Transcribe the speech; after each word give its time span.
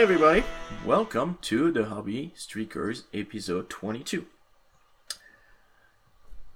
Hey 0.00 0.04
everybody, 0.04 0.44
welcome 0.86 1.36
to 1.42 1.70
the 1.70 1.84
Hobby 1.84 2.32
Streakers 2.34 3.02
episode 3.12 3.68
22. 3.68 4.24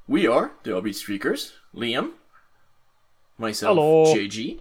We 0.09 0.27
are 0.27 0.53
the 0.62 0.73
Hobby 0.73 0.93
Streakers, 0.93 1.53
Liam, 1.77 2.12
myself, 3.36 3.77
Hello. 3.77 4.14
JG. 4.14 4.61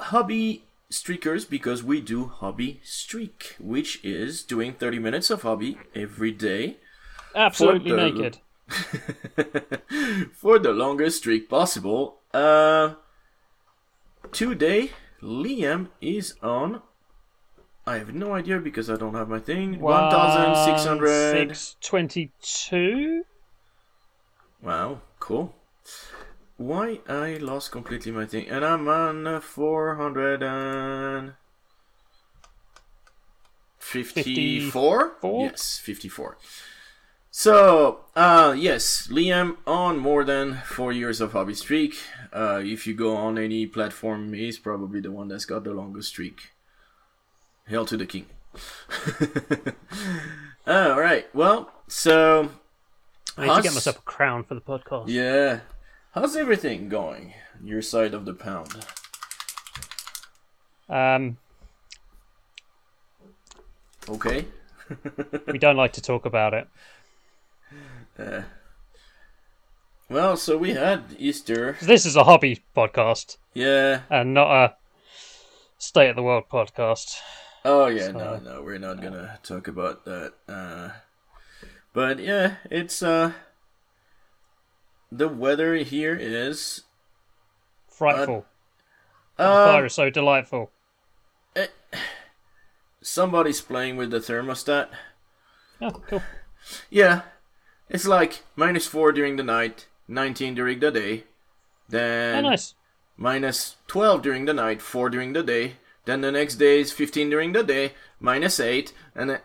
Hobby 0.00 0.64
Streakers 0.90 1.46
because 1.46 1.84
we 1.84 2.00
do 2.00 2.24
Hobby 2.24 2.80
Streak, 2.82 3.56
which 3.60 4.02
is 4.02 4.42
doing 4.42 4.72
30 4.72 4.98
minutes 4.98 5.28
of 5.28 5.42
hobby 5.42 5.76
every 5.94 6.32
day 6.32 6.78
Absolutely 7.34 7.90
the- 7.90 7.96
naked. 7.98 8.38
for 10.32 10.58
the 10.58 10.72
longest 10.72 11.18
streak 11.18 11.50
possible. 11.50 12.16
Uh, 12.32 12.94
today, 14.32 14.92
Liam 15.20 15.88
is 16.00 16.32
on. 16.42 16.80
I 17.86 17.98
have 17.98 18.12
no 18.12 18.34
idea 18.34 18.58
because 18.58 18.90
I 18.90 18.96
don't 18.96 19.14
have 19.14 19.28
my 19.28 19.38
thing. 19.38 19.78
1,600. 19.78 21.56
622? 21.56 23.22
Wow, 24.60 25.02
cool. 25.20 25.54
Why 26.56 26.98
I 27.08 27.36
lost 27.36 27.70
completely 27.70 28.10
my 28.10 28.26
thing, 28.26 28.48
and 28.48 28.64
I'm 28.64 28.88
on 28.88 29.26
uh, 29.26 29.40
400 29.40 30.42
and. 30.42 31.34
54? 33.78 35.16
Four? 35.20 35.46
Yes, 35.46 35.78
54. 35.78 36.38
So, 37.30 38.00
uh, 38.16 38.56
yes, 38.58 39.06
Liam 39.12 39.58
on 39.64 39.98
more 39.98 40.24
than 40.24 40.62
four 40.64 40.90
years 40.90 41.20
of 41.20 41.32
hobby 41.32 41.54
streak. 41.54 41.94
Uh, 42.32 42.62
if 42.64 42.86
you 42.86 42.94
go 42.94 43.14
on 43.14 43.38
any 43.38 43.66
platform, 43.66 44.32
he's 44.32 44.58
probably 44.58 45.00
the 45.00 45.12
one 45.12 45.28
that's 45.28 45.44
got 45.44 45.62
the 45.62 45.72
longest 45.72 46.08
streak. 46.08 46.55
Hail 47.66 47.84
to 47.86 47.96
the 47.96 48.06
king. 48.06 48.26
Alright, 50.68 51.34
well, 51.34 51.70
so. 51.88 52.50
I 53.36 53.46
need 53.46 53.54
to 53.56 53.62
get 53.62 53.74
myself 53.74 53.98
a 53.98 54.02
crown 54.02 54.44
for 54.44 54.54
the 54.54 54.60
podcast. 54.60 55.04
Yeah. 55.08 55.60
How's 56.14 56.36
everything 56.36 56.88
going? 56.88 57.34
Your 57.62 57.82
side 57.82 58.14
of 58.14 58.24
the 58.24 58.32
pound. 58.34 58.86
Um, 60.88 61.36
Okay. 64.08 64.46
we 65.48 65.58
don't 65.58 65.76
like 65.76 65.92
to 65.94 66.00
talk 66.00 66.24
about 66.26 66.54
it. 66.54 66.68
Uh, 68.16 68.42
well, 70.08 70.36
so 70.36 70.56
we 70.56 70.74
had 70.74 71.02
Easter. 71.18 71.76
This 71.82 72.06
is 72.06 72.14
a 72.14 72.22
hobby 72.22 72.62
podcast 72.76 73.36
Yeah. 73.52 74.02
and 74.08 74.32
not 74.32 74.50
a 74.64 74.76
state 75.78 76.08
of 76.10 76.14
the 76.16 76.22
world 76.22 76.44
podcast. 76.50 77.16
Oh 77.68 77.86
yeah, 77.88 78.06
So- 78.06 78.12
no, 78.12 78.36
no, 78.38 78.62
we're 78.62 78.78
not 78.78 79.00
gonna 79.02 79.38
talk 79.42 79.66
about 79.68 80.04
that. 80.04 80.34
Uh, 80.48 80.90
but 81.92 82.18
yeah, 82.20 82.56
it's 82.70 83.02
uh, 83.02 83.32
the 85.10 85.28
weather 85.28 85.74
here 85.76 86.16
is 86.20 86.82
Frightful. 87.88 88.46
the 89.36 89.44
uh, 89.44 89.66
fire 89.72 89.86
is 89.86 89.94
so 89.94 90.10
delightful. 90.10 90.70
somebody's 93.02 93.60
playing 93.60 93.96
with 93.96 94.10
the 94.10 94.18
thermostat. 94.20 94.88
Oh, 95.80 95.90
cool. 96.08 96.22
Yeah, 96.90 97.22
it's 97.88 98.06
like 98.06 98.42
minus 98.56 98.86
four 98.86 99.12
during 99.12 99.36
the 99.36 99.42
night, 99.42 99.86
nineteen 100.08 100.54
during 100.54 100.80
the 100.80 100.90
day, 100.90 101.24
then 101.88 102.44
Oh, 102.44 102.50
nice. 102.50 102.74
minus 103.16 103.76
12 103.86 104.22
during 104.22 104.44
the 104.44 104.52
night, 104.54 104.82
4 104.82 105.08
during 105.10 105.32
the 105.32 105.42
day. 105.42 105.76
Then 106.06 106.22
the 106.22 106.32
next 106.32 106.54
day 106.54 106.80
is 106.80 106.92
15 106.92 107.28
during 107.28 107.52
the 107.52 107.62
day, 107.62 107.92
minus 108.18 108.58
8. 108.58 108.92
And 109.14 109.30
then 109.30 109.40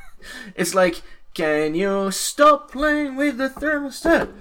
it's 0.54 0.74
like, 0.74 1.02
can 1.34 1.74
you 1.74 2.10
stop 2.10 2.70
playing 2.70 3.16
with 3.16 3.38
the 3.38 3.48
thermostat? 3.48 4.32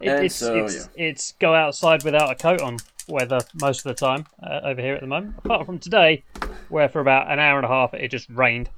It, 0.00 0.24
it's 0.24 0.34
so, 0.34 0.64
it's 0.64 0.88
it's 0.96 1.32
go 1.38 1.54
outside 1.54 2.02
without 2.02 2.32
a 2.32 2.34
coat 2.34 2.60
on 2.60 2.78
weather 3.06 3.40
most 3.60 3.78
of 3.80 3.84
the 3.84 3.94
time 3.94 4.26
uh, 4.42 4.60
over 4.64 4.80
here 4.80 4.94
at 4.94 5.00
the 5.00 5.06
moment. 5.06 5.36
Apart 5.44 5.64
from 5.64 5.78
today, 5.78 6.24
where 6.68 6.88
for 6.88 7.00
about 7.00 7.30
an 7.30 7.38
hour 7.38 7.58
and 7.58 7.64
a 7.64 7.68
half 7.68 7.94
it 7.94 8.10
just 8.10 8.28
rained 8.28 8.68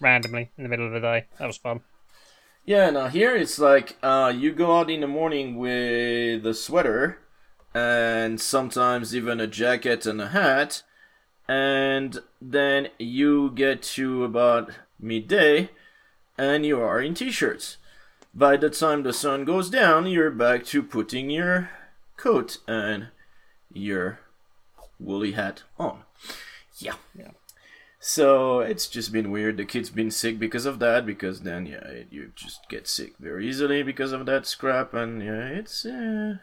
randomly 0.00 0.50
in 0.56 0.64
the 0.64 0.68
middle 0.68 0.86
of 0.86 0.92
the 0.92 1.00
day. 1.00 1.26
That 1.38 1.46
was 1.46 1.58
fun. 1.58 1.80
Yeah, 2.64 2.90
now 2.90 3.08
here 3.08 3.36
it's 3.36 3.58
like 3.58 3.96
uh, 4.02 4.32
you 4.34 4.52
go 4.52 4.78
out 4.78 4.90
in 4.90 5.00
the 5.00 5.06
morning 5.06 5.56
with 5.56 6.44
a 6.46 6.54
sweater 6.54 7.18
and 7.74 8.40
sometimes 8.40 9.14
even 9.14 9.40
a 9.40 9.46
jacket 9.46 10.06
and 10.06 10.20
a 10.20 10.28
hat, 10.28 10.82
and 11.48 12.20
then 12.40 12.88
you 12.98 13.50
get 13.54 13.82
to 13.82 14.24
about 14.24 14.70
midday 14.98 15.70
and 16.38 16.64
you 16.64 16.80
are 16.80 17.00
in 17.00 17.14
t 17.14 17.30
shirts. 17.30 17.76
By 18.34 18.56
the 18.56 18.70
time 18.70 19.02
the 19.02 19.12
sun 19.12 19.44
goes 19.44 19.68
down, 19.68 20.06
you're 20.06 20.30
back 20.30 20.64
to 20.66 20.82
putting 20.82 21.28
your 21.30 21.70
coat 22.16 22.58
and 22.66 23.08
your 23.72 24.20
woolly 24.98 25.32
hat 25.32 25.64
on. 25.78 26.04
Yeah. 26.78 26.94
Yeah. 27.14 27.32
So 28.04 28.60
it's 28.60 28.88
just 28.88 29.12
been 29.12 29.30
weird. 29.30 29.56
The 29.56 29.64
kid's 29.64 29.90
been 29.90 30.10
sick 30.10 30.38
because 30.38 30.66
of 30.66 30.80
that. 30.80 31.06
Because 31.06 31.42
then, 31.42 31.66
yeah, 31.66 31.86
it, 31.86 32.08
you 32.10 32.32
just 32.34 32.68
get 32.68 32.88
sick 32.88 33.12
very 33.20 33.48
easily 33.48 33.84
because 33.84 34.10
of 34.10 34.26
that 34.26 34.44
scrap, 34.44 34.92
and 34.92 35.22
yeah, 35.22 35.46
it's 35.46 35.86
uh, 35.86 36.38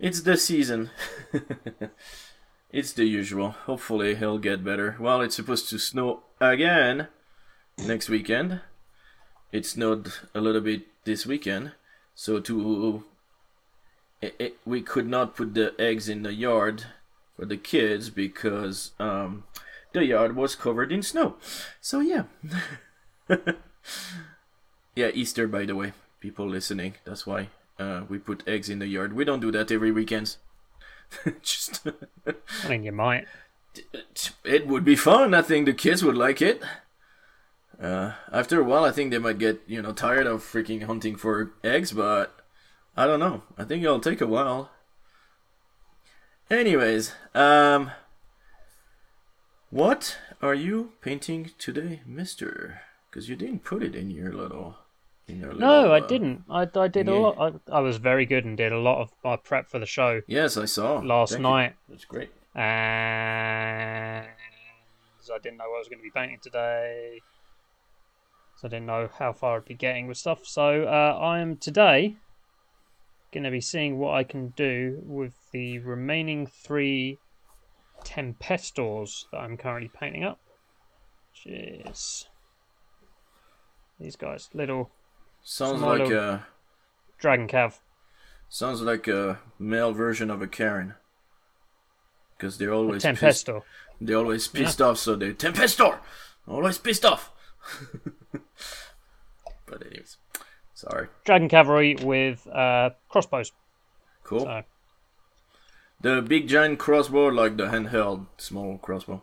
it's 0.00 0.22
the 0.22 0.36
season. 0.36 0.90
it's 2.72 2.92
the 2.92 3.04
usual. 3.04 3.50
Hopefully, 3.50 4.14
he'll 4.14 4.38
get 4.38 4.64
better. 4.64 4.96
Well, 4.98 5.20
it's 5.20 5.36
supposed 5.36 5.68
to 5.70 5.78
snow 5.78 6.22
again 6.40 7.08
next 7.78 8.08
weekend. 8.08 8.60
It 9.52 9.66
snowed 9.66 10.12
a 10.34 10.40
little 10.40 10.60
bit 10.60 10.86
this 11.04 11.26
weekend, 11.26 11.72
so 12.14 12.38
to 12.40 13.04
it, 14.20 14.34
it, 14.38 14.56
we 14.64 14.82
could 14.82 15.08
not 15.08 15.34
put 15.34 15.54
the 15.54 15.74
eggs 15.78 16.08
in 16.08 16.22
the 16.22 16.32
yard 16.32 16.84
for 17.36 17.46
the 17.46 17.56
kids 17.56 18.10
because 18.10 18.92
um, 19.00 19.44
the 19.92 20.04
yard 20.04 20.36
was 20.36 20.54
covered 20.54 20.92
in 20.92 21.02
snow. 21.02 21.36
So 21.80 22.00
yeah. 22.00 22.24
yeah, 24.94 25.10
Easter 25.14 25.48
by 25.48 25.64
the 25.64 25.74
way. 25.74 25.92
People 26.20 26.46
listening, 26.46 26.96
that's 27.06 27.26
why 27.26 27.48
uh, 27.78 28.02
we 28.08 28.18
put 28.18 28.46
eggs 28.46 28.68
in 28.68 28.78
the 28.78 28.86
yard. 28.86 29.14
We 29.14 29.24
don't 29.24 29.40
do 29.40 29.50
that 29.52 29.72
every 29.72 29.90
weekends. 29.90 30.36
Just 31.42 31.86
I 32.64 32.68
mean, 32.68 32.84
you 32.84 32.92
might. 32.92 33.26
it 34.44 34.66
would 34.66 34.84
be 34.84 34.96
fun. 34.96 35.34
I 35.34 35.42
think 35.42 35.66
the 35.66 35.72
kids 35.74 36.04
would 36.04 36.16
like 36.16 36.40
it. 36.40 36.62
Uh, 37.80 38.12
after 38.30 38.60
a 38.60 38.64
while, 38.64 38.84
I 38.84 38.90
think 38.90 39.10
they 39.10 39.18
might 39.18 39.38
get 39.38 39.62
you 39.66 39.80
know 39.80 39.92
tired 39.92 40.26
of 40.26 40.42
freaking 40.42 40.84
hunting 40.84 41.16
for 41.16 41.52
eggs, 41.64 41.92
but 41.92 42.36
I 42.96 43.06
don't 43.06 43.20
know. 43.20 43.42
I 43.56 43.64
think 43.64 43.82
it'll 43.82 44.00
take 44.00 44.20
a 44.20 44.26
while. 44.26 44.70
Anyways, 46.50 47.12
um, 47.34 47.92
what 49.70 50.18
are 50.42 50.54
you 50.54 50.92
painting 51.00 51.52
today, 51.58 52.02
Mister? 52.04 52.82
Because 53.08 53.28
you 53.28 53.36
didn't 53.36 53.64
put 53.64 53.82
it 53.82 53.94
in 53.94 54.10
your 54.10 54.32
little. 54.32 54.76
Your 55.38 55.52
little 55.54 55.60
No, 55.60 55.92
I 55.92 56.00
uh, 56.00 56.06
didn't. 56.06 56.44
I, 56.50 56.66
I 56.74 56.88
did 56.88 57.06
yeah. 57.06 57.12
a 57.12 57.14
lot. 57.14 57.60
I, 57.70 57.76
I 57.76 57.80
was 57.80 57.96
very 57.98 58.26
good 58.26 58.44
and 58.44 58.56
did 58.56 58.72
a 58.72 58.78
lot 58.78 59.00
of 59.00 59.10
my 59.24 59.36
prep 59.36 59.68
for 59.68 59.78
the 59.78 59.86
show 59.86 60.20
Yes, 60.26 60.56
I 60.56 60.64
saw 60.64 60.98
last 60.98 61.30
Thank 61.30 61.40
you. 61.40 61.42
night, 61.48 61.74
That's 61.88 62.04
great. 62.04 62.30
and 62.54 64.26
I 65.32 65.38
didn't 65.38 65.58
know 65.58 65.68
what 65.68 65.76
I 65.76 65.78
was 65.78 65.88
going 65.88 66.00
to 66.00 66.02
be 66.02 66.10
painting 66.10 66.38
today. 66.42 67.20
So 68.56 68.66
I 68.66 68.70
didn't 68.70 68.86
know 68.86 69.08
how 69.18 69.32
far 69.32 69.56
I'd 69.58 69.64
be 69.64 69.74
getting 69.74 70.06
with 70.06 70.18
stuff. 70.18 70.44
So 70.44 70.84
uh, 70.84 71.18
I 71.20 71.38
am 71.38 71.56
today 71.56 72.16
going 73.32 73.44
to 73.44 73.50
be 73.50 73.60
seeing 73.60 73.98
what 73.98 74.14
I 74.14 74.24
can 74.24 74.48
do 74.56 75.00
with 75.04 75.34
the 75.52 75.78
remaining 75.78 76.46
three 76.46 77.18
Tempestors 78.04 79.26
that 79.30 79.38
I'm 79.38 79.56
currently 79.56 79.90
painting 79.98 80.24
up. 80.24 80.40
Which 81.32 81.54
is 81.54 82.26
these 84.00 84.16
guys, 84.16 84.48
little 84.52 84.90
Sounds 85.42 85.78
Small 85.78 85.98
like 85.98 86.10
a 86.10 86.46
Dragon 87.18 87.48
Cav. 87.48 87.78
sounds 88.48 88.80
like 88.82 89.08
a 89.08 89.38
male 89.58 89.92
version 89.92 90.30
of 90.30 90.42
a 90.42 90.46
Karen. 90.46 90.94
Because 92.36 92.58
they're 92.58 92.72
always 92.72 93.02
pissed. 93.04 93.46
Tempestor. 93.46 93.62
They're 94.00 94.16
always 94.16 94.48
pissed 94.48 94.80
off, 94.80 94.98
so 94.98 95.14
they're 95.14 95.34
Tempestor! 95.34 95.98
Always 96.48 96.78
pissed 96.78 97.04
off! 97.04 97.30
but 99.66 99.82
anyways. 99.86 100.16
Sorry. 100.74 101.08
Dragon 101.24 101.48
Cavalry 101.50 101.96
with 101.96 102.46
uh, 102.46 102.90
crossbows. 103.10 103.52
Cool. 104.24 104.40
So, 104.44 104.62
The 106.00 106.22
big 106.22 106.48
giant 106.48 106.78
crossbow, 106.78 107.26
like 107.28 107.58
the 107.58 107.66
handheld 107.66 108.26
small 108.38 108.78
crossbow. 108.78 109.22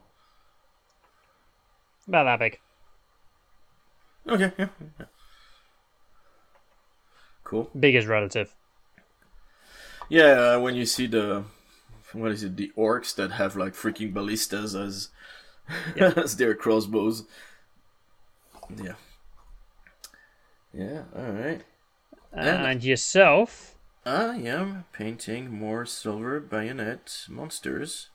about 2.07 2.25
that 2.25 2.39
big. 2.39 2.59
Okay, 4.29 4.51
yeah. 4.59 4.67
yeah. 4.99 5.05
Cool. 7.47 7.69
Big 7.79 7.95
is 7.95 8.05
relative. 8.05 8.53
Yeah, 10.09 10.55
uh, 10.55 10.59
when 10.59 10.75
you 10.75 10.85
see 10.85 11.07
the 11.07 11.45
what 12.11 12.31
is 12.33 12.43
it, 12.43 12.57
the 12.57 12.73
orcs 12.77 13.15
that 13.15 13.31
have 13.31 13.55
like 13.55 13.73
freaking 13.73 14.13
ballistas 14.13 14.75
as 14.75 15.09
as 15.97 16.35
their 16.35 16.53
crossbows. 16.55 17.23
Yeah. 18.83 18.95
Yeah, 20.73 21.03
alright. 21.15 21.61
And- 22.33 22.65
And 22.67 22.83
yourself? 22.83 23.75
I 24.05 24.35
am 24.37 24.83
painting 24.91 25.49
more 25.49 25.85
silver 25.85 26.41
bayonet 26.41 27.25
monsters. 27.29 28.09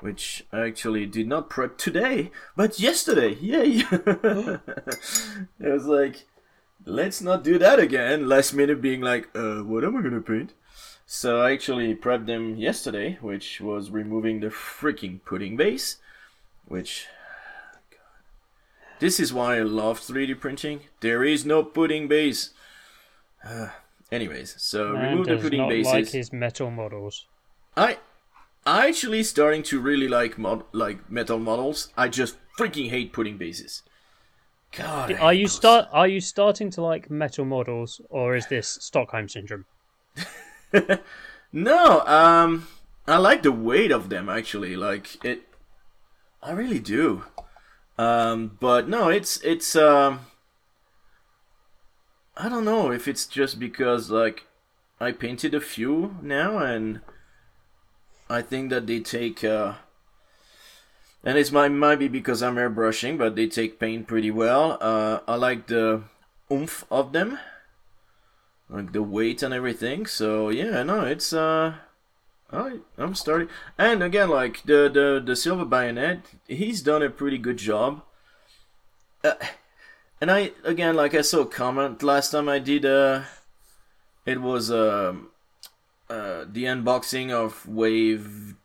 Which 0.00 0.44
I 0.52 0.62
actually 0.66 1.06
did 1.06 1.28
not 1.28 1.48
prep 1.48 1.78
today, 1.78 2.32
but 2.56 2.80
yesterday. 2.80 3.34
Yay! 3.40 3.84
it 3.92 4.60
was 5.60 5.86
like, 5.86 6.26
let's 6.84 7.20
not 7.20 7.44
do 7.44 7.58
that 7.58 7.78
again. 7.78 8.28
Last 8.28 8.52
minute 8.52 8.80
being 8.80 9.00
like, 9.00 9.28
uh, 9.34 9.60
what 9.60 9.84
am 9.84 9.96
I 9.96 10.02
gonna 10.02 10.20
paint? 10.20 10.54
So 11.06 11.40
I 11.42 11.52
actually 11.52 11.94
prepped 11.94 12.26
them 12.26 12.56
yesterday, 12.56 13.18
which 13.20 13.60
was 13.60 13.90
removing 13.90 14.40
the 14.40 14.48
freaking 14.48 15.22
pudding 15.24 15.56
base. 15.56 15.98
Which. 16.64 17.06
God. 17.90 17.98
This 18.98 19.20
is 19.20 19.32
why 19.32 19.56
I 19.56 19.62
love 19.62 20.00
3D 20.00 20.40
printing. 20.40 20.80
There 21.00 21.22
is 21.24 21.44
no 21.44 21.62
pudding 21.62 22.08
base. 22.08 22.50
Uh, 23.44 23.68
anyways, 24.12 24.54
so 24.58 24.92
Man 24.92 25.10
remove 25.10 25.26
the 25.26 25.34
does 25.34 25.42
pudding 25.42 25.60
not 25.60 25.68
bases. 25.68 25.92
like 25.92 26.08
his 26.08 26.32
metal 26.32 26.70
models. 26.70 27.26
I 27.76 27.98
I 28.64 28.88
actually 28.88 29.22
starting 29.24 29.62
to 29.64 29.80
really 29.80 30.08
like 30.08 30.38
mod 30.38 30.64
like 30.72 31.10
metal 31.10 31.38
models. 31.38 31.88
I 31.96 32.08
just 32.08 32.36
freaking 32.58 32.90
hate 32.90 33.12
pudding 33.12 33.36
bases. 33.36 33.82
God. 34.72 35.12
Are 35.12 35.34
you 35.34 35.48
start? 35.48 35.88
Are 35.92 36.08
you 36.08 36.20
starting 36.20 36.70
to 36.70 36.82
like 36.82 37.10
metal 37.10 37.44
models, 37.44 38.00
or 38.08 38.36
is 38.36 38.46
this 38.48 38.68
Stockholm 38.80 39.28
syndrome? 39.28 39.66
No, 41.52 42.00
um 42.06 42.66
I 43.06 43.18
like 43.18 43.42
the 43.42 43.52
weight 43.52 43.92
of 43.92 44.08
them 44.08 44.28
actually. 44.28 44.74
Like 44.74 45.22
it 45.24 45.42
I 46.42 46.52
really 46.52 46.78
do. 46.78 47.24
Um 47.98 48.56
but 48.58 48.88
no, 48.88 49.10
it's 49.10 49.40
it's 49.42 49.76
um 49.76 50.20
I 52.36 52.48
don't 52.48 52.64
know 52.64 52.90
if 52.90 53.06
it's 53.06 53.26
just 53.26 53.58
because 53.60 54.10
like 54.10 54.44
I 54.98 55.12
painted 55.12 55.54
a 55.54 55.60
few 55.60 56.16
now 56.22 56.56
and 56.58 57.00
I 58.30 58.40
think 58.40 58.70
that 58.70 58.86
they 58.86 59.00
take 59.00 59.44
uh 59.44 59.74
and 61.24 61.38
it's 61.38 61.52
might 61.52 61.68
might 61.68 61.98
be 61.98 62.08
because 62.08 62.42
I'm 62.42 62.56
airbrushing, 62.56 63.18
but 63.18 63.36
they 63.36 63.46
take 63.46 63.78
paint 63.78 64.06
pretty 64.06 64.30
well. 64.30 64.78
Uh 64.80 65.20
I 65.28 65.36
like 65.36 65.66
the 65.66 66.02
oomph 66.50 66.84
of 66.90 67.12
them. 67.12 67.38
Like 68.68 68.92
the 68.92 69.02
weight 69.02 69.42
and 69.42 69.54
everything. 69.54 70.06
So 70.06 70.48
yeah, 70.48 70.82
no, 70.82 71.04
it's 71.04 71.32
uh 71.32 71.74
I 72.50 72.80
I'm 72.98 73.14
starting 73.14 73.48
and 73.78 74.02
again 74.02 74.28
like 74.30 74.62
the 74.64 74.90
the 74.92 75.22
the 75.24 75.36
silver 75.36 75.64
bayonet, 75.64 76.24
he's 76.48 76.82
done 76.82 77.02
a 77.02 77.10
pretty 77.10 77.38
good 77.38 77.56
job. 77.58 78.02
Uh, 79.24 79.34
and 80.20 80.30
I 80.30 80.52
again 80.64 80.96
like 80.96 81.14
I 81.14 81.22
saw 81.22 81.42
a 81.42 81.46
comment 81.46 82.02
last 82.02 82.30
time 82.30 82.48
I 82.48 82.58
did 82.58 82.84
uh 82.84 83.22
it 84.26 84.40
was 84.40 84.70
um 84.70 85.30
uh 86.10 86.44
the 86.50 86.64
unboxing 86.64 87.30
of 87.30 87.66
wave 87.68 88.56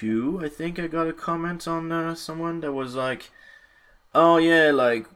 2 0.00 0.40
I 0.42 0.48
think 0.48 0.78
I 0.78 0.86
got 0.86 1.08
a 1.08 1.12
comment 1.12 1.68
on 1.68 1.92
uh, 1.92 2.14
someone 2.14 2.60
that 2.60 2.72
was 2.72 2.94
like 2.94 3.30
oh 4.14 4.38
yeah 4.38 4.70
like 4.70 5.06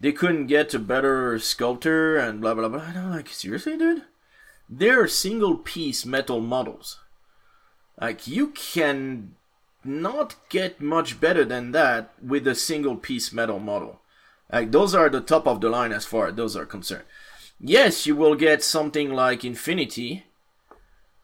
they 0.00 0.12
couldn't 0.12 0.46
get 0.46 0.74
a 0.74 0.78
better 0.78 1.38
sculptor 1.38 2.16
and 2.16 2.40
blah 2.40 2.54
blah 2.54 2.68
blah 2.68 2.82
and 2.82 2.98
I'm 2.98 3.10
like 3.10 3.28
seriously 3.28 3.76
dude 3.76 4.02
they're 4.68 5.06
single 5.08 5.56
piece 5.56 6.06
metal 6.06 6.40
models 6.40 7.00
like 8.00 8.26
you 8.26 8.48
can 8.48 9.34
not 9.84 10.36
get 10.48 10.80
much 10.80 11.20
better 11.20 11.44
than 11.44 11.72
that 11.72 12.12
with 12.22 12.46
a 12.46 12.54
single 12.54 12.96
piece 12.96 13.32
metal 13.32 13.58
model 13.58 14.00
like 14.52 14.72
those 14.72 14.94
are 14.94 15.08
the 15.08 15.20
top 15.20 15.46
of 15.46 15.60
the 15.60 15.68
line 15.68 15.92
as 15.92 16.04
far 16.04 16.28
as 16.28 16.34
those 16.34 16.56
are 16.56 16.66
concerned. 16.66 17.04
Yes, 17.60 18.06
you 18.06 18.16
will 18.16 18.34
get 18.34 18.62
something 18.62 19.12
like 19.12 19.44
Infinity, 19.44 20.24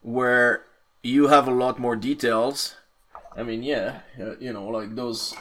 where 0.03 0.65
you 1.03 1.29
have 1.29 1.49
a 1.49 1.55
lot 1.55 1.79
more 1.79 1.97
details. 1.97 2.77
I 3.37 3.43
mean, 3.43 3.63
yeah, 3.63 4.01
uh, 4.21 4.37
you 4.39 4.53
know, 4.53 4.67
like 4.69 4.95
those 4.95 5.35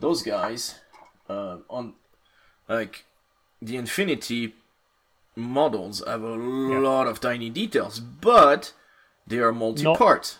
those 0.00 0.22
guys 0.22 0.80
uh, 1.28 1.58
on 1.68 1.94
like 2.68 3.04
the 3.62 3.76
Infinity 3.76 4.54
models 5.36 6.02
have 6.06 6.22
a 6.22 6.34
lot 6.34 7.06
of 7.06 7.20
tiny 7.20 7.48
details, 7.48 8.00
but 8.00 8.72
they 9.26 9.38
are 9.38 9.52
multi-part. 9.52 10.38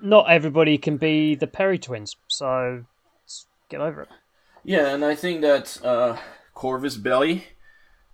Not 0.00 0.30
everybody 0.30 0.78
can 0.78 0.96
be 0.96 1.34
the 1.34 1.46
Perry 1.46 1.78
twins, 1.78 2.16
so 2.28 2.84
let's 3.22 3.46
get 3.68 3.80
over 3.80 4.02
it. 4.02 4.08
Yeah, 4.64 4.94
and 4.94 5.04
I 5.04 5.14
think 5.14 5.42
that 5.42 5.78
uh, 5.84 6.16
Corvus 6.54 6.96
Belli, 6.96 7.48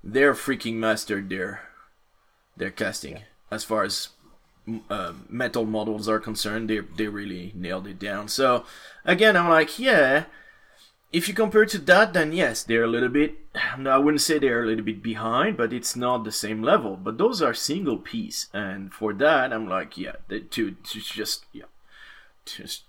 they're 0.03 0.35
freaking 0.35 0.75
mastered 0.75 1.29
their 1.29 1.63
their 2.57 2.71
casting 2.71 3.21
as 3.51 3.63
far 3.63 3.85
as 3.85 4.09
uh, 4.91 5.13
metal 5.29 5.65
models 5.65 6.09
are 6.09 6.19
concerned. 6.19 6.71
They 6.71 6.81
they 6.81 7.09
really 7.09 7.53
nailed 7.55 7.87
it 7.87 7.99
down. 7.99 8.29
So 8.29 8.65
again, 9.05 9.37
I'm 9.37 9.49
like, 9.49 9.79
yeah. 9.79 10.25
If 11.13 11.29
you 11.29 11.35
compare 11.35 11.65
to 11.67 11.79
that, 11.79 12.13
then 12.13 12.33
yes, 12.33 12.65
they're 12.65 12.85
a 12.85 12.89
little 12.89 13.09
bit. 13.09 13.39
No, 13.79 13.91
I 13.91 13.99
wouldn't 13.99 14.21
say 14.21 14.39
they're 14.39 14.65
a 14.65 14.67
little 14.67 14.85
bit 14.85 15.03
behind, 15.03 15.57
but 15.57 15.73
it's 15.73 15.97
not 15.97 16.25
the 16.25 16.33
same 16.33 16.63
level. 16.63 16.97
But 16.97 17.17
those 17.17 17.41
are 17.41 17.55
single 17.55 17.97
piece, 17.97 18.49
and 18.53 18.93
for 18.93 19.15
that, 19.15 19.53
I'm 19.53 19.69
like, 19.69 19.97
yeah, 19.97 20.17
to 20.29 20.41
to 20.73 21.01
just 21.01 21.47
yeah, 21.53 21.71
just 22.45 22.83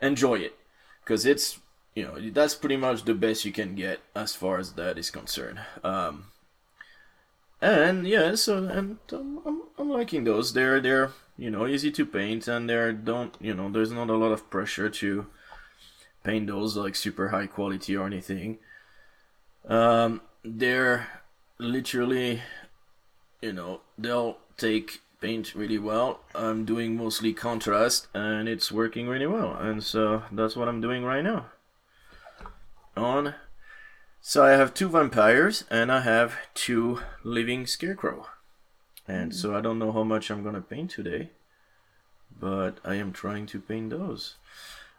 enjoy 0.00 0.36
it 0.36 0.56
because 1.02 1.26
it's 1.26 1.58
you 1.94 2.04
know 2.04 2.30
that's 2.30 2.54
pretty 2.54 2.76
much 2.76 3.04
the 3.04 3.14
best 3.14 3.44
you 3.44 3.52
can 3.52 3.74
get 3.74 4.00
as 4.14 4.34
far 4.34 4.58
as 4.58 4.72
that 4.72 4.98
is 4.98 5.10
concerned 5.10 5.60
um 5.82 6.26
and 7.60 8.06
yeah 8.06 8.34
so 8.34 8.58
and 8.58 8.98
um, 9.12 9.40
I'm, 9.46 9.62
I'm 9.84 9.90
liking 9.90 10.24
those 10.24 10.52
they're 10.52 10.80
they're 10.80 11.10
you 11.36 11.50
know 11.50 11.66
easy 11.66 11.90
to 11.90 12.06
paint 12.06 12.48
and 12.48 12.68
they're 12.68 12.92
don't 12.92 13.34
you 13.40 13.54
know 13.54 13.70
there's 13.70 13.92
not 13.92 14.08
a 14.08 14.16
lot 14.16 14.32
of 14.32 14.48
pressure 14.50 14.88
to 14.88 15.26
paint 16.22 16.46
those 16.46 16.76
like 16.76 16.96
super 16.96 17.28
high 17.28 17.46
quality 17.46 17.94
or 17.96 18.06
anything 18.06 18.58
um 19.68 20.22
they're 20.42 21.06
literally 21.58 22.40
you 23.42 23.52
know 23.52 23.80
they'll 23.98 24.38
take 24.56 25.00
paint 25.20 25.54
really 25.54 25.78
well 25.78 26.20
i'm 26.34 26.64
doing 26.64 26.96
mostly 26.96 27.34
contrast 27.34 28.08
and 28.14 28.48
it's 28.48 28.72
working 28.72 29.06
really 29.06 29.26
well 29.26 29.54
and 29.54 29.82
so 29.82 30.22
that's 30.32 30.56
what 30.56 30.68
i'm 30.68 30.80
doing 30.80 31.04
right 31.04 31.24
now 31.24 31.46
on. 32.96 33.34
So 34.20 34.44
I 34.44 34.52
have 34.52 34.72
two 34.72 34.88
vampires 34.88 35.64
and 35.70 35.92
I 35.92 36.00
have 36.00 36.36
two 36.54 37.00
living 37.22 37.66
scarecrow. 37.66 38.26
And 39.06 39.34
so 39.34 39.56
I 39.56 39.60
don't 39.60 39.78
know 39.78 39.92
how 39.92 40.04
much 40.04 40.30
I'm 40.30 40.42
gonna 40.42 40.62
paint 40.62 40.90
today, 40.90 41.30
but 42.38 42.78
I 42.84 42.94
am 42.94 43.12
trying 43.12 43.46
to 43.46 43.60
paint 43.60 43.90
those. 43.90 44.36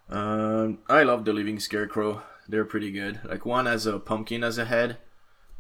Um, 0.10 0.80
I 0.88 1.04
love 1.04 1.26
the 1.26 1.34
living 1.34 1.60
scarecrow. 1.60 2.22
They're 2.48 2.66
pretty 2.66 2.92
good. 2.92 3.22
Like 3.24 3.46
one 3.46 3.66
has 3.66 3.86
a 3.86 4.00
pumpkin 4.00 4.44
as 4.44 4.58
a 4.58 4.66
head. 4.66 4.98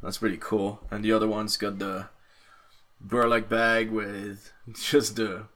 That's 0.03 0.19
pretty 0.19 0.37
cool. 0.37 0.81
And 0.91 1.03
the 1.03 1.11
other 1.11 1.27
one's 1.27 1.57
got 1.57 1.79
the 1.79 2.09
burlap 3.01 3.49
bag 3.49 3.89
with 3.89 4.51
just 4.73 5.15
the 5.15 5.47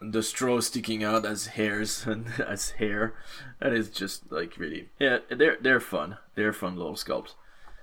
the 0.00 0.22
straw 0.22 0.60
sticking 0.60 1.02
out 1.02 1.26
as 1.26 1.48
hairs 1.48 2.06
and 2.06 2.26
as 2.40 2.70
hair. 2.70 3.14
That 3.60 3.72
is 3.72 3.90
just 3.90 4.30
like 4.32 4.56
really 4.58 4.88
yeah. 4.98 5.18
They're 5.30 5.58
they're 5.60 5.80
fun. 5.80 6.18
They're 6.34 6.52
fun 6.52 6.76
little 6.76 6.94
sculpts. 6.94 7.34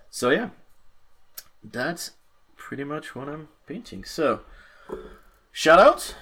So 0.09 0.29
yeah, 0.29 0.49
that's 1.63 2.11
pretty 2.67 2.83
much 2.83 3.15
what 3.15 3.29
I'm 3.29 3.47
painting. 3.67 4.03
So 4.03 4.39
shout 5.51 5.79
out. 5.79 6.15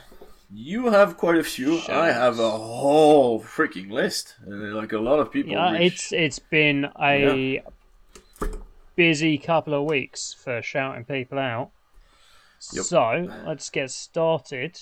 You 0.53 0.87
have 0.91 1.15
quite 1.17 1.37
a 1.37 1.43
few. 1.43 1.79
I 1.89 2.11
have 2.11 2.37
a 2.37 2.51
whole 2.51 3.41
freaking 3.41 3.89
list. 3.89 4.35
Uh, 4.45 4.75
like 4.75 4.91
a 4.91 4.99
lot 4.99 5.19
of 5.19 5.31
people. 5.31 5.53
Yeah, 5.53 5.71
reach- 5.71 5.93
it's 5.93 6.11
it's 6.11 6.39
been 6.39 6.89
a 7.01 7.63
busy 8.95 9.37
couple 9.37 9.73
of 9.73 9.85
weeks 9.85 10.33
for 10.33 10.61
shouting 10.61 11.05
people 11.05 11.39
out. 11.39 11.71
Yep. 12.73 12.83
So 12.85 13.27
let's 13.47 13.69
get 13.69 13.89
started. 13.91 14.79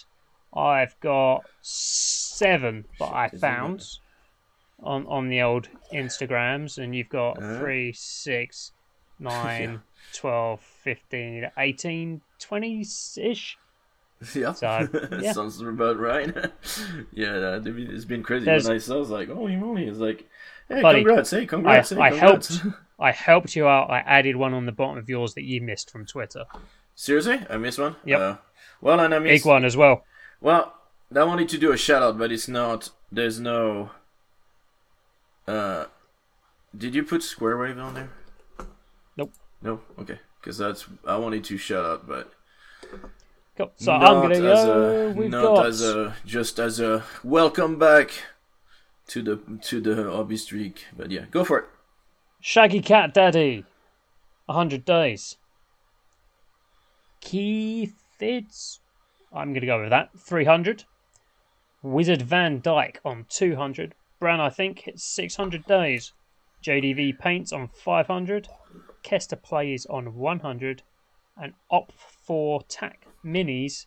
I've 0.54 1.00
got 1.00 1.46
seven 1.62 2.86
that 3.00 3.06
I 3.14 3.30
Shit, 3.30 3.40
found 3.40 3.86
on 4.84 5.06
on 5.08 5.30
the 5.30 5.42
old 5.42 5.70
Instagrams, 5.94 6.78
and 6.78 6.96
you've 6.96 7.10
got 7.10 7.38
Uh-huh. 7.38 7.60
three, 7.60 7.94
six, 7.94 8.72
nine, 9.20 9.82
12, 10.14 10.60
15, 10.84 11.52
18, 11.58 12.22
20 12.40 12.82
ish. 13.18 13.58
yeah. 14.36 14.54
So, 14.54 14.88
yeah. 15.22 15.34
Sounds 15.34 15.60
about 15.62 16.00
right. 16.00 16.28
yeah, 17.12 17.60
it's 17.64 18.06
been 18.06 18.24
crazy. 18.24 18.46
There's- 18.46 18.66
when 18.66 18.76
I 18.76 18.80
saw, 18.80 18.96
I 18.96 19.00
was 19.00 19.10
like, 19.10 19.30
holy 19.30 19.56
moly! 19.56 19.88
It's 19.88 19.98
like, 19.98 20.30
hey, 20.70 20.82
Buddy, 20.82 21.04
congrats! 21.04 21.32
Hey, 21.32 21.42
I, 21.42 21.46
congrats! 21.46 21.90
hey, 21.90 22.00
I 22.00 22.10
congrats. 22.12 22.58
helped 22.60 22.76
I 23.00 23.12
helped 23.12 23.56
you 23.56 23.68
out. 23.68 23.90
I 23.90 24.00
added 24.00 24.36
one 24.36 24.54
on 24.54 24.68
the 24.68 24.72
bottom 24.72 24.98
of 25.00 25.10
yours 25.10 25.34
that 25.34 25.44
you 25.44 25.60
missed 25.60 25.90
from 25.90 26.06
Twitter. 26.06 26.46
Seriously, 26.94 27.42
I 27.50 27.58
missed 27.58 27.80
one. 27.80 27.96
Yeah. 28.06 28.18
Uh, 28.18 28.38
well, 28.80 29.00
and 29.00 29.14
I 29.14 29.18
Big 29.18 29.28
missed. 29.28 29.46
one 29.46 29.66
as 29.66 29.76
well. 29.76 30.04
Well, 30.40 30.74
I 31.16 31.24
wanted 31.24 31.50
to 31.50 31.58
do 31.58 31.72
a 31.72 31.78
shout 31.78 32.04
out, 32.04 32.18
but 32.20 32.32
it's 32.32 32.48
not. 32.48 32.92
There's 33.12 33.40
no. 33.40 33.90
Uh, 35.48 35.86
did 36.78 36.94
you 36.94 37.04
put 37.04 37.24
Square 37.24 37.58
Wave 37.58 37.80
on 37.80 37.96
there? 37.96 38.10
Nope. 39.18 39.34
No. 39.64 39.82
Okay. 40.00 40.20
Because 40.42 40.58
that's 40.58 40.86
I 41.06 41.18
wanted 41.18 41.44
to 41.46 41.58
shut 41.58 41.86
up, 41.86 42.08
but 42.08 42.34
Cool. 43.58 43.72
So 43.76 43.98
not 43.98 44.04
I'm 44.04 44.22
gonna 44.24 44.36
as 44.36 44.66
go. 44.66 45.08
a 45.08 45.12
We've 45.14 45.30
not 45.30 45.56
got 45.56 45.66
as 45.68 45.84
a 45.84 46.16
just 46.26 46.60
as 46.60 46.80
a 46.80 47.04
welcome 47.24 47.78
back 47.78 48.12
to 49.08 49.22
the 49.22 49.40
to 49.64 49.80
the 49.82 50.10
hobby 50.10 50.38
streak. 50.38 50.86
But 50.98 51.12
yeah, 51.12 51.26
go 51.30 51.44
for 51.44 51.60
it. 51.60 51.66
Shaggy 52.40 52.82
Cat 52.82 53.14
Daddy, 53.14 53.66
100 54.48 54.84
days. 54.84 55.38
Keith, 57.20 57.94
it's. 58.20 58.80
I'm 59.32 59.50
going 59.50 59.62
to 59.62 59.68
go 59.68 59.80
with 59.80 59.92
that. 59.92 60.10
300. 60.18 60.86
Wizard 61.84 62.24
Van 62.24 62.60
Dyke 62.60 63.00
on 63.06 63.26
200. 63.30 63.94
Brown, 64.20 64.42
I 64.42 64.50
think, 64.50 64.80
hits 64.80 65.04
600 65.04 65.66
days. 65.66 66.14
JDV 66.64 67.18
Paints 67.18 67.54
on 67.54 67.68
500. 67.68 68.48
Kester 69.04 69.36
Plays 69.36 69.86
on 69.88 70.16
100. 70.16 70.84
And 71.38 71.54
Op 71.70 71.92
4 71.94 72.62
Tac 72.68 73.08
Minis 73.26 73.86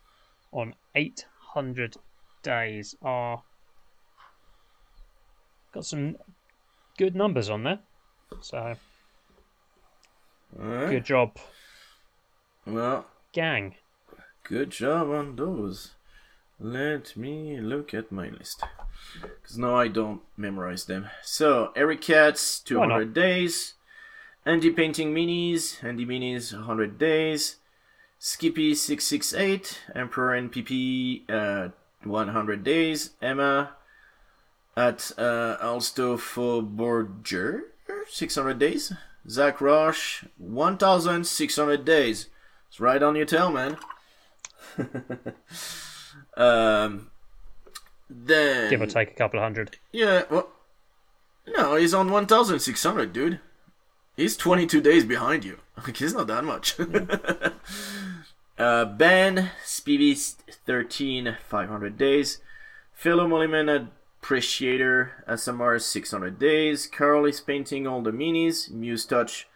on 0.52 0.75
800 0.94 1.97
days. 2.42 2.97
Are. 3.02 3.42
Got 5.73 5.85
some 5.85 6.16
good 6.97 7.14
numbers 7.14 7.50
on 7.50 7.64
there. 7.64 7.80
So, 8.40 8.76
right. 10.56 10.90
good 10.90 11.04
job, 11.04 11.37
Well, 12.66 13.06
gang. 13.33 13.75
good 14.42 14.71
job 14.71 15.09
on 15.11 15.37
those. 15.37 15.92
Let 16.59 17.16
me 17.16 17.61
look 17.61 17.92
at 17.94 18.11
my 18.12 18.28
list. 18.28 18.62
Because 19.21 19.59
now 19.59 19.76
I 19.76 19.88
don't 19.88 20.23
memorize 20.37 20.87
them. 20.87 21.09
So, 21.23 21.73
Eric 21.76 22.00
Katz, 22.02 22.61
200 22.61 23.12
days. 23.12 23.75
Andy 24.46 24.70
Painting 24.70 25.14
Minis, 25.14 25.82
Andy 25.82 26.04
Minis, 26.04 26.52
100 26.52 26.98
days. 26.98 27.56
Skippy, 28.18 28.74
668. 28.74 29.80
Emperor 29.94 30.38
NPP, 30.40 31.22
uh, 31.30 31.68
100 32.02 32.62
days. 32.64 33.10
Emma 33.22 33.70
at 34.76 35.12
uh, 35.16 35.56
Astolfo 35.62 36.62
Borger, 36.76 37.60
600 38.08 38.58
days. 38.58 38.92
Zach 39.28 39.60
Roche, 39.60 40.24
1,600 40.36 41.84
days. 41.84 42.28
It's 42.68 42.80
right 42.80 43.02
on 43.02 43.16
your 43.16 43.24
tail, 43.24 43.50
man. 43.50 43.78
um, 46.36 47.10
then 48.10 48.68
Give 48.68 48.82
or 48.82 48.86
take 48.86 49.12
a 49.12 49.14
couple 49.14 49.38
of 49.38 49.44
hundred. 49.44 49.78
yeah, 49.92 50.24
well, 50.28 50.48
no, 51.46 51.76
he's 51.76 51.94
on 51.94 52.10
1,600, 52.10 53.12
dude. 53.12 53.40
He's 54.16 54.37
22 54.37 54.80
days 54.80 55.04
behind 55.04 55.44
you. 55.44 55.59
Like, 55.85 55.97
he's 55.97 56.14
not 56.14 56.28
that 56.28 56.44
much. 56.44 56.76
uh, 58.59 58.85
Ben, 58.85 59.50
Speedy, 59.64 60.14
13, 60.14 61.37
500 61.47 61.99
days. 61.99 62.38
Philo 62.92 63.26
Moliman, 63.26 63.88
Appreciator, 64.23 65.25
SMR, 65.28 65.83
600 65.83 66.38
days. 66.38 66.87
Carol 66.87 67.26
is 67.26 67.40
painting 67.40 67.88
all 67.88 68.02
the 68.02 68.12
minis. 68.12 68.71
Muse 68.71 69.04
Touch, 69.04 69.49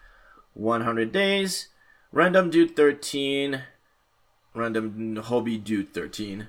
100 0.55 1.13
days. 1.13 1.69
Random 2.11 2.51
Dude, 2.51 2.75
13. 2.75 3.63
Random 4.55 5.17
Hobby 5.17 5.57
Dude, 5.57 5.95
13. 5.95 6.49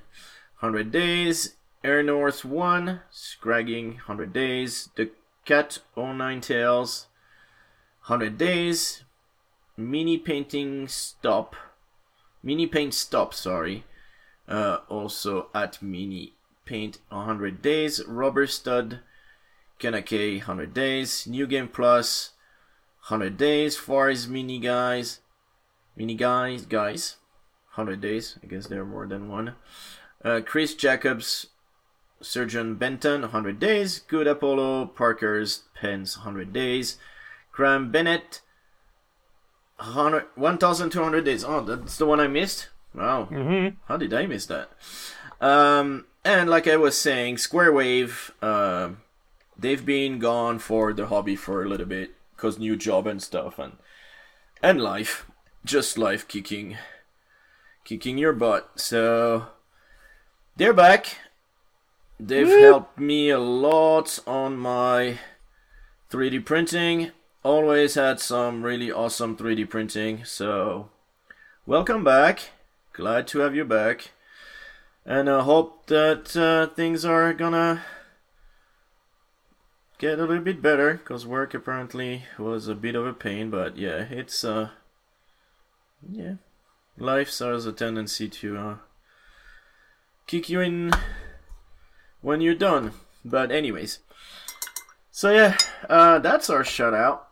100 0.59 0.91
days. 0.91 1.55
Air 1.83 2.03
Norse 2.03 2.43
1, 2.43 2.99
Scragging, 3.09 3.91
100 3.91 4.33
days. 4.33 4.89
The 4.95 5.11
Cat, 5.45 5.79
09 5.95 6.41
Tails, 6.41 7.07
100 8.09 8.39
days. 8.39 9.03
Mini 9.77 10.17
Painting 10.17 10.87
Stop, 10.87 11.55
Mini 12.41 12.65
Paint 12.65 12.93
Stop, 12.95 13.35
sorry. 13.35 13.85
Uh, 14.47 14.79
also 14.89 15.49
at 15.53 15.79
Mini 15.79 16.33
Paint, 16.65 16.97
100 17.09 17.61
days. 17.61 18.03
Robert 18.07 18.49
Studd, 18.49 19.01
Kanake, 19.79 20.39
100 20.39 20.73
days. 20.73 21.27
New 21.27 21.45
Game 21.45 21.67
Plus, 21.67 22.31
100 23.09 23.37
days. 23.37 23.77
Far 23.77 24.09
as 24.09 24.27
Mini 24.27 24.57
Guys, 24.57 25.19
Mini 25.95 26.15
Guys, 26.15 26.65
Guys, 26.65 27.17
100 27.75 28.01
days. 28.01 28.39
I 28.41 28.47
guess 28.47 28.65
there 28.65 28.81
are 28.81 28.85
more 28.85 29.05
than 29.05 29.29
one. 29.29 29.53
Uh, 30.25 30.41
Chris 30.43 30.73
Jacobs, 30.73 31.45
Surgeon 32.21 32.73
Benton, 32.73 33.21
100 33.21 33.59
days. 33.59 33.99
Good 33.99 34.25
Apollo, 34.25 34.87
Parker's 34.95 35.65
Pens, 35.79 36.17
100 36.17 36.51
days. 36.51 36.97
Graham 37.59 37.91
Bennett, 37.91 38.39
100 39.79 40.27
1,200 40.35 41.25
days. 41.25 41.43
Oh, 41.43 41.59
that's 41.59 41.97
the 41.97 42.05
one 42.05 42.21
I 42.21 42.27
missed? 42.27 42.69
Wow. 42.95 43.27
Mm-hmm. 43.29 43.75
How 43.85 43.97
did 43.97 44.13
I 44.13 44.27
miss 44.27 44.45
that? 44.45 44.69
Um, 45.41 46.05
and 46.23 46.49
like 46.49 46.69
I 46.69 46.77
was 46.77 46.97
saying, 46.97 47.37
Square 47.39 47.73
Wave, 47.73 48.31
uh, 48.41 48.91
they've 49.57 49.85
been 49.85 50.19
gone 50.19 50.59
for 50.59 50.93
the 50.93 51.07
hobby 51.07 51.35
for 51.35 51.61
a 51.61 51.67
little 51.67 51.85
bit 51.85 52.11
because 52.33 52.57
new 52.57 52.77
job 52.77 53.05
and 53.05 53.21
stuff 53.21 53.59
and 53.59 53.73
and 54.63 54.79
life, 54.79 55.29
just 55.65 55.97
life 55.97 56.29
kicking, 56.29 56.77
kicking 57.83 58.17
your 58.17 58.31
butt. 58.31 58.71
So 58.75 59.47
they're 60.55 60.71
back. 60.71 61.17
They've 62.17 62.47
helped 62.47 62.97
me 62.97 63.29
a 63.29 63.39
lot 63.39 64.17
on 64.25 64.57
my 64.57 65.19
3D 66.09 66.45
printing. 66.45 67.11
Always 67.41 67.95
had 67.95 68.19
some 68.19 68.63
really 68.63 68.91
awesome 68.91 69.37
3D 69.37 69.69
printing. 69.69 70.25
So 70.25 70.89
welcome 71.65 72.03
back. 72.03 72.49
Glad 72.91 73.27
to 73.27 73.39
have 73.39 73.55
you 73.55 73.63
back. 73.63 74.11
And 75.05 75.29
I 75.29 75.41
hope 75.43 75.85
that 75.85 76.35
uh, 76.35 76.67
things 76.75 77.05
are 77.05 77.33
gonna 77.33 77.81
get 79.99 80.19
a 80.19 80.25
little 80.25 80.43
bit 80.43 80.61
better 80.61 80.95
because 80.95 81.25
work 81.25 81.53
apparently 81.53 82.23
was 82.37 82.67
a 82.67 82.75
bit 82.75 82.95
of 82.95 83.07
a 83.07 83.13
pain. 83.13 83.49
But 83.49 83.77
yeah, 83.77 84.05
it's 84.11 84.43
uh, 84.43 84.71
yeah, 86.11 86.33
life 86.97 87.29
has 87.39 87.65
a 87.65 87.71
tendency 87.71 88.27
to 88.27 88.57
uh, 88.57 88.75
kick 90.27 90.49
you 90.49 90.59
in 90.59 90.91
when 92.19 92.41
you're 92.41 92.53
done. 92.53 92.91
But 93.23 93.49
anyways, 93.49 93.99
so 95.09 95.31
yeah, 95.31 95.55
uh, 95.89 96.19
that's 96.19 96.49
our 96.49 96.65
shout 96.65 96.93
out. 96.93 97.28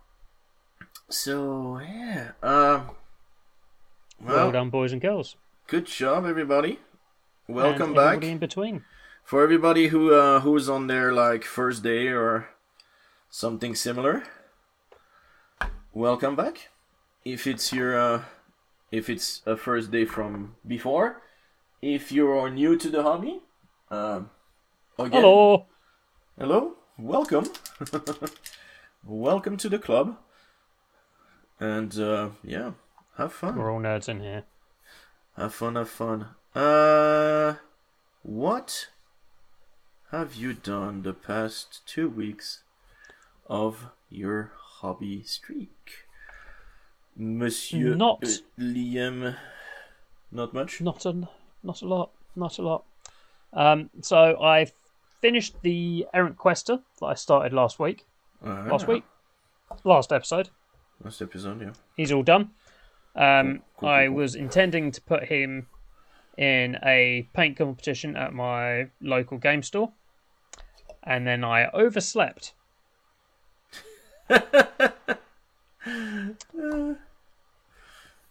So 1.09 1.79
yeah, 1.79 2.31
um, 2.43 2.91
Well, 4.19 4.35
well, 4.35 4.51
done, 4.51 4.69
boys 4.69 4.91
and 4.91 5.01
girls. 5.01 5.35
good 5.67 5.85
job, 5.85 6.25
everybody. 6.25 6.79
Welcome 7.47 7.93
back 7.93 8.23
in 8.23 8.39
between. 8.39 8.83
for 9.23 9.41
everybody 9.41 9.87
who 9.87 10.13
uh, 10.13 10.41
who's 10.41 10.67
on 10.67 10.87
their 10.87 11.13
like 11.13 11.45
first 11.45 11.81
day 11.83 12.07
or 12.09 12.49
something 13.29 13.73
similar. 13.73 14.23
Welcome 15.93 16.35
back. 16.35 16.69
If 17.23 17.47
it's 17.47 17.71
your 17.71 17.97
uh, 17.97 18.23
if 18.91 19.09
it's 19.09 19.41
a 19.45 19.55
first 19.55 19.91
day 19.91 20.03
from 20.05 20.55
before, 20.67 21.21
if 21.81 22.11
you're 22.11 22.49
new 22.49 22.75
to 22.77 22.89
the 22.89 23.03
hobby, 23.03 23.39
um, 23.89 24.29
again, 24.99 25.21
Hello. 25.21 25.67
Hello, 26.37 26.75
welcome. 26.99 27.45
welcome 29.05 29.55
to 29.57 29.69
the 29.69 29.79
club. 29.79 30.17
And 31.59 31.97
uh, 31.99 32.29
yeah, 32.43 32.71
have 33.17 33.33
fun. 33.33 33.57
We're 33.57 33.71
all 33.71 33.79
nerds 33.81 34.07
in 34.09 34.19
here. 34.21 34.43
Have 35.35 35.53
fun, 35.53 35.75
have 35.75 35.89
fun. 35.89 36.27
Uh, 36.55 37.55
what 38.23 38.87
have 40.11 40.35
you 40.35 40.53
done 40.53 41.03
the 41.03 41.13
past 41.13 41.81
two 41.85 42.09
weeks 42.09 42.63
of 43.47 43.87
your 44.09 44.51
hobby 44.55 45.23
streak? 45.23 46.05
Monsieur 47.15 47.95
Not- 47.95 48.21
Liam. 48.59 49.35
Not 50.31 50.53
much? 50.53 50.81
Not 50.81 51.05
a, 51.05 51.27
not 51.63 51.81
a 51.81 51.87
lot. 51.87 52.11
Not 52.35 52.57
a 52.59 52.61
lot. 52.61 52.83
Um, 53.53 53.89
so 54.01 54.39
I 54.43 54.67
finished 55.21 55.55
the 55.63 56.05
Errant 56.13 56.37
Quester 56.37 56.79
that 56.99 57.05
I 57.05 57.13
started 57.15 57.53
last 57.53 57.79
week. 57.79 58.05
Uh, 58.45 58.65
Last 58.69 58.87
week, 58.87 59.03
last 59.83 60.11
episode. 60.11 60.49
Last 61.03 61.21
episode, 61.21 61.61
yeah. 61.61 61.71
He's 61.95 62.11
all 62.11 62.23
done. 62.23 62.51
Um, 63.15 63.61
Cool, 63.77 63.89
I 63.89 64.05
cool. 64.07 64.15
was 64.15 64.35
intending 64.35 64.91
to 64.91 65.01
put 65.01 65.23
him 65.25 65.67
in 66.37 66.77
a 66.83 67.27
paint 67.33 67.57
competition 67.57 68.15
at 68.15 68.33
my 68.33 68.87
local 69.01 69.37
game 69.37 69.63
store, 69.63 69.91
and 71.03 71.25
then 71.25 71.43
I 71.43 71.69
overslept. 71.71 72.53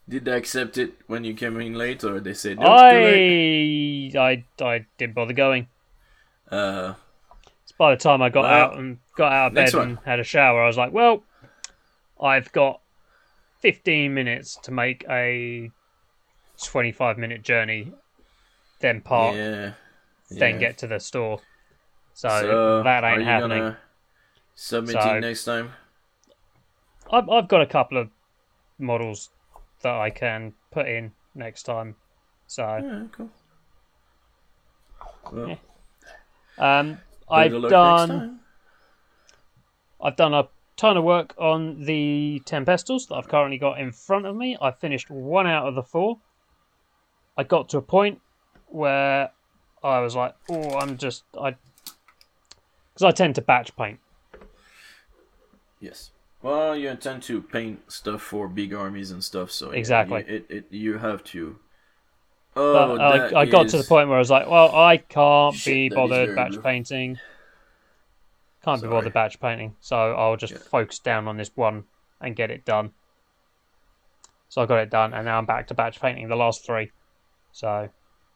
Did 0.08 0.24
they 0.24 0.32
accept 0.36 0.78
it 0.78 0.94
when 1.08 1.24
you 1.24 1.34
came 1.34 1.58
in 1.60 1.74
late, 1.74 2.04
or 2.04 2.20
they 2.20 2.34
said 2.34 2.60
no? 2.60 2.66
I, 2.66 4.12
I 4.16 4.44
I 4.64 4.86
didn't 4.98 5.14
bother 5.14 5.32
going. 5.32 5.66
Uh, 6.50 6.94
It's 7.64 7.72
by 7.72 7.90
the 7.90 7.96
time 8.00 8.22
I 8.22 8.28
got 8.28 8.42
Well, 8.44 8.52
out 8.52 8.76
and 8.78 8.98
got 9.16 9.32
out 9.32 9.46
of 9.48 9.54
bed 9.54 9.74
one. 9.74 9.88
and 9.88 9.98
had 10.04 10.20
a 10.20 10.24
shower, 10.24 10.62
I 10.62 10.66
was 10.68 10.76
like, 10.76 10.92
well, 10.92 11.24
I've 12.20 12.50
got 12.52 12.80
15 13.60 14.12
minutes 14.12 14.56
to 14.62 14.70
make 14.72 15.04
a 15.08 15.70
25 16.62 17.18
minute 17.18 17.42
journey, 17.42 17.92
then 18.80 19.00
park, 19.00 19.36
yeah. 19.36 19.72
then 20.30 20.54
yeah. 20.54 20.58
get 20.58 20.78
to 20.78 20.86
the 20.86 20.98
store. 20.98 21.40
So, 22.14 22.28
So, 22.28 22.82
that 22.82 23.04
ain't 23.04 23.22
happening. 23.24 23.76
Submitting 24.54 25.02
So- 25.02 25.20
next 25.20 25.44
time. 25.44 25.72
I've, 27.12 27.28
I've 27.28 27.46
got 27.46 27.62
a 27.62 27.66
couple 27.66 27.98
of 27.98 28.08
models 28.78 29.30
that 29.82 29.94
I 29.94 30.10
can 30.10 30.54
put 30.72 30.88
in 30.88 31.12
next 31.34 31.62
time. 31.62 31.94
So, 32.48 32.62
Yeah, 32.82 33.04
cool. 33.12 33.30
Well, 35.32 35.48
Yeah. 35.48 36.78
um, 36.78 36.98
I've 37.28 37.52
done. 37.68 38.40
I've 40.00 40.16
done 40.16 40.34
a 40.34 40.48
ton 40.76 40.96
of 40.96 41.04
work 41.04 41.34
on 41.38 41.84
the 41.84 42.42
Tempestors 42.44 43.08
that 43.08 43.14
I've 43.14 43.28
currently 43.28 43.58
got 43.58 43.80
in 43.80 43.92
front 43.92 44.26
of 44.26 44.36
me. 44.36 44.56
I 44.60 44.70
finished 44.70 45.10
one 45.10 45.46
out 45.46 45.66
of 45.66 45.74
the 45.74 45.82
four. 45.82 46.18
I 47.36 47.44
got 47.44 47.68
to 47.70 47.78
a 47.78 47.82
point 47.82 48.20
where 48.66 49.30
I 49.82 50.00
was 50.00 50.14
like, 50.14 50.34
"Oh, 50.48 50.78
I'm 50.78 50.96
just 50.96 51.24
I," 51.38 51.56
because 52.94 53.04
I 53.04 53.10
tend 53.10 53.34
to 53.36 53.42
batch 53.42 53.74
paint. 53.76 54.00
Yes. 55.80 56.10
Well, 56.42 56.76
you 56.76 56.88
intend 56.88 57.22
to 57.24 57.42
paint 57.42 57.90
stuff 57.90 58.22
for 58.22 58.48
big 58.48 58.72
armies 58.72 59.10
and 59.10 59.22
stuff, 59.22 59.50
so 59.50 59.70
Exactly. 59.70 60.24
you, 60.28 60.34
it, 60.34 60.46
it 60.48 60.66
you 60.70 60.98
have 60.98 61.24
to. 61.24 61.58
Oh, 62.54 62.96
uh, 62.96 63.30
I, 63.34 63.40
I 63.40 63.46
got 63.46 63.68
to 63.68 63.76
the 63.76 63.84
point 63.84 64.08
where 64.08 64.16
I 64.16 64.20
was 64.20 64.30
like, 64.30 64.48
"Well, 64.48 64.74
I 64.74 64.96
can't 64.96 65.54
Shit, 65.54 65.90
be 65.90 65.94
bothered 65.94 66.34
batch 66.34 66.62
painting. 66.62 67.18
Can't 68.66 68.82
be 68.82 68.86
Sorry. 68.88 68.96
bothered 68.96 69.12
batch 69.12 69.38
painting, 69.38 69.76
so 69.78 69.96
I'll 69.96 70.36
just 70.36 70.54
Yeah. 70.54 70.58
focus 70.58 70.98
down 70.98 71.28
on 71.28 71.36
this 71.36 71.52
one 71.54 71.84
and 72.20 72.34
get 72.34 72.50
it 72.50 72.64
done." 72.64 72.94
So 74.48 74.60
I 74.60 74.66
got 74.66 74.80
it 74.80 74.90
done, 74.90 75.14
and 75.14 75.24
now 75.24 75.38
I'm 75.38 75.46
back 75.46 75.68
to 75.68 75.74
batch 75.74 76.00
painting 76.00 76.28
the 76.28 76.34
last 76.34 76.66
three. 76.66 76.90
So, 77.52 77.88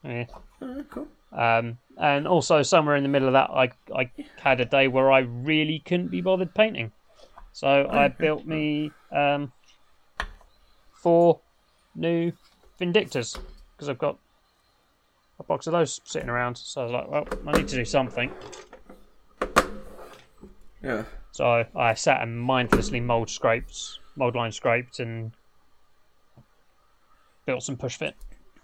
yeah. 0.05 0.27
Cool. 0.91 1.09
Um, 1.33 1.79
and 1.97 2.29
also 2.29 2.63
somewhere 2.63 2.95
in 2.95 3.03
the 3.03 3.09
middle 3.09 3.27
of 3.27 3.33
that, 3.33 3.51
I 3.51 3.73
I 3.93 4.13
had 4.39 4.61
a 4.61 4.65
day 4.65 4.87
where 4.87 5.11
I 5.11 5.19
really 5.21 5.83
couldn't 5.85 6.13
be 6.13 6.21
bothered 6.21 6.55
painting, 6.55 6.93
so 7.51 7.89
I 7.91 8.07
built 8.07 8.47
me 8.47 8.95
um, 9.11 9.53
four 11.03 11.43
new 11.97 12.33
Vindictors 12.81 13.37
because 13.77 13.89
I've 13.89 13.99
got 13.99 14.21
a 15.41 15.43
box 15.43 15.67
of 15.67 15.73
those 15.73 16.01
sitting 16.05 16.29
around. 16.29 16.57
So 16.57 16.83
I 16.83 16.85
was 16.85 16.93
like, 16.93 17.11
well, 17.11 17.27
I 17.49 17.53
need 17.59 17.67
to 17.67 17.77
do 17.77 17.85
something. 17.85 18.31
Yeah. 20.83 21.05
So 21.33 21.45
I, 21.47 21.67
I 21.77 21.95
sat 21.95 22.23
and 22.23 22.41
mindlessly 22.41 23.01
mold 23.01 23.31
scraped, 23.31 23.99
mold 24.17 24.35
line 24.35 24.53
scraped, 24.53 24.99
and 25.01 25.33
built 27.47 27.63
some 27.63 27.77
push 27.77 27.97
fit 27.97 28.15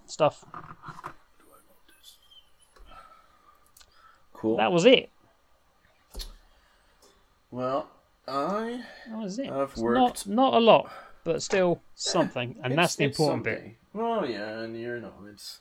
stuff. 0.06 0.44
Cool. 4.32 4.56
That 4.58 4.72
was 4.72 4.84
it. 4.84 5.10
Well, 7.50 7.88
I. 8.28 8.82
That 9.08 9.18
was 9.18 9.38
it. 9.38 9.50
I've 9.50 9.76
worked- 9.76 10.26
Not, 10.26 10.26
not 10.26 10.54
a 10.54 10.58
lot, 10.58 10.90
but 11.24 11.42
still 11.42 11.80
something, 11.94 12.56
and 12.62 12.72
it's- 12.72 12.76
that's 12.76 12.96
the 12.96 13.04
important 13.04 13.44
bit. 13.44 13.76
Well, 13.92 14.28
yeah, 14.28 14.60
and 14.60 14.78
you 14.78 15.00
know, 15.00 15.12
it's 15.32 15.60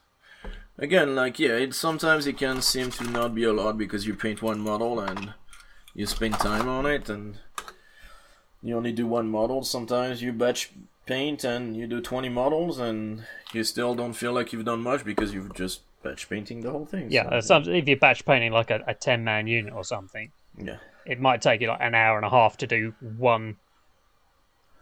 again 0.77 1.15
like 1.15 1.39
yeah, 1.39 1.51
it 1.55 1.73
sometimes 1.73 2.27
it 2.27 2.37
can 2.37 2.61
seem 2.61 2.91
to 2.91 3.03
not 3.05 3.33
be 3.33 3.45
a 3.45 3.53
lot 3.53 3.77
because 3.77 4.05
you 4.05 4.13
paint 4.13 4.41
one 4.41 4.59
model 4.59 4.99
and 4.99 5.33
you 5.95 6.05
spend 6.05 6.36
time 6.36 6.67
on 6.67 6.86
it, 6.86 7.10
and 7.10 7.39
you 8.62 8.75
only 8.77 8.91
do 8.91 9.08
one 9.08 9.29
model. 9.29 9.63
Sometimes 9.63 10.21
you 10.21 10.31
batch 10.34 10.71
paint 11.05 11.43
and 11.43 11.75
you 11.75 11.88
do 11.88 12.01
twenty 12.01 12.29
models, 12.29 12.77
and 12.77 13.23
you 13.53 13.63
still 13.63 13.95
don't 13.95 14.13
feel 14.13 14.34
like 14.34 14.53
you've 14.53 14.65
done 14.65 14.81
much 14.81 15.03
because 15.03 15.34
you've 15.34 15.53
just 15.55 15.81
batch 16.03 16.29
painting 16.29 16.62
the 16.62 16.71
whole 16.71 16.86
thing. 16.86 17.12
Yeah, 17.12 17.29
so, 17.39 17.39
some, 17.39 17.63
if 17.73 17.88
you're 17.88 17.97
batch 17.97 18.25
painting 18.25 18.51
like 18.51 18.69
a, 18.69 18.84
a 18.88 18.93
10 18.93 19.23
man 19.23 19.47
unit 19.47 19.73
or 19.73 19.84
something, 19.84 20.31
yeah, 20.58 20.77
it 21.05 21.19
might 21.19 21.41
take 21.41 21.62
you 21.62 21.67
like 21.67 21.79
an 21.81 21.95
hour 21.95 22.17
and 22.17 22.25
a 22.25 22.29
half 22.29 22.58
to 22.58 22.67
do 22.67 22.93
one 23.17 23.58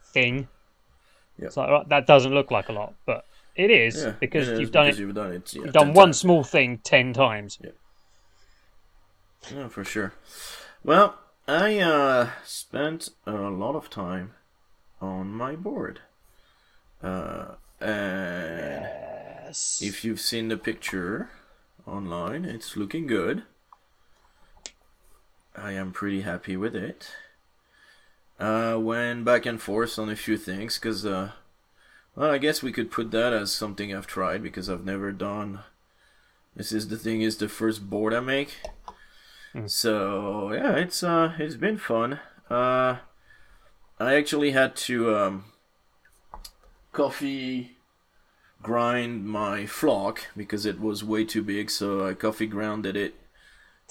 thing. 0.07 0.47
Yeah. 1.39 1.49
So 1.49 1.61
right, 1.63 1.89
that 1.89 2.05
doesn't 2.07 2.33
look 2.33 2.51
like 2.51 2.69
a 2.69 2.73
lot, 2.73 2.93
but 3.05 3.25
it 3.55 3.71
is 3.71 4.03
yeah, 4.03 4.13
because 4.19 4.47
it 4.49 4.53
is 4.55 4.59
you've 4.59 4.71
done 4.71 4.85
because 4.87 4.99
it. 4.99 5.01
You've 5.03 5.15
done 5.15 5.31
it. 5.31 5.53
Yeah, 5.53 5.61
You've 5.63 5.73
done 5.73 5.93
one 5.93 6.07
times. 6.07 6.17
small 6.17 6.43
thing 6.43 6.79
10 6.83 7.13
times. 7.13 7.59
Yeah, 9.53 9.67
for 9.67 9.83
sure. 9.83 10.13
Well, 10.83 11.17
I 11.47 11.79
uh, 11.79 12.29
spent 12.43 13.09
a 13.25 13.31
lot 13.31 13.75
of 13.75 13.89
time 13.89 14.33
on 15.01 15.27
my 15.33 15.55
board. 15.55 16.01
Uh, 17.01 17.55
and 17.79 18.81
Yes. 18.81 19.81
if 19.81 20.03
you've 20.03 20.19
seen 20.19 20.47
the 20.47 20.57
picture 20.57 21.29
online, 21.85 22.43
it's 22.43 22.75
looking 22.75 23.07
good. 23.07 23.43
I 25.55 25.71
am 25.73 25.91
pretty 25.91 26.21
happy 26.21 26.57
with 26.57 26.75
it. 26.75 27.11
Uh, 28.39 28.77
went 28.79 29.23
back 29.23 29.45
and 29.45 29.61
forth 29.61 29.99
on 29.99 30.09
a 30.09 30.15
few 30.15 30.37
things 30.37 30.79
because, 30.79 31.05
uh, 31.05 31.31
well, 32.15 32.31
I 32.31 32.39
guess 32.39 32.63
we 32.63 32.71
could 32.71 32.91
put 32.91 33.11
that 33.11 33.31
as 33.31 33.53
something 33.53 33.93
I've 33.93 34.07
tried 34.07 34.41
because 34.43 34.69
I've 34.69 34.83
never 34.85 35.11
done. 35.11 35.59
This 36.55 36.71
is 36.71 36.87
the 36.89 36.97
thing 36.97 37.21
is 37.21 37.37
the 37.37 37.47
first 37.47 37.89
board 37.89 38.13
I 38.13 38.19
make. 38.19 38.57
So 39.67 40.51
yeah, 40.51 40.75
it's 40.77 41.03
uh 41.03 41.33
it's 41.37 41.55
been 41.55 41.77
fun. 41.77 42.19
Uh 42.49 42.97
I 43.99 44.15
actually 44.15 44.51
had 44.51 44.75
to 44.87 45.15
um 45.15 45.45
coffee 46.91 47.77
grind 48.61 49.25
my 49.25 49.65
flock 49.65 50.27
because 50.35 50.65
it 50.65 50.79
was 50.79 51.03
way 51.03 51.23
too 51.23 51.43
big, 51.43 51.69
so 51.69 52.07
I 52.07 52.13
coffee 52.15 52.47
grounded 52.47 52.95
it 52.95 53.15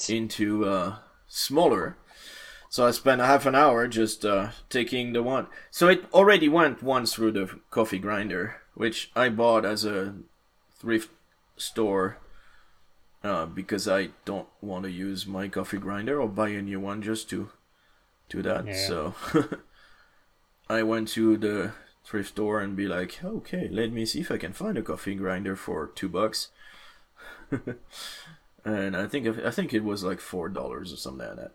into 0.09 0.65
uh 0.65 0.97
smaller. 1.29 1.97
So 2.69 2.87
I 2.87 2.91
spent 2.91 3.21
half 3.21 3.47
an 3.47 3.55
hour 3.55 3.87
just 3.87 4.25
uh 4.25 4.49
taking 4.69 5.13
the 5.13 5.23
one. 5.23 5.47
So 5.71 5.89
it 5.89 6.05
already 6.13 6.49
went 6.49 6.83
once 6.83 7.15
through 7.15 7.33
the 7.33 7.61
coffee 7.71 8.01
grinder, 8.01 8.57
which 8.75 9.13
I 9.15 9.29
bought 9.29 9.65
as 9.65 9.85
a 9.85 10.15
thrift 10.81 11.11
store 11.57 12.19
uh, 13.25 13.47
because 13.47 13.89
I 13.89 14.11
don't 14.25 14.49
want 14.61 14.85
to 14.85 14.91
use 14.91 15.27
my 15.27 15.49
coffee 15.49 15.79
grinder 15.79 16.21
or 16.21 16.29
buy 16.29 16.49
a 16.49 16.63
new 16.63 16.81
one 16.81 17.03
just 17.03 17.31
to 17.31 17.51
do 18.29 18.43
that. 18.43 18.67
Yeah. 18.67 18.87
So 18.87 19.15
I 20.69 20.83
went 20.83 21.09
to 21.09 21.37
the 21.37 21.73
thrift 22.05 22.31
store 22.31 22.61
and 22.61 22.77
be 22.77 22.87
like, 22.87 23.23
okay, 23.25 23.69
let 23.71 23.93
me 23.93 24.05
see 24.07 24.21
if 24.21 24.31
I 24.31 24.39
can 24.39 24.53
find 24.53 24.77
a 24.77 24.83
coffee 24.83 25.15
grinder 25.15 25.57
for 25.57 25.89
two 25.95 26.09
bucks. 26.09 26.49
and 28.65 28.97
I 28.97 29.07
think 29.07 29.27
I 29.45 29.51
think 29.51 29.73
it 29.73 29.85
was 29.85 30.03
like 30.03 30.21
four 30.21 30.49
dollars 30.49 30.93
or 30.93 30.97
something 30.97 31.27
like 31.27 31.37
that, 31.37 31.53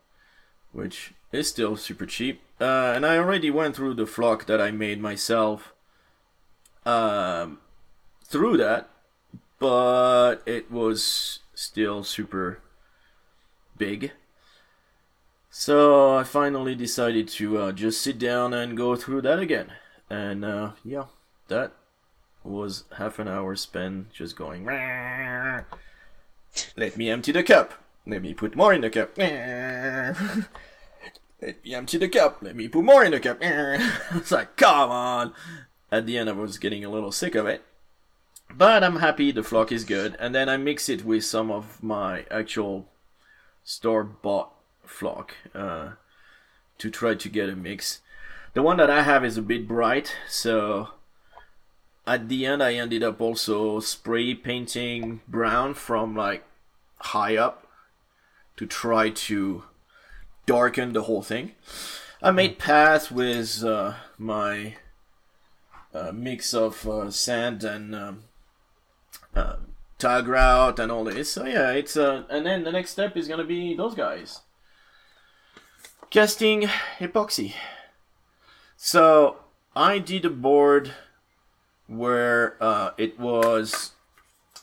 which 0.72 1.14
is 1.32 1.50
still 1.50 1.76
super 1.76 2.06
cheap. 2.06 2.42
Uh, 2.62 2.94
and 2.96 3.06
I 3.06 3.18
already 3.18 3.52
went 3.52 3.76
through 3.76 3.96
the 3.96 4.08
flock 4.08 4.46
that 4.46 4.62
I 4.62 4.72
made 4.72 5.02
myself. 5.02 5.74
Um, 6.86 7.60
through 8.24 8.58
that, 8.58 8.90
but 9.60 10.38
it 10.46 10.72
was 10.72 11.40
still 11.58 12.04
super 12.04 12.62
big. 13.78 14.12
So 15.50 16.16
I 16.16 16.24
finally 16.24 16.76
decided 16.76 17.28
to 17.30 17.58
uh, 17.58 17.72
just 17.72 18.00
sit 18.02 18.20
down 18.20 18.54
and 18.54 18.78
go 18.78 18.96
through 18.96 19.24
that 19.24 19.40
again. 19.40 19.74
And 20.10 20.46
uh, 20.46 20.74
yeah, 20.86 21.06
that 21.48 21.74
was 22.44 22.84
half 22.98 23.18
an 23.18 23.28
hour 23.28 23.56
spent 23.56 24.12
just 24.12 24.36
going. 24.36 24.66
Let 26.76 26.96
me 26.96 27.10
empty 27.10 27.32
the 27.32 27.44
cup. 27.44 27.74
Let 28.06 28.22
me 28.22 28.36
put 28.36 28.56
more 28.56 28.74
in 28.74 28.82
the 28.82 28.90
cup. 28.90 29.18
Let 29.18 30.46
me 31.42 31.74
empty 31.74 31.98
the 31.98 32.10
cup. 32.10 32.38
Let 32.42 32.56
me 32.56 32.68
put 32.68 32.84
more 32.84 33.04
in 33.04 33.12
the 33.12 33.20
cup. 33.20 33.40
It's 33.42 34.32
like, 34.32 34.56
come 34.58 34.92
on. 34.92 35.34
At 35.92 36.06
the 36.06 36.18
end, 36.18 36.30
I 36.30 36.34
was 36.34 36.58
getting 36.60 36.86
a 36.86 36.90
little 36.90 37.12
sick 37.12 37.34
of 37.36 37.48
it. 37.48 37.64
But 38.54 38.84
I'm 38.84 38.98
happy 38.98 39.32
the 39.32 39.44
flock 39.44 39.72
is 39.72 39.84
good. 39.84 40.16
And 40.20 40.34
then 40.34 40.50
I 40.50 40.58
mix 40.58 40.90
it 40.90 41.06
with 41.06 41.24
some 41.26 41.52
of 41.52 41.84
my 41.84 42.26
actual 42.32 42.88
store 43.64 44.04
bought 44.04 44.52
flock 44.86 45.36
uh, 45.54 45.92
to 46.78 46.90
try 46.90 47.16
to 47.16 47.30
get 47.30 47.50
a 47.50 47.56
mix. 47.56 48.02
The 48.54 48.64
one 48.64 48.78
that 48.78 48.90
I 48.90 49.04
have 49.04 49.24
is 49.24 49.38
a 49.38 49.42
bit 49.42 49.68
bright, 49.68 50.16
so 50.28 50.90
at 52.08 52.30
the 52.30 52.46
end 52.46 52.64
I 52.64 52.74
ended 52.74 53.04
up 53.04 53.22
also 53.22 53.80
spray 53.82 54.34
painting 54.34 55.22
brown 55.28 55.74
from 55.74 56.16
like 56.16 56.44
high 57.00 57.36
up 57.36 57.68
to 58.56 58.66
try 58.66 59.10
to 59.10 59.64
darken 60.46 60.94
the 60.94 61.04
whole 61.04 61.22
thing. 61.22 61.52
I 62.24 62.32
made 62.32 62.58
paths 62.58 63.12
with 63.12 63.64
uh, 63.64 63.94
my 64.18 64.78
uh, 65.94 66.12
mix 66.14 66.54
of 66.54 66.88
uh, 66.88 67.12
sand 67.12 67.64
and 67.64 67.94
um, 67.94 68.24
uh, 69.38 69.56
tag 69.98 70.28
route 70.28 70.80
and 70.80 70.92
all 70.92 71.04
this. 71.04 71.32
So 71.32 71.46
yeah, 71.46 71.72
it's 71.72 71.96
uh, 71.96 72.24
and 72.30 72.46
then 72.46 72.64
the 72.64 72.72
next 72.72 72.92
step 72.92 73.16
is 73.16 73.28
gonna 73.28 73.44
be 73.44 73.76
those 73.76 73.96
guys. 73.96 74.42
casting 76.10 76.64
epoxy. 77.00 77.54
So 78.78 79.38
I 79.76 80.00
did 80.00 80.26
a 80.26 80.30
board 80.30 80.94
where 81.88 82.56
uh, 82.62 82.92
it 82.98 83.20
was. 83.20 83.92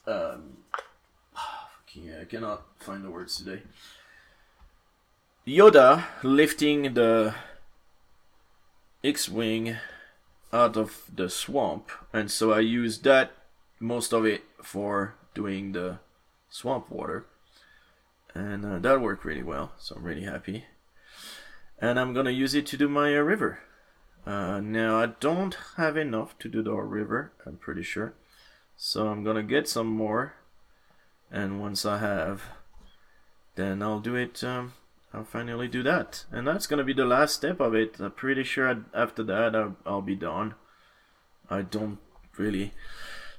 Um, 0.07 0.59
yeah, 1.95 2.21
I 2.23 2.25
cannot 2.25 2.63
find 2.79 3.05
the 3.05 3.11
words 3.11 3.37
today. 3.37 3.63
Yoda 5.47 6.05
lifting 6.23 6.95
the 6.95 7.35
X-wing 9.03 9.77
out 10.53 10.77
of 10.79 11.05
the 11.15 11.29
swamp, 11.29 11.91
and 12.13 12.31
so 12.31 12.53
I 12.53 12.61
used 12.61 13.05
that 13.05 13.33
most 13.79 14.15
of 14.15 14.25
it 14.25 14.43
for 14.65 15.15
doing 15.35 15.73
the 15.73 15.99
swamp 16.49 16.91
water, 16.91 17.27
and 18.35 18.65
uh, 18.65 18.79
that 18.79 19.01
worked 19.01 19.25
really 19.25 19.43
well. 19.43 19.73
So 19.79 19.97
I'm 19.97 20.03
really 20.03 20.25
happy, 20.25 20.65
and 21.79 21.99
I'm 21.99 22.15
gonna 22.15 22.31
use 22.31 22.55
it 22.55 22.67
to 22.67 22.77
do 22.77 22.89
my 22.89 23.17
uh, 23.17 23.21
river. 23.21 23.61
Uh, 24.27 24.61
now 24.61 24.99
I 24.99 25.07
don't 25.07 25.57
have 25.77 25.97
enough 25.97 26.39
to 26.39 26.49
do 26.49 26.63
the 26.63 26.73
river. 26.73 27.33
I'm 27.45 27.57
pretty 27.57 27.83
sure, 27.83 28.15
so 28.77 29.09
I'm 29.09 29.23
gonna 29.23 29.43
get 29.43 29.69
some 29.69 29.89
more, 29.89 30.35
and 31.31 31.61
once 31.61 31.85
I 31.85 31.99
have, 31.99 32.43
then 33.55 33.83
I'll 33.83 34.01
do 34.01 34.17
it. 34.17 34.43
Um, 34.43 34.73
I'll 35.13 35.25
finally 35.25 35.69
do 35.69 35.85
that. 35.85 36.25
And 36.33 36.47
that's 36.47 36.67
gonna 36.67 36.83
be 36.83 36.93
the 36.93 37.05
last 37.05 37.37
step 37.37 37.61
of 37.61 37.75
it. 37.75 38.01
I'm 38.01 38.11
pretty 38.11 38.43
sure 38.43 38.85
after 38.93 39.23
that 39.23 39.55
I'll, 39.55 39.77
I'll 39.87 40.03
be 40.03 40.17
done. 40.17 40.55
I 41.49 41.63
don't 41.63 41.99
really 42.37 42.73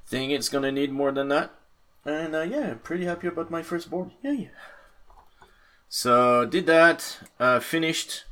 think 0.07 0.31
it's 0.31 0.49
gonna 0.49 0.71
need 0.71 0.91
more 0.91 1.11
than 1.11 1.29
that. 1.29 1.51
And 2.05 2.35
uh, 2.35 2.41
yeah, 2.41 2.75
pretty 2.83 3.05
happy 3.05 3.27
about 3.27 3.49
my 3.49 3.63
first 3.63 3.89
board. 3.89 4.11
Yeah, 4.21 4.31
yeah. 4.31 4.47
So 5.89 6.45
did 6.45 6.65
that. 6.67 7.17
Uh, 7.39 7.59
finished 7.59 8.25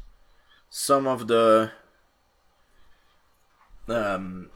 some 0.69 1.07
of 1.07 1.27
the 1.27 1.71
um 3.87 4.49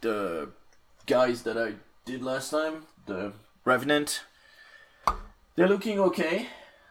the 0.00 0.50
guys 1.06 1.42
that 1.42 1.56
I 1.56 1.74
did 2.04 2.22
last 2.22 2.50
time. 2.50 2.86
The 3.06 3.32
Revenant. 3.64 4.22
They're 5.56 5.68
looking 5.68 5.98
okay. 6.00 6.46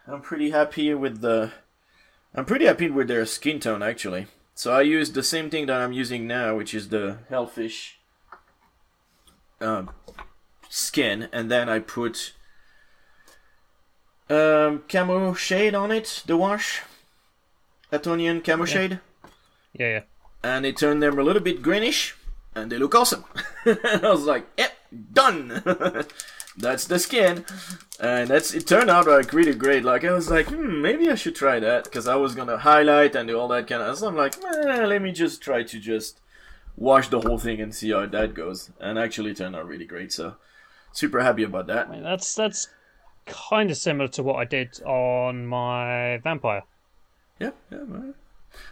I'm 0.06 0.20
pretty 0.20 0.50
happy 0.50 0.94
with 0.94 1.20
the. 1.20 1.52
I'm 2.34 2.44
pretty 2.44 2.66
happy 2.66 2.88
with 2.90 3.08
their 3.08 3.26
skin 3.26 3.58
tone 3.58 3.82
actually. 3.82 4.26
So 4.54 4.72
I 4.72 4.82
used 4.82 5.14
the 5.14 5.22
same 5.22 5.50
thing 5.50 5.66
that 5.66 5.80
I'm 5.80 5.92
using 5.92 6.26
now, 6.26 6.56
which 6.56 6.74
is 6.74 6.88
the 6.88 7.18
Elfish 7.30 7.97
um, 9.60 9.90
skin, 10.68 11.28
and 11.32 11.50
then 11.50 11.68
I 11.68 11.78
put 11.80 12.32
um, 14.30 14.82
camo 14.88 15.34
shade 15.34 15.74
on 15.74 15.90
it, 15.90 16.22
the 16.26 16.36
wash, 16.36 16.82
Athonian 17.92 18.44
camo 18.44 18.64
Yeah. 18.64 18.72
shade, 18.72 19.00
Yeah, 19.72 19.88
yeah. 19.88 20.02
and 20.42 20.66
it 20.66 20.76
turned 20.76 21.02
them 21.02 21.18
a 21.18 21.22
little 21.22 21.42
bit 21.42 21.62
greenish, 21.62 22.14
and 22.54 22.70
they 22.70 22.78
look 22.78 22.94
awesome. 22.94 23.24
I 23.66 24.00
was 24.02 24.24
like, 24.24 24.46
yep, 24.58 24.72
done. 25.12 25.62
that's 26.58 26.86
the 26.86 26.98
skin, 26.98 27.44
and 28.00 28.28
that's 28.28 28.52
it 28.52 28.66
turned 28.66 28.90
out 28.90 29.06
like 29.06 29.32
really 29.32 29.54
great. 29.54 29.84
Like 29.84 30.04
I 30.04 30.12
was 30.12 30.30
like, 30.30 30.48
hmm, 30.48 30.82
maybe 30.82 31.08
I 31.10 31.14
should 31.14 31.36
try 31.36 31.58
that 31.60 31.84
because 31.84 32.06
I 32.08 32.16
was 32.16 32.34
gonna 32.34 32.58
highlight 32.58 33.14
and 33.14 33.28
do 33.28 33.38
all 33.38 33.48
that 33.48 33.66
kind 33.66 33.82
of. 33.82 33.96
So 33.96 34.08
I'm 34.08 34.16
like, 34.16 34.36
eh, 34.44 34.84
let 34.86 35.00
me 35.00 35.12
just 35.12 35.40
try 35.40 35.62
to 35.62 35.78
just 35.78 36.20
wash 36.78 37.08
the 37.08 37.20
whole 37.20 37.38
thing 37.38 37.60
and 37.60 37.74
see 37.74 37.90
how 37.90 38.06
that 38.06 38.34
goes, 38.34 38.70
and 38.80 38.98
actually 38.98 39.34
turned 39.34 39.56
out 39.56 39.66
really 39.66 39.84
great. 39.84 40.12
So 40.12 40.36
super 40.92 41.20
happy 41.20 41.42
about 41.42 41.66
that. 41.66 41.88
I 41.88 41.90
mean, 41.90 42.02
that's 42.02 42.34
that's 42.34 42.68
kind 43.26 43.70
of 43.70 43.76
similar 43.76 44.08
to 44.08 44.22
what 44.22 44.36
I 44.36 44.44
did 44.44 44.80
on 44.84 45.46
my 45.46 46.18
vampire. 46.18 46.62
Yeah, 47.38 47.50
yeah. 47.70 47.84
Well, 47.86 48.14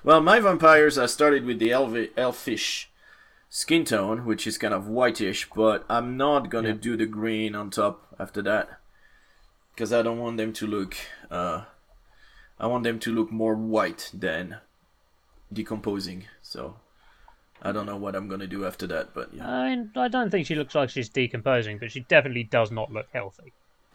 well 0.05 0.21
my 0.21 0.40
vampires, 0.40 0.97
I 0.99 1.07
started 1.07 1.45
with 1.45 1.59
the 1.59 1.71
elvi- 1.71 2.11
elfish 2.16 2.90
skin 3.49 3.85
tone, 3.85 4.25
which 4.25 4.47
is 4.47 4.59
kind 4.59 4.75
of 4.75 4.88
whitish, 4.88 5.49
but 5.55 5.85
I'm 5.88 6.16
not 6.16 6.49
gonna 6.51 6.69
Yeah. 6.71 6.75
do 6.81 6.97
the 6.97 7.07
green 7.07 7.55
on 7.55 7.71
top 7.71 8.14
after 8.19 8.42
that 8.42 8.81
because 9.75 9.92
I 9.92 10.03
don't 10.03 10.19
want 10.19 10.37
them 10.37 10.53
to 10.55 10.66
look. 10.66 10.97
Uh, 11.31 11.64
I 12.59 12.66
want 12.66 12.85
them 12.85 12.99
to 13.01 13.12
look 13.14 13.31
more 13.31 13.55
white 13.55 14.11
than 14.14 14.57
decomposing. 15.53 16.25
So 16.40 16.77
I 17.62 17.73
don't 17.73 17.87
know 17.87 17.97
what 17.97 18.14
I'm 18.14 18.29
gonna 18.29 18.47
do 18.47 18.66
after 18.66 18.87
that, 18.88 19.14
but 19.14 19.33
yeah. 19.33 19.49
I 19.49 19.69
mean, 19.71 19.90
I 19.97 20.09
don't 20.09 20.31
think 20.31 20.47
she 20.47 20.55
looks 20.55 20.75
like 20.75 20.90
she's 20.90 21.09
decomposing, 21.09 21.79
but 21.79 21.90
she 21.90 22.01
definitely 22.01 22.45
does 22.45 22.71
not 22.71 22.92
look 22.92 23.07
healthy. 23.12 23.53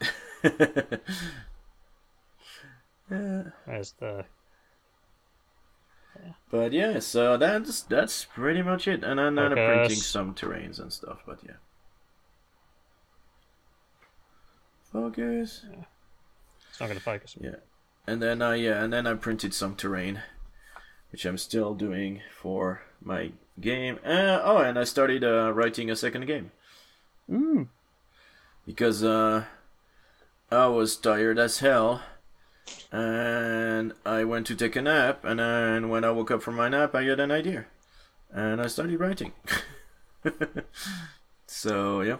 yeah. 3.10 3.42
As 3.66 3.92
the 4.00 4.24
Yeah. 6.16 6.32
But 6.50 6.72
yeah, 6.72 6.98
so 6.98 7.36
that's 7.36 7.82
that's 7.82 8.24
pretty 8.24 8.62
much 8.62 8.88
it. 8.88 9.04
And 9.04 9.18
then 9.18 9.38
I'm 9.38 9.50
Focus. 9.50 9.76
printing 9.76 9.96
some 9.98 10.34
terrains 10.34 10.80
and 10.80 10.92
stuff, 10.92 11.22
but 11.26 11.38
yeah. 11.44 11.56
Focus. 14.92 15.64
it's 16.68 16.80
not 16.80 16.86
going 16.86 16.98
to 16.98 17.02
focus. 17.04 17.36
Yeah. 17.40 17.56
And 18.06 18.20
then 18.20 18.42
I 18.42 18.56
yeah, 18.56 18.82
and 18.82 18.92
then 18.92 19.06
I 19.06 19.14
printed 19.14 19.54
some 19.54 19.74
terrain, 19.74 20.22
which 21.10 21.24
I'm 21.24 21.38
still 21.38 21.74
doing 21.74 22.20
for 22.30 22.82
my 23.02 23.32
game. 23.60 23.98
Uh, 24.04 24.40
oh, 24.42 24.58
and 24.58 24.78
I 24.78 24.84
started 24.84 25.24
uh, 25.24 25.52
writing 25.52 25.90
a 25.90 25.96
second 25.96 26.26
game 26.26 26.50
Ooh, 27.30 27.68
because 28.66 29.02
uh, 29.02 29.44
I 30.50 30.66
was 30.66 30.96
tired 30.96 31.38
as 31.38 31.58
hell, 31.58 32.02
and 32.90 33.92
I 34.04 34.24
went 34.24 34.46
to 34.48 34.54
take 34.54 34.76
a 34.76 34.82
nap. 34.82 35.24
And 35.24 35.40
then 35.40 35.88
when 35.88 36.04
I 36.04 36.10
woke 36.10 36.30
up 36.30 36.42
from 36.42 36.56
my 36.56 36.68
nap, 36.68 36.94
I 36.94 37.04
had 37.04 37.20
an 37.20 37.30
idea, 37.30 37.66
and 38.32 38.60
I 38.60 38.66
started 38.66 38.98
writing. 39.00 39.32
so 41.46 42.00
yeah, 42.02 42.18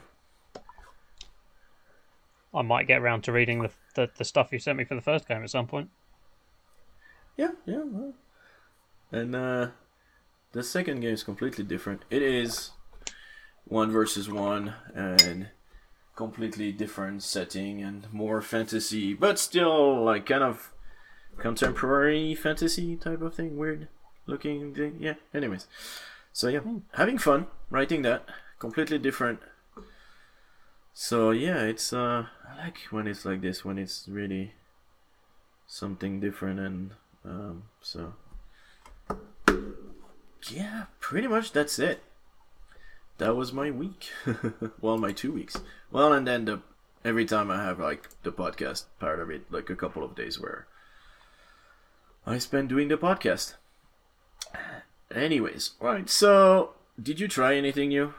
I 2.55 2.63
might 2.63 2.87
get 2.87 3.01
around 3.01 3.23
to 3.25 3.33
reading 3.33 3.63
the, 3.63 3.71
the 3.95 4.11
the 4.17 4.25
stuff 4.25 4.53
you 4.53 4.59
sent 4.59 4.79
me 4.79 4.85
for 4.85 4.95
the 4.95 5.01
first 5.01 5.29
game 5.29 5.43
at 5.43 5.51
some 5.51 5.67
point. 5.67 5.91
yeah, 7.37 7.53
yeah. 7.67 7.83
Well. 7.85 8.15
And 9.13 9.37
uh, 9.37 9.69
the 10.53 10.63
second 10.63 11.01
game 11.01 11.15
is 11.15 11.25
completely 11.25 11.65
different. 11.65 12.05
It 12.11 12.23
is 12.23 12.71
one 13.65 13.91
versus 13.91 14.31
one 14.31 14.75
and 14.95 15.49
completely 16.15 16.73
different 16.73 17.23
setting 17.23 17.83
and 17.83 18.13
more 18.13 18.43
fantasy, 18.43 19.15
but 19.15 19.39
still 19.39 20.05
like 20.05 20.27
kind 20.27 20.45
of 20.45 20.73
contemporary 21.39 22.35
fantasy 22.35 22.97
type 22.97 23.23
of 23.23 23.35
thing. 23.35 23.57
Weird 23.57 23.89
looking 24.27 24.75
thing. 24.75 24.97
Yeah. 25.01 25.15
Anyways, 25.35 25.67
so 26.33 26.49
yeah, 26.49 26.61
having 26.95 27.19
fun 27.19 27.47
writing 27.71 28.03
that. 28.03 28.27
Completely 28.59 28.99
different. 28.99 29.41
So 30.93 31.31
yeah, 31.31 31.63
it's 31.63 31.93
uh, 31.93 32.27
I 32.49 32.65
like 32.65 32.79
when 32.91 33.07
it's 33.07 33.25
like 33.25 33.41
this 33.41 33.65
when 33.65 33.79
it's 33.79 34.07
really 34.07 34.53
something 35.67 36.21
different 36.21 36.61
and 36.61 36.91
um, 37.25 37.65
so 37.81 38.15
yeah, 40.51 40.85
pretty 41.01 41.29
much 41.29 41.53
that's 41.53 41.79
it. 41.79 42.03
That 43.19 43.37
was 43.37 43.53
my 43.53 43.71
week. 43.71 44.11
well, 44.81 44.99
my 44.99 45.13
two 45.13 45.33
weeks. 45.33 45.57
Well, 45.91 46.13
and 46.13 46.27
then 46.27 46.45
the 46.45 46.61
every 47.05 47.25
time 47.25 47.51
I 47.51 47.63
have 47.63 47.79
like 47.79 48.09
the 48.23 48.33
podcast 48.33 48.87
part 48.99 49.21
of 49.21 49.31
it, 49.31 49.51
like 49.51 49.71
a 49.71 49.77
couple 49.77 50.03
of 50.03 50.17
days 50.17 50.41
where 50.41 50.67
I 52.27 52.39
spend 52.39 52.69
doing 52.69 52.89
the 52.89 52.97
podcast. 52.97 53.55
Anyways, 55.15 55.73
right. 55.81 56.09
So, 56.09 56.71
did 57.01 57.21
you 57.21 57.29
try 57.29 57.55
anything 57.55 57.91
new? 57.91 58.15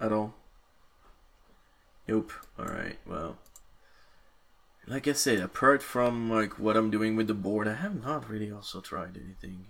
At 0.00 0.12
all? 0.12 0.34
Nope. 2.08 2.32
All 2.58 2.64
right. 2.64 2.98
Well, 3.06 3.38
like 4.86 5.06
I 5.06 5.12
said, 5.12 5.38
apart 5.38 5.82
from 5.82 6.28
like 6.28 6.58
what 6.58 6.76
I'm 6.76 6.90
doing 6.90 7.14
with 7.14 7.28
the 7.28 7.34
board, 7.34 7.68
I 7.68 7.74
have 7.74 8.02
not 8.02 8.28
really 8.28 8.50
also 8.50 8.80
tried 8.80 9.16
anything 9.16 9.66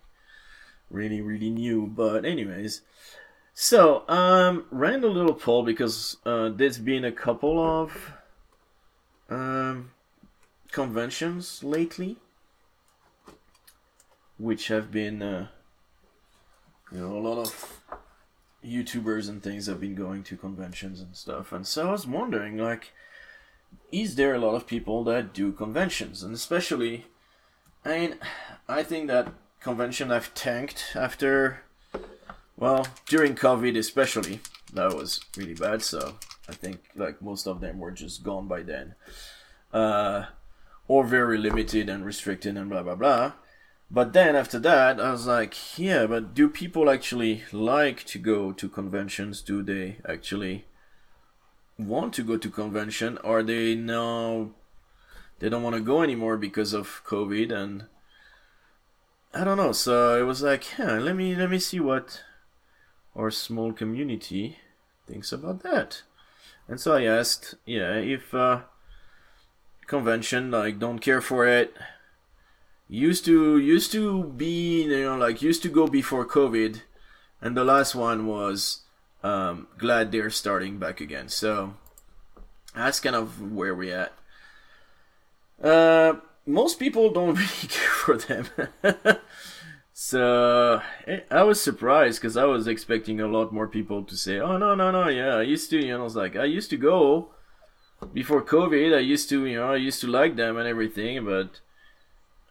really 0.90 1.20
really 1.20 1.50
new. 1.50 1.87
But 1.87 2.24
anyways, 2.24 2.83
so 3.55 4.09
um, 4.09 4.66
ran 4.70 5.05
a 5.05 5.09
little 5.09 5.35
poll 5.35 5.62
because 5.62 6.16
uh, 6.24 6.50
there's 6.50 6.79
been 6.79 7.05
a 7.05 7.12
couple 7.12 7.59
of 7.59 8.12
um 9.29 9.92
conventions 10.72 11.62
lately, 11.62 12.16
which 14.38 14.68
have 14.68 14.90
been 14.90 15.22
uh, 15.22 15.48
you 16.92 16.98
know 16.98 17.16
a 17.16 17.20
lot 17.20 17.38
of 17.38 17.81
YouTubers 18.64 19.29
and 19.29 19.42
things 19.42 19.66
have 19.66 19.81
been 19.81 19.94
going 19.94 20.22
to 20.24 20.37
conventions 20.37 21.00
and 21.00 21.16
stuff, 21.16 21.53
and 21.53 21.66
so 21.66 21.88
I 21.88 21.92
was 21.92 22.07
wondering 22.07 22.59
like 22.59 22.92
is 23.92 24.14
there 24.14 24.35
a 24.35 24.38
lot 24.38 24.55
of 24.55 24.66
people 24.66 25.05
that 25.05 25.33
do 25.33 25.53
conventions 25.53 26.22
and 26.22 26.35
especially 26.35 27.07
i 27.85 27.98
mean 27.98 28.18
i 28.68 28.83
think 28.83 29.09
that 29.09 29.33
convention 29.61 30.11
I've 30.11 30.35
tanked 30.35 30.92
after 30.94 31.62
well 32.57 32.87
during 33.07 33.35
covid 33.35 33.77
especially 33.77 34.40
that 34.73 34.94
was 34.94 35.20
really 35.37 35.55
bad 35.55 35.83
so 35.83 36.16
i 36.49 36.53
think 36.53 36.81
like 36.94 37.23
most 37.23 37.46
of 37.46 37.61
them 37.61 37.79
were 37.79 37.90
just 37.90 38.23
gone 38.23 38.46
by 38.46 38.62
then 38.62 38.94
uh 39.73 40.27
or 40.90 41.05
very 41.05 41.38
limited 41.38 41.88
and 41.88 42.05
restricted 42.05 42.57
and 42.57 42.68
blah 42.68 42.83
blah 42.83 42.96
blah. 42.96 43.33
But 43.92 44.12
then 44.12 44.35
after 44.35 44.59
that, 44.59 45.01
I 45.01 45.12
was 45.12 45.25
like, 45.25 45.79
yeah, 45.79 46.05
but 46.07 46.35
do 46.35 46.49
people 46.49 46.90
actually 46.90 47.44
like 47.53 48.03
to 48.07 48.18
go 48.18 48.51
to 48.51 48.68
conventions? 48.68 49.40
Do 49.40 49.62
they 49.62 49.99
actually 50.05 50.64
want 51.79 52.12
to 52.14 52.25
go 52.25 52.37
to 52.37 52.51
convention? 52.51 53.18
Are 53.18 53.44
they 53.44 53.77
now 53.77 54.51
they 55.38 55.49
don't 55.49 55.62
want 55.62 55.77
to 55.77 55.81
go 55.81 56.03
anymore 56.03 56.37
because 56.37 56.73
of 56.73 57.03
COVID 57.07 57.53
and 57.53 57.85
I 59.32 59.44
don't 59.44 59.56
know. 59.56 59.72
So 59.72 60.20
it 60.20 60.24
was 60.24 60.42
like, 60.42 60.78
yeah, 60.78 60.98
let 60.98 61.16
me 61.16 61.34
let 61.34 61.50
me 61.50 61.58
see 61.58 61.80
what 61.80 62.22
our 63.16 63.30
small 63.30 63.72
community 63.72 64.58
thinks 65.06 65.32
about 65.32 65.62
that. 65.62 66.02
And 66.68 66.80
so 66.80 66.94
I 66.94 67.04
asked, 67.04 67.54
yeah, 67.66 67.94
if 67.94 68.32
uh, 68.34 68.62
convention 69.90 70.52
like 70.52 70.78
don't 70.78 71.00
care 71.00 71.20
for 71.20 71.44
it. 71.46 71.74
Used 72.88 73.24
to 73.26 73.58
used 73.58 73.92
to 73.92 74.24
be 74.24 74.84
you 74.84 75.02
know 75.02 75.16
like 75.16 75.42
used 75.42 75.62
to 75.62 75.68
go 75.68 75.86
before 75.86 76.24
COVID, 76.26 76.82
and 77.42 77.56
the 77.56 77.64
last 77.64 77.94
one 77.94 78.26
was 78.26 78.82
um, 79.22 79.66
glad 79.78 80.10
they're 80.10 80.30
starting 80.30 80.78
back 80.78 81.00
again. 81.00 81.28
So 81.28 81.74
that's 82.74 83.00
kind 83.00 83.16
of 83.16 83.52
where 83.52 83.74
we 83.74 83.92
at. 83.92 84.12
Uh, 85.62 86.14
most 86.52 86.78
people 86.78 87.10
don't 87.10 87.34
really 87.42 87.68
care 87.68 87.90
for 87.90 88.16
them. 88.16 88.46
so 89.92 90.80
eh, 91.06 91.20
I 91.30 91.42
was 91.42 91.60
surprised 91.60 92.20
because 92.20 92.36
I 92.36 92.44
was 92.44 92.66
expecting 92.66 93.20
a 93.20 93.26
lot 93.28 93.52
more 93.52 93.68
people 93.68 94.04
to 94.04 94.16
say, 94.16 94.38
"Oh 94.38 94.56
no, 94.56 94.74
no, 94.74 94.90
no, 94.90 95.08
yeah, 95.08 95.36
I 95.36 95.42
used 95.42 95.70
to." 95.70 95.78
You 95.78 95.92
know, 95.92 96.00
I 96.00 96.04
was 96.04 96.16
like, 96.16 96.36
I 96.36 96.44
used 96.44 96.70
to 96.70 96.76
go 96.76 97.30
before 98.12 98.42
COVID. 98.42 98.96
I 98.96 99.00
used 99.00 99.28
to, 99.30 99.46
you 99.46 99.56
know, 99.56 99.72
I 99.72 99.76
used 99.76 100.00
to 100.00 100.06
like 100.06 100.36
them 100.36 100.56
and 100.56 100.68
everything, 100.68 101.24
but 101.24 101.60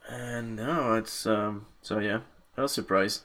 and 0.07 0.55
now 0.55 0.93
it's 0.95 1.25
um. 1.25 1.65
So 1.81 1.99
yeah, 1.99 2.21
I 2.57 2.63
was 2.63 2.71
surprised. 2.71 3.23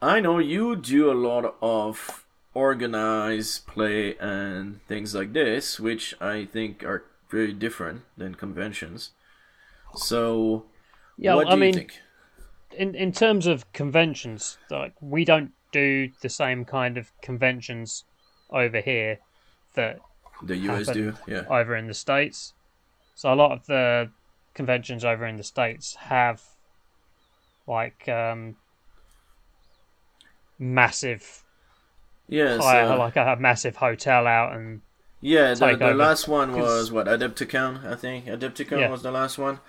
I 0.00 0.20
know 0.20 0.38
you 0.38 0.74
do 0.74 1.10
a 1.10 1.14
lot 1.14 1.54
of 1.62 2.24
organized 2.54 3.66
play 3.66 4.16
and 4.18 4.84
things 4.86 5.14
like 5.14 5.32
this, 5.32 5.78
which 5.80 6.14
I 6.20 6.44
think 6.44 6.84
are 6.84 7.04
very 7.30 7.52
different 7.52 8.02
than 8.16 8.34
conventions. 8.34 9.10
So, 9.94 10.66
Yeah, 11.16 11.34
what 11.34 11.44
do 11.44 11.50
I 11.50 11.54
you 11.54 11.60
mean, 11.60 11.74
think? 11.74 12.00
in 12.76 12.94
in 12.94 13.12
terms 13.12 13.46
of 13.46 13.70
conventions, 13.72 14.58
like 14.70 14.94
we 15.00 15.24
don't 15.24 15.52
do 15.72 16.10
the 16.20 16.28
same 16.28 16.64
kind 16.64 16.98
of 16.98 17.10
conventions 17.22 18.04
over 18.50 18.80
here 18.80 19.18
that 19.74 19.98
The 20.42 20.56
US 20.56 20.88
do, 20.88 21.14
yeah. 21.26 21.44
over 21.48 21.76
in 21.76 21.86
the 21.86 21.94
states. 21.94 22.54
So 23.14 23.32
a 23.32 23.36
lot 23.36 23.52
of 23.52 23.66
the 23.66 24.10
conventions 24.54 25.04
over 25.04 25.26
in 25.26 25.36
the 25.36 25.44
states 25.44 25.94
have 25.96 26.42
like 27.66 28.08
um, 28.08 28.56
massive 30.58 31.44
yeah, 32.28 32.58
hire, 32.58 32.84
uh, 32.84 32.98
like 32.98 33.16
a 33.16 33.36
massive 33.38 33.76
hotel 33.76 34.26
out 34.26 34.54
and 34.54 34.80
yeah. 35.22 35.54
The, 35.54 35.76
the 35.76 35.94
last 35.94 36.28
one 36.28 36.52
was 36.52 36.92
what 36.92 37.06
Adepticon, 37.06 37.86
I 37.86 37.94
think. 37.94 38.26
Adepticon 38.26 38.80
Yeah. 38.80 38.90
was 38.90 39.02
the 39.02 39.10
last 39.10 39.38
one. 39.38 39.60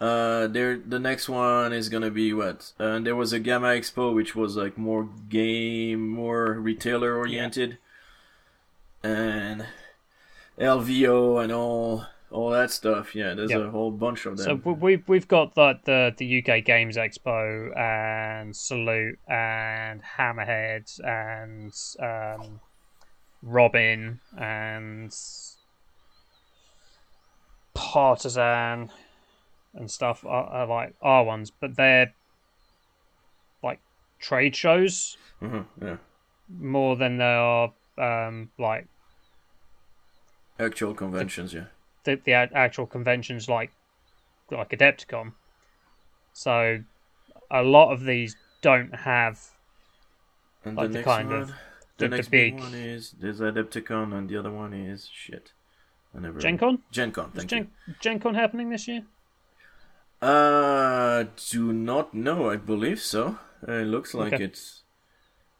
Uh, 0.00 0.46
there. 0.48 0.78
The 0.78 0.98
next 0.98 1.28
one 1.28 1.72
is 1.72 1.88
gonna 1.90 2.10
be 2.10 2.32
what? 2.32 2.72
Uh, 2.80 2.98
there 3.00 3.14
was 3.14 3.32
a 3.34 3.38
GAMA 3.38 3.68
Expo, 3.68 4.12
which 4.14 4.34
was 4.34 4.56
like 4.56 4.76
more 4.78 5.08
game, 5.28 6.08
more 6.08 6.54
retailer 6.54 7.14
oriented, 7.16 7.78
and 9.02 9.66
LVO 10.58 11.42
and 11.42 11.52
all 11.52 12.06
all 12.30 12.50
that 12.50 12.70
stuff. 12.70 13.14
Yeah, 13.14 13.34
there's 13.34 13.50
Yeah. 13.50 13.58
a 13.58 13.70
whole 13.70 13.90
bunch 13.90 14.24
of 14.26 14.38
So 14.40 14.56
them. 14.56 14.62
we- 14.64 14.72
we've 14.72 15.08
we've 15.08 15.28
got 15.28 15.56
like 15.56 15.84
the 15.84 16.12
the 16.16 16.26
UK 16.38 16.62
Games 16.64 16.96
Expo 16.96 17.76
and 17.76 18.56
Salute 18.56 19.18
and 19.28 20.02
Hammerhead 20.02 20.98
and 21.04 21.72
um, 22.00 22.60
Robin 23.42 24.20
and 24.38 25.12
Partisan 27.74 28.90
and 29.74 29.90
stuff 29.90 30.24
are, 30.26 30.44
are 30.44 30.66
like 30.66 30.94
our 31.00 31.24
ones, 31.24 31.50
but 31.50 31.76
they're 31.76 32.12
like 33.62 33.80
trade 34.20 34.54
shows 34.54 35.16
Mhm, 35.40 35.64
yeah, 35.80 35.96
more 36.48 36.96
than 36.96 37.16
they 37.18 37.24
are 37.24 37.72
um, 37.98 38.50
like 38.58 38.86
actual 40.60 40.94
conventions. 40.94 41.52
Yeah. 41.54 41.64
the, 42.04 42.16
the 42.24 42.32
actual 42.34 42.86
conventions 42.86 43.48
like 43.48 43.72
like 44.50 44.70
Adepticon. 44.70 45.32
So 46.34 46.82
a 47.50 47.62
lot 47.62 47.92
of 47.92 48.04
these 48.04 48.36
don't 48.60 48.94
have 48.94 49.40
And 50.64 50.76
Like 50.76 50.92
the 50.92 50.98
the 50.98 51.04
kind 51.04 51.30
one, 51.30 51.42
of- 51.42 51.52
the, 51.98 52.08
next 52.08 52.28
big 52.28 52.58
one 52.58 52.74
is 52.74 53.14
there's 53.20 53.40
Adepticon, 53.40 54.12
and 54.16 54.28
the 54.28 54.36
other 54.36 54.50
one 54.50 54.72
is 54.72 55.08
shit. 55.12 55.52
I 56.16 56.20
never. 56.20 56.38
Gen 56.40 56.58
Con. 56.58 56.78
Gen 56.90 57.12
Con. 57.12 57.30
Is 57.34 57.44
Thank 57.44 57.50
Gen, 57.50 57.70
Gen 58.00 58.20
Con 58.20 58.34
happening 58.34 58.70
this 58.70 58.86
year? 58.88 59.02
you. 60.22 60.28
Uh, 60.28 61.24
do 61.50 61.72
not 61.72 62.14
know. 62.14 62.50
I 62.50 62.56
believe 62.56 63.00
so. 63.00 63.38
Uh, 63.66 63.72
It 63.72 63.86
looks 63.86 64.14
like 64.14 64.34
Okay. 64.34 64.44
it's. 64.44 64.82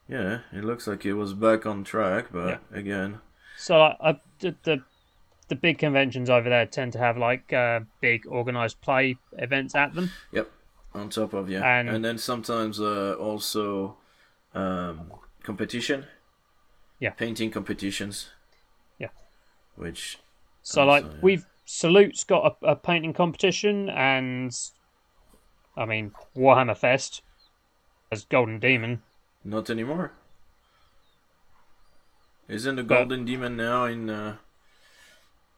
Yeah, 0.08 0.40
it 0.52 0.64
looks 0.64 0.86
like 0.86 1.06
it 1.06 1.14
was 1.14 1.32
back 1.32 1.64
on 1.64 1.84
track, 1.84 2.26
but 2.32 2.48
Yeah. 2.48 2.78
again, 2.78 3.20
So 3.56 3.80
I, 3.80 3.96
I, 4.10 4.20
the, 4.40 4.54
the 4.64 4.82
the 5.48 5.56
big 5.56 5.78
conventions 5.78 6.28
over 6.30 6.48
there 6.48 6.66
tend 6.66 6.92
to 6.92 6.98
have 6.98 7.16
like 7.16 7.52
uh, 7.52 7.80
big 8.00 8.26
organized 8.26 8.80
play 8.80 9.16
events 9.38 9.74
at 9.74 9.94
them. 9.94 10.10
Yep, 10.32 10.50
on 10.94 11.08
top 11.10 11.32
of 11.34 11.48
yeah, 11.48 11.62
And- 11.78 11.88
and, 11.88 12.04
then 12.04 12.18
sometimes 12.18 12.80
uh, 12.80 13.14
also 13.14 13.96
um, 14.54 15.12
competition. 15.42 16.06
Yeah. 17.02 17.10
Painting 17.10 17.50
competitions. 17.50 18.30
Yeah. 18.96 19.08
Which 19.74 20.18
So 20.62 20.82
Oh, 20.82 20.86
like 20.86 21.04
yeah. 21.04 21.18
we've 21.20 21.46
Salute's 21.66 22.22
got 22.22 22.56
a, 22.62 22.72
a 22.72 22.76
painting 22.76 23.12
competition, 23.12 23.88
and 23.90 24.56
I 25.76 25.84
mean 25.84 26.12
Warhammer 26.36 26.76
Fest 26.76 27.22
as 28.12 28.24
Golden 28.24 28.60
Demon. 28.60 29.02
Not 29.44 29.68
anymore. 29.68 30.12
Isn't 32.48 32.76
the 32.76 32.84
But- 32.84 32.98
Golden 32.98 33.24
Demon 33.24 33.56
now 33.56 33.84
in? 33.86 34.08
Uh... 34.08 34.36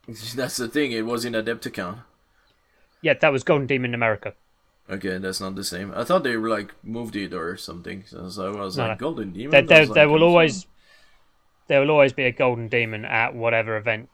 That's 0.08 0.56
the 0.56 0.68
thing. 0.68 0.92
It 0.92 1.04
was 1.04 1.26
in 1.26 1.34
Adepticon. 1.34 2.04
Yeah, 3.02 3.14
that 3.20 3.32
was 3.32 3.42
Golden 3.44 3.66
Demon 3.66 3.90
in 3.90 3.94
America. 3.94 4.32
Okay, 4.88 5.18
that's 5.18 5.40
not 5.40 5.54
the 5.56 5.64
same. 5.64 5.92
I 5.94 6.04
thought 6.04 6.24
they 6.24 6.36
like 6.36 6.72
moved 6.82 7.16
it 7.16 7.32
or 7.34 7.56
something. 7.56 8.04
So 8.06 8.18
I 8.20 8.50
was 8.58 8.76
No, 8.78 8.86
like, 8.88 9.00
no. 9.00 9.06
Golden 9.06 9.32
Demon. 9.32 9.50
There, 9.50 9.60
I 9.62 9.66
there, 9.66 9.80
was 9.80 9.90
there 9.90 10.06
like, 10.06 10.12
will 10.14 10.22
always 10.24 10.66
there 11.66 11.80
will 11.80 11.90
always 11.90 12.12
be 12.12 12.24
a 12.24 12.32
golden 12.32 12.68
demon 12.68 13.04
at 13.04 13.34
whatever 13.34 13.76
event 13.76 14.08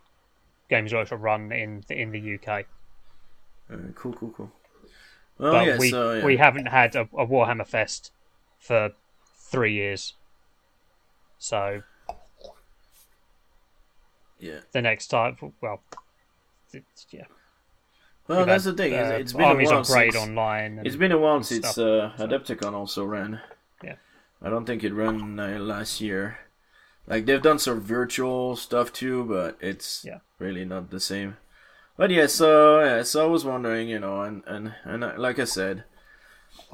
Games 0.69 0.93
Workshop 0.93 1.21
run 1.21 1.53
in 1.53 1.85
in 1.91 2.13
the 2.13 2.35
UK. 2.35 2.67
uh, 3.71 3.77
cool, 3.95 4.13
cool, 4.13 4.31
cool. 4.31 4.53
Well, 5.39 5.53
but 5.53 5.67
yeah, 5.67 5.79
we 5.79 5.91
so 5.91 6.13
yeah. 6.15 6.25
we 6.25 6.37
haven't 6.37 6.67
had 6.67 6.95
a, 6.95 7.03
a 7.17 7.27
Warhammer 7.27 7.67
Fest 7.67 8.13
for 8.59 8.93
three 9.37 9.75
years. 9.75 10.15
So 11.39 11.83
yeah. 14.39 14.61
the 14.73 14.83
next 14.83 15.09
time, 15.09 15.37
well, 15.61 15.81
yeah. 17.11 17.25
Well, 18.29 18.39
we've 18.39 18.47
that's 18.47 18.65
had, 18.65 18.77
the 18.77 18.83
thing. 18.83 18.95
uh, 18.95 19.17
it's, 19.19 19.33
been 19.33 19.43
a 19.43 19.47
armies 19.47 19.71
while 19.71 19.83
since. 19.83 20.15
online. 20.15 20.83
It's 20.85 20.97
been 20.97 21.11
a 21.11 21.19
while 21.19 21.43
since 21.43 21.77
uh, 21.79 22.13
Adepticon 22.19 22.75
also 22.75 23.05
ran. 23.05 23.41
Yeah. 23.83 23.97
I 24.41 24.51
don't 24.51 24.67
think 24.67 24.85
it 24.85 24.93
ran 24.93 25.41
uh, 25.41 25.59
last 25.59 26.01
year. 26.01 26.39
Like 27.07 27.27
they've 27.27 27.43
done 27.43 27.59
some 27.59 27.81
virtual 27.81 28.57
stuff 28.57 28.93
too, 28.93 29.25
but 29.25 29.59
it's 29.61 30.05
Yeah. 30.05 30.21
really 30.39 30.65
not 30.65 30.91
the 30.91 31.01
same. 31.01 31.37
But 31.97 32.11
yeah, 32.11 32.27
so 32.27 32.81
yeah, 32.83 33.03
so 33.03 33.25
I 33.25 33.29
was 33.29 33.45
wondering, 33.45 33.89
you 33.89 33.99
know, 34.01 34.23
and 34.23 34.43
and 34.47 34.75
and 34.85 35.05
uh, 35.05 35.13
like 35.19 35.39
I 35.39 35.45
said, 35.45 35.85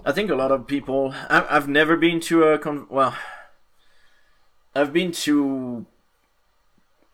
I 0.05 0.13
think 0.13 0.31
a 0.31 0.35
lot 0.37 0.53
of 0.53 0.67
people. 0.67 1.15
I, 1.29 1.47
I've 1.51 1.69
never 1.69 1.97
been 1.97 2.21
to 2.21 2.45
a 2.45 2.59
con. 2.59 2.87
Well, 2.91 3.17
I've 4.75 4.93
been 4.93 5.11
to 5.27 5.87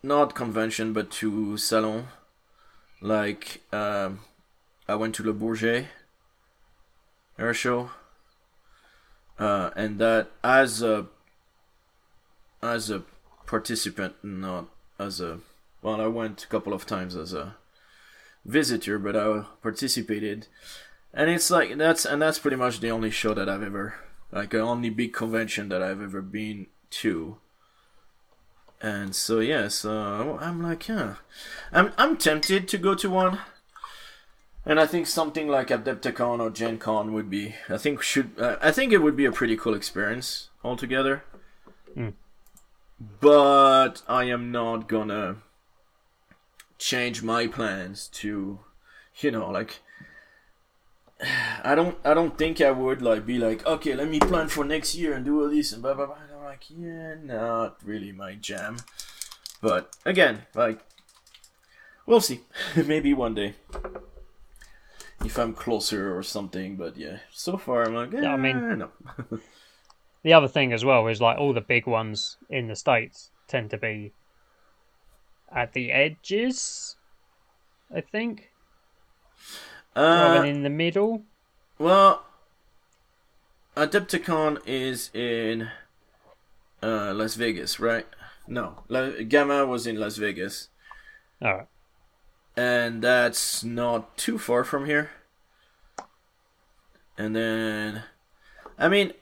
not 0.02 0.34
convention, 0.34 0.92
but 0.92 1.10
to 1.10 1.56
salon. 1.56 2.08
Like 3.00 3.62
um, 3.72 4.20
I 4.88 4.94
went 4.96 5.14
to 5.16 5.24
Le 5.24 5.32
Bourget 5.34 5.88
air 7.38 7.52
show, 7.54 7.90
uh, 9.38 9.70
and 9.76 9.98
that 9.98 10.30
as 10.44 10.82
a 10.82 11.06
as 12.62 12.90
a 12.90 13.02
participant, 13.46 14.14
not 14.22 14.68
as 14.98 15.20
a 15.20 15.40
well, 15.82 16.00
I 16.00 16.06
went 16.06 16.44
a 16.44 16.46
couple 16.46 16.72
of 16.72 16.86
times 16.86 17.16
as 17.16 17.32
a 17.34 17.56
visitor, 18.44 18.98
but 18.98 19.16
I 19.16 19.44
participated, 19.62 20.46
and 21.12 21.28
it's 21.30 21.50
like 21.50 21.76
that's 21.76 22.04
and 22.04 22.22
that's 22.22 22.38
pretty 22.38 22.56
much 22.56 22.80
the 22.80 22.90
only 22.90 23.10
show 23.10 23.34
that 23.34 23.48
I've 23.48 23.62
ever 23.62 23.94
like 24.30 24.50
the 24.50 24.60
only 24.60 24.90
big 24.90 25.12
convention 25.12 25.68
that 25.70 25.82
I've 25.82 26.02
ever 26.02 26.22
been 26.22 26.66
to. 27.02 27.38
And 28.80 29.14
so 29.14 29.38
yes, 29.40 29.84
uh, 29.84 30.36
I'm 30.40 30.62
like, 30.62 30.88
yeah, 30.88 31.16
I'm 31.72 31.92
I'm 31.98 32.16
tempted 32.16 32.68
to 32.68 32.78
go 32.78 32.94
to 32.94 33.10
one, 33.10 33.38
And 34.64 34.78
I 34.78 34.86
think 34.86 35.06
something 35.06 35.48
like 35.48 35.68
Adepticon 35.68 36.40
or 36.40 36.50
Gen 36.50 36.78
Con 36.78 37.12
would 37.12 37.28
be. 37.28 37.54
I 37.68 37.78
think 37.78 38.02
should. 38.02 38.32
Uh, 38.38 38.56
I 38.60 38.70
think 38.70 38.92
it 38.92 38.98
would 38.98 39.16
be 39.16 39.24
a 39.24 39.32
pretty 39.32 39.56
cool 39.56 39.74
experience 39.74 40.48
altogether. 40.64 41.24
Mm. 41.96 42.14
But 43.20 44.02
I 44.08 44.24
am 44.24 44.52
not 44.52 44.88
gonna 44.88 45.36
change 46.78 47.22
my 47.22 47.46
plans 47.46 48.08
to, 48.08 48.60
you 49.20 49.30
know, 49.30 49.50
like. 49.50 49.80
I 51.64 51.74
don't. 51.74 51.96
I 52.04 52.14
don't 52.14 52.36
think 52.36 52.60
I 52.60 52.70
would 52.70 53.00
like 53.02 53.24
be 53.26 53.38
like, 53.38 53.64
okay, 53.66 53.94
let 53.94 54.08
me 54.08 54.18
plan 54.20 54.48
for 54.48 54.64
next 54.64 54.94
year 54.94 55.14
and 55.14 55.24
do 55.24 55.40
all 55.42 55.48
this 55.50 55.72
and 55.72 55.82
blah 55.82 55.94
blah 55.94 56.06
blah. 56.06 56.16
And 56.16 56.32
I'm 56.36 56.44
like, 56.44 56.64
yeah, 56.68 57.14
not 57.22 57.78
really 57.84 58.12
my 58.12 58.34
jam. 58.34 58.76
But 59.60 59.94
again, 60.04 60.42
like, 60.54 60.80
we'll 62.06 62.20
see. 62.20 62.40
Maybe 62.76 63.14
one 63.14 63.34
day 63.34 63.54
if 65.24 65.38
I'm 65.38 65.54
closer 65.54 66.16
or 66.16 66.22
something. 66.24 66.76
But 66.76 66.96
yeah, 66.96 67.18
so 67.32 67.56
far 67.56 67.84
I'm 67.84 67.94
like, 67.94 68.12
eh, 68.14 68.22
Yeah, 68.22 68.34
I 68.34 68.36
mean- 68.36 68.78
no. 68.78 68.90
The 70.22 70.32
other 70.32 70.48
thing 70.48 70.72
as 70.72 70.84
well 70.84 71.06
is 71.08 71.20
like 71.20 71.38
all 71.38 71.52
the 71.52 71.60
big 71.60 71.86
ones 71.86 72.36
in 72.48 72.68
the 72.68 72.76
states 72.76 73.30
tend 73.48 73.70
to 73.70 73.78
be 73.78 74.12
at 75.54 75.72
the 75.72 75.90
edges. 75.92 76.96
I 77.94 78.00
think 78.00 78.50
rather 79.96 80.38
uh, 80.38 80.42
than 80.42 80.48
in 80.48 80.62
the 80.62 80.70
middle. 80.70 81.22
well, 81.78 82.24
Adepticon 83.76 84.58
is 84.66 85.10
in 85.14 85.68
uh, 86.82 87.12
Las 87.14 87.34
Vegas, 87.34 87.80
right? 87.80 88.06
No, 88.46 88.84
La- 88.88 89.22
GAMA 89.28 89.66
was 89.66 89.86
in 89.86 89.96
Las 89.98 90.16
Vegas, 90.16 90.68
All 91.40 91.54
right. 91.54 91.66
and 92.56 93.02
that's 93.02 93.62
not 93.64 94.16
too 94.18 94.38
far 94.38 94.62
from 94.64 94.86
here. 94.86 95.10
And 97.16 97.36
then, 97.36 98.02
I 98.78 98.88
mean, 98.88 99.12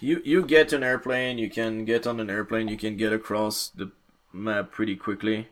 you 0.00 0.20
you 0.24 0.44
get 0.44 0.72
an 0.72 0.82
airplane, 0.82 1.38
you 1.38 1.50
can 1.50 1.84
get 1.84 2.06
on 2.06 2.20
an 2.20 2.30
airplane, 2.30 2.68
you 2.68 2.76
can 2.76 2.96
get 2.96 3.12
across 3.12 3.68
the 3.68 3.90
map 4.32 4.70
pretty 4.70 4.96
quickly. 4.96 5.48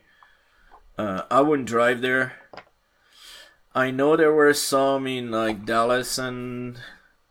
Uh, 0.97 1.23
I 1.31 1.41
wouldn't 1.41 1.69
drive 1.69 2.01
there. 2.01 2.35
I 3.75 3.91
know 3.91 4.17
there 4.17 4.33
were 4.33 4.55
some 4.55 5.07
in 5.07 5.31
like 5.31 5.65
Dallas 5.67 6.19
and 6.19 6.79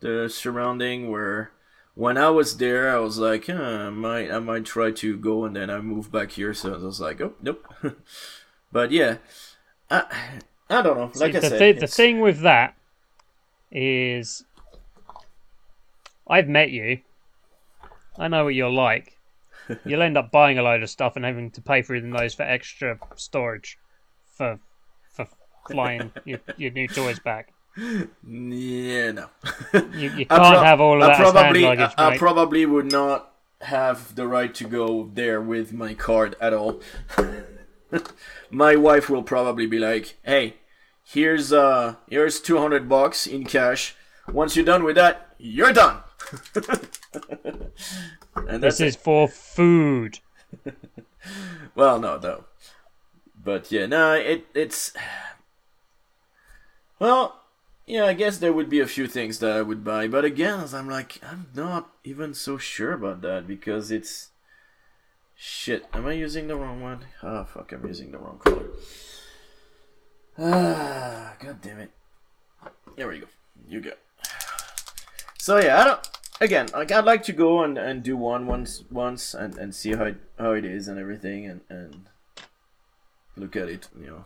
the 0.02 0.28
surrounding 0.30 1.10
where 1.10 1.52
when 1.96 2.18
I 2.18 2.30
was 2.30 2.58
there 2.58 2.94
I 2.94 3.00
was 3.00 3.18
like, 3.18 3.50
I 3.50 3.90
might 3.90 4.30
I 4.32 4.40
might 4.40 4.66
try 4.66 4.92
to 4.92 5.18
go 5.18 5.46
and 5.46 5.56
then 5.56 5.70
I 5.70 5.80
moved 5.80 6.12
back 6.12 6.32
here 6.32 6.54
so 6.54 6.74
I 6.74 6.78
was 6.78 7.00
like, 7.00 7.22
oh 7.22 7.34
nope. 7.42 7.66
but 8.72 8.92
yeah. 8.92 9.18
I 9.90 10.04
I 10.70 10.82
don't 10.82 10.98
know. 10.98 11.12
Like 11.16 11.32
See, 11.32 11.38
I 11.38 11.40
the, 11.40 11.50
said, 11.50 11.60
thi- 11.60 11.80
the 11.80 11.88
thing 11.88 12.20
with 12.20 12.42
that 12.42 12.76
is, 13.72 14.44
I've 16.28 16.48
met 16.48 16.72
you. 16.72 17.00
I 18.18 18.28
know 18.28 18.46
what 18.46 18.56
you're 18.56 18.70
like. 18.70 19.18
You'll 19.86 20.02
end 20.02 20.18
up 20.18 20.32
buying 20.32 20.58
a 20.58 20.64
load 20.64 20.84
of 20.84 20.90
stuff 20.90 21.16
and 21.16 21.26
having 21.26 21.52
to 21.52 21.62
pay 21.62 21.82
for 21.82 22.00
those 22.00 22.34
for 22.34 22.44
extra 22.44 23.00
storage, 23.16 23.78
for 24.36 24.60
for 25.12 25.28
flying 25.70 26.12
your, 26.26 26.40
your 26.58 26.72
new 26.72 26.88
toys 26.88 27.20
back. 27.20 27.54
Yeah, 27.78 29.12
no. 29.12 29.30
You, 29.94 30.10
you 30.12 30.26
can't 30.26 30.28
pro- 30.28 30.64
have 30.64 30.80
all 30.80 31.02
of 31.02 31.04
I 31.04 31.08
that 31.08 31.18
hand 31.18 31.34
probably, 31.34 31.62
luggage, 31.64 31.92
I, 31.98 32.10
I 32.10 32.18
probably 32.18 32.66
would 32.66 32.92
not 32.92 33.32
have 33.62 34.16
the 34.16 34.28
right 34.28 34.54
to 34.56 34.66
go 34.66 35.10
there 35.14 35.42
with 35.42 35.74
my 35.74 35.94
card 35.94 36.36
at 36.40 36.54
all. 36.54 36.82
my 38.52 38.76
wife 38.76 39.10
will 39.10 39.24
probably 39.24 39.66
be 39.66 39.80
like, 39.80 40.18
"Hey, 40.24 40.56
here's 41.04 41.52
uh, 41.52 41.96
here's 42.08 42.40
two 42.40 42.58
hundred 42.60 42.88
bucks 42.88 43.26
in 43.26 43.46
cash. 43.46 43.96
Once 44.28 44.56
you're 44.56 44.66
done 44.66 44.84
with 44.84 44.96
that, 44.96 45.34
you're 45.40 45.74
done." 45.74 46.04
And 48.48 48.64
this 48.64 48.80
is 48.80 48.96
for 48.96 49.28
food. 49.28 50.20
well, 51.76 52.00
no, 52.00 52.18
no. 52.18 52.46
But 53.44 53.72
yeah, 53.72 53.86
no, 53.86 54.14
it 54.14 54.46
it's 54.54 54.94
well, 57.00 57.42
yeah. 57.86 58.06
I 58.06 58.14
guess 58.14 58.38
there 58.38 58.54
would 58.54 58.70
be 58.70 58.80
a 58.80 58.88
few 58.88 59.08
things 59.08 59.40
that 59.40 59.52
I 59.52 59.62
would 59.62 59.84
buy, 59.84 60.08
but 60.08 60.24
again, 60.24 60.64
I'm 60.74 60.90
like, 60.90 61.20
I'm 61.24 61.48
not 61.54 61.92
even 62.04 62.34
so 62.34 62.58
sure 62.58 62.94
about 62.94 63.22
that 63.22 63.46
because 63.48 63.92
it's 63.92 64.30
shit. 65.36 65.86
Am 65.94 66.06
I 66.06 66.14
using 66.14 66.48
the 66.48 66.56
wrong 66.56 66.82
one? 66.82 67.06
Oh 67.22 67.44
fuck, 67.44 67.72
I'm 67.74 67.86
using 67.86 68.12
the 68.12 68.18
wrong 68.18 68.40
color. 68.40 68.68
Ah, 70.38 71.34
god 71.40 71.62
damn 71.62 71.80
it. 71.80 71.92
There 72.96 73.08
we 73.08 73.20
go. 73.20 73.28
You 73.68 73.82
go. 73.82 73.92
So 75.38 75.60
yeah, 75.60 75.82
I 75.82 75.84
don't. 75.84 76.10
Again, 76.42 76.68
like 76.74 76.92
I'd 76.92 77.06
like 77.06 77.24
to 77.24 77.34
go 77.34 77.64
and, 77.64 77.78
and 77.78 78.04
do 78.04 78.18
one 78.18 78.48
once 78.48 78.84
once 78.92 79.34
and, 79.34 79.58
and 79.58 79.74
see 79.74 79.94
how 79.94 80.06
it, 80.06 80.18
how 80.38 80.52
it 80.52 80.66
is 80.66 80.88
and 80.88 81.00
everything 81.00 81.46
and, 81.46 81.62
and 81.70 82.06
look 83.38 83.56
at 83.56 83.70
it, 83.70 83.88
you 84.00 84.08
know, 84.08 84.26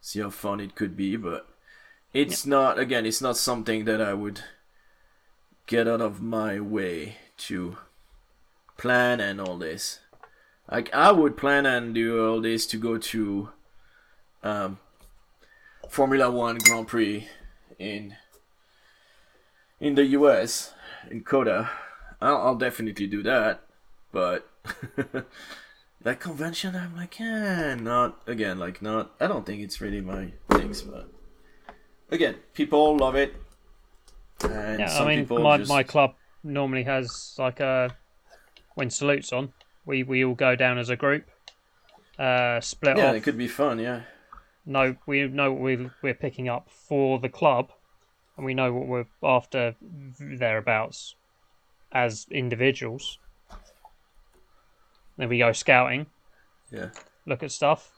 see 0.00 0.20
how 0.20 0.30
fun 0.30 0.60
it 0.60 0.74
could 0.74 0.96
be. 0.96 1.16
But 1.16 1.46
it's 2.12 2.44
not 2.44 2.78
again, 2.78 3.06
it's 3.06 3.22
not 3.22 3.36
something 3.36 3.84
that 3.84 4.00
I 4.00 4.14
would 4.14 4.42
get 5.66 5.88
out 5.88 6.00
of 6.00 6.20
my 6.20 6.60
way 6.60 7.16
to 7.38 7.76
plan 8.76 9.20
and 9.20 9.40
all 9.40 9.56
this. 9.58 10.00
Like 10.70 10.92
I 10.92 11.12
would 11.12 11.36
plan 11.36 11.66
and 11.66 11.94
do 11.94 12.26
all 12.26 12.40
this 12.40 12.66
to 12.66 12.76
go 12.76 12.98
to 12.98 13.50
um, 14.42 14.78
Formula 15.88 16.30
One 16.30 16.58
Grand 16.58 16.88
Prix 16.88 17.28
in 17.78 18.16
in 19.80 19.94
the 19.94 20.04
U.S. 20.18 20.72
in 21.10 21.22
COTA. 21.22 21.70
I'll, 22.20 22.36
I'll 22.38 22.54
definitely 22.56 23.06
do 23.06 23.22
that, 23.24 23.62
but 24.12 24.48
that 26.02 26.20
convention, 26.20 26.76
I'm 26.76 26.96
like, 26.96 27.18
yeah, 27.18 27.74
not 27.74 28.20
again, 28.26 28.58
like 28.58 28.80
not. 28.82 29.12
I 29.20 29.26
don't 29.26 29.44
think 29.44 29.62
it's 29.62 29.80
really 29.80 30.00
my 30.00 30.32
things, 30.50 30.82
but 30.82 31.08
again, 32.10 32.36
people 32.54 32.96
love 32.96 33.16
it, 33.16 33.34
and 34.42 34.78
Yeah, 34.78 34.86
some 34.86 35.08
I 35.08 35.16
mean, 35.16 35.20
people 35.20 35.38
my, 35.38 35.58
just 35.58 35.68
my 35.68 35.82
club 35.82 36.14
normally 36.44 36.84
has 36.84 37.34
like 37.38 37.60
a 37.60 37.96
when 38.74 38.90
Salute's 38.90 39.32
on, 39.32 39.52
we 39.84 40.02
we 40.02 40.24
all 40.24 40.34
go 40.34 40.54
down 40.56 40.78
as 40.78 40.88
a 40.90 40.96
group, 40.96 41.24
uh, 42.18 42.60
split 42.60 42.96
yeah, 42.96 43.10
off. 43.10 43.14
it 43.14 43.22
could 43.22 43.38
be 43.38 43.48
fun, 43.48 43.78
yeah. 43.78 44.02
No, 44.64 44.96
we 45.06 45.26
know 45.26 45.52
what 45.52 45.60
we 45.62 45.90
we're 46.02 46.14
picking 46.14 46.48
up 46.48 46.68
for 46.70 47.18
the 47.18 47.28
club, 47.28 47.72
and 48.36 48.46
we 48.46 48.54
know 48.54 48.72
what 48.72 48.86
we're 48.86 49.06
after 49.22 49.74
thereabouts 49.80 51.14
as 51.92 52.26
individuals. 52.30 53.18
Then 55.16 55.28
we 55.28 55.38
go 55.38 55.52
scouting, 55.52 56.06
Yeah. 56.70 56.90
look 57.26 57.42
at 57.42 57.52
stuff, 57.52 57.90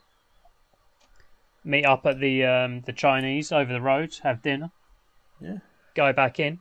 meet 1.65 1.85
up 1.87 2.05
at 2.05 2.19
the 2.21 2.45
um, 2.45 2.81
the 2.83 2.93
Chinese 2.93 3.53
over 3.53 3.73
the 3.73 3.81
road, 3.81 4.15
have 4.23 4.43
dinner, 4.43 4.71
Yeah. 5.41 5.59
go 5.95 6.13
back 6.13 6.41
in, 6.41 6.59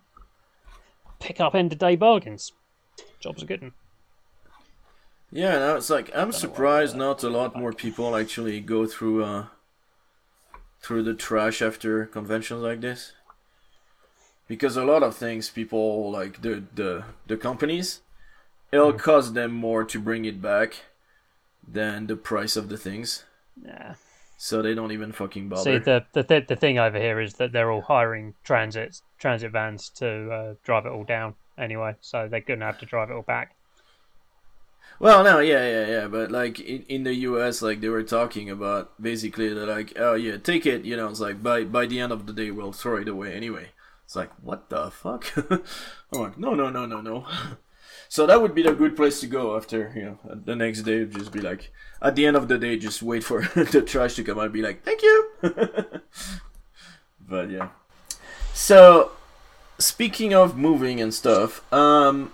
pick 1.19 1.39
up 1.39 1.55
end 1.55 1.73
of 1.73 1.79
day 1.79 1.95
bargains. 1.95 2.51
Job's 3.19 3.41
a 3.41 3.45
good 3.45 3.61
one. 3.61 3.73
Yeah, 5.31 5.57
no, 5.57 5.75
it's 5.77 5.89
like 5.89 6.15
I'm 6.15 6.31
surprised 6.31 6.95
not 6.95 7.23
a 7.23 7.29
lot 7.29 7.55
more 7.55 7.73
people 7.73 8.15
actually 8.15 8.61
go 8.61 8.85
through 8.85 9.23
uh 9.23 9.47
through 10.79 11.01
the 11.01 11.15
trash 11.15 11.61
after 11.61 12.05
conventions 12.05 12.61
like 12.61 12.81
this. 12.81 13.13
Because 14.47 14.77
a 14.77 14.83
lot 14.85 15.03
of 15.03 15.15
things 15.15 15.49
people 15.49 16.11
like 16.11 16.41
the 16.41 16.63
the 16.75 17.03
the 17.27 17.37
companies 17.37 18.01
it'll 18.71 18.91
Hmm. 18.91 18.97
cost 18.97 19.33
them 19.33 19.51
more 19.53 19.83
to 19.85 19.99
bring 19.99 20.25
it 20.25 20.41
back 20.41 20.83
than 21.67 22.07
the 22.07 22.15
price 22.15 22.55
of 22.55 22.69
the 22.69 22.77
things. 22.77 23.23
Yeah. 23.63 23.95
So 24.37 24.61
they 24.61 24.73
don't 24.75 24.91
even 24.91 25.11
fucking 25.13 25.47
bother. 25.47 25.63
See, 25.63 25.77
the, 25.77 26.05
the 26.11 26.23
th- 26.23 26.47
the 26.47 26.55
thing 26.57 26.77
over 26.77 26.97
here 26.99 27.21
is 27.21 27.35
that 27.35 27.51
they're 27.53 27.71
all 27.71 27.81
hiring 27.81 28.33
transit 28.43 29.01
transit 29.17 29.51
vans 29.51 29.89
to 29.89 30.31
uh, 30.31 30.53
drive 30.63 30.85
it 30.85 30.89
all 30.91 31.05
down 31.05 31.35
anyway, 31.57 31.95
so 32.01 32.27
they're 32.27 32.41
gonna 32.41 32.65
have 32.65 32.79
to 32.79 32.85
drive 32.85 33.09
it 33.09 33.13
all 33.13 33.21
back. 33.21 33.55
Well, 34.99 35.23
no, 35.23 35.39
yeah, 35.39 35.65
yeah, 35.67 35.87
yeah, 35.87 36.07
but 36.07 36.31
like 36.31 36.59
in, 36.59 36.83
in 36.83 37.03
the 37.03 37.13
U.S., 37.29 37.61
like 37.61 37.81
they 37.81 37.89
were 37.89 38.03
talking 38.03 38.49
about 38.49 39.01
basically 39.01 39.53
they're 39.53 39.65
like, 39.65 39.93
oh 39.97 40.13
yeah, 40.13 40.37
take 40.37 40.65
it, 40.65 40.83
you 40.85 40.95
know, 40.97 41.07
it's 41.09 41.19
like 41.19 41.41
by 41.41 41.63
by 41.63 41.85
the 41.85 41.99
end 41.99 42.11
of 42.11 42.25
the 42.25 42.33
day 42.33 42.51
we'll 42.51 42.73
throw 42.73 42.97
it 42.97 43.07
away 43.07 43.33
anyway. 43.33 43.69
It's 44.05 44.15
like 44.15 44.31
what 44.41 44.69
the 44.69 44.91
fuck? 44.91 45.25
I'm 46.11 46.19
like, 46.19 46.37
no, 46.37 46.53
no, 46.53 46.69
no, 46.69 46.85
no, 46.85 47.01
no. 47.01 47.25
so 48.09 48.25
that 48.27 48.41
would 48.41 48.53
be 48.53 48.63
the 48.63 48.73
good 48.73 48.95
place 48.95 49.19
to 49.21 49.27
go 49.27 49.55
after, 49.55 49.91
you 49.95 50.03
know, 50.03 50.19
the 50.45 50.55
next 50.55 50.83
day. 50.83 51.05
Just 51.05 51.31
be 51.31 51.41
like, 51.41 51.71
at 52.01 52.15
the 52.15 52.25
end 52.25 52.37
of 52.37 52.47
the 52.47 52.57
day, 52.57 52.77
just 52.77 53.01
wait 53.01 53.23
for 53.23 53.41
the 53.55 53.81
trash 53.81 54.15
to 54.15 54.23
come 54.23 54.39
out. 54.39 54.45
and 54.45 54.53
Be 54.53 54.61
like, 54.61 54.83
thank 54.83 55.01
you. 55.01 55.29
but 57.27 57.49
yeah. 57.49 57.69
So, 58.53 59.11
speaking 59.79 60.33
of 60.33 60.55
moving 60.55 61.01
and 61.01 61.13
stuff, 61.13 61.63
um, 61.73 62.31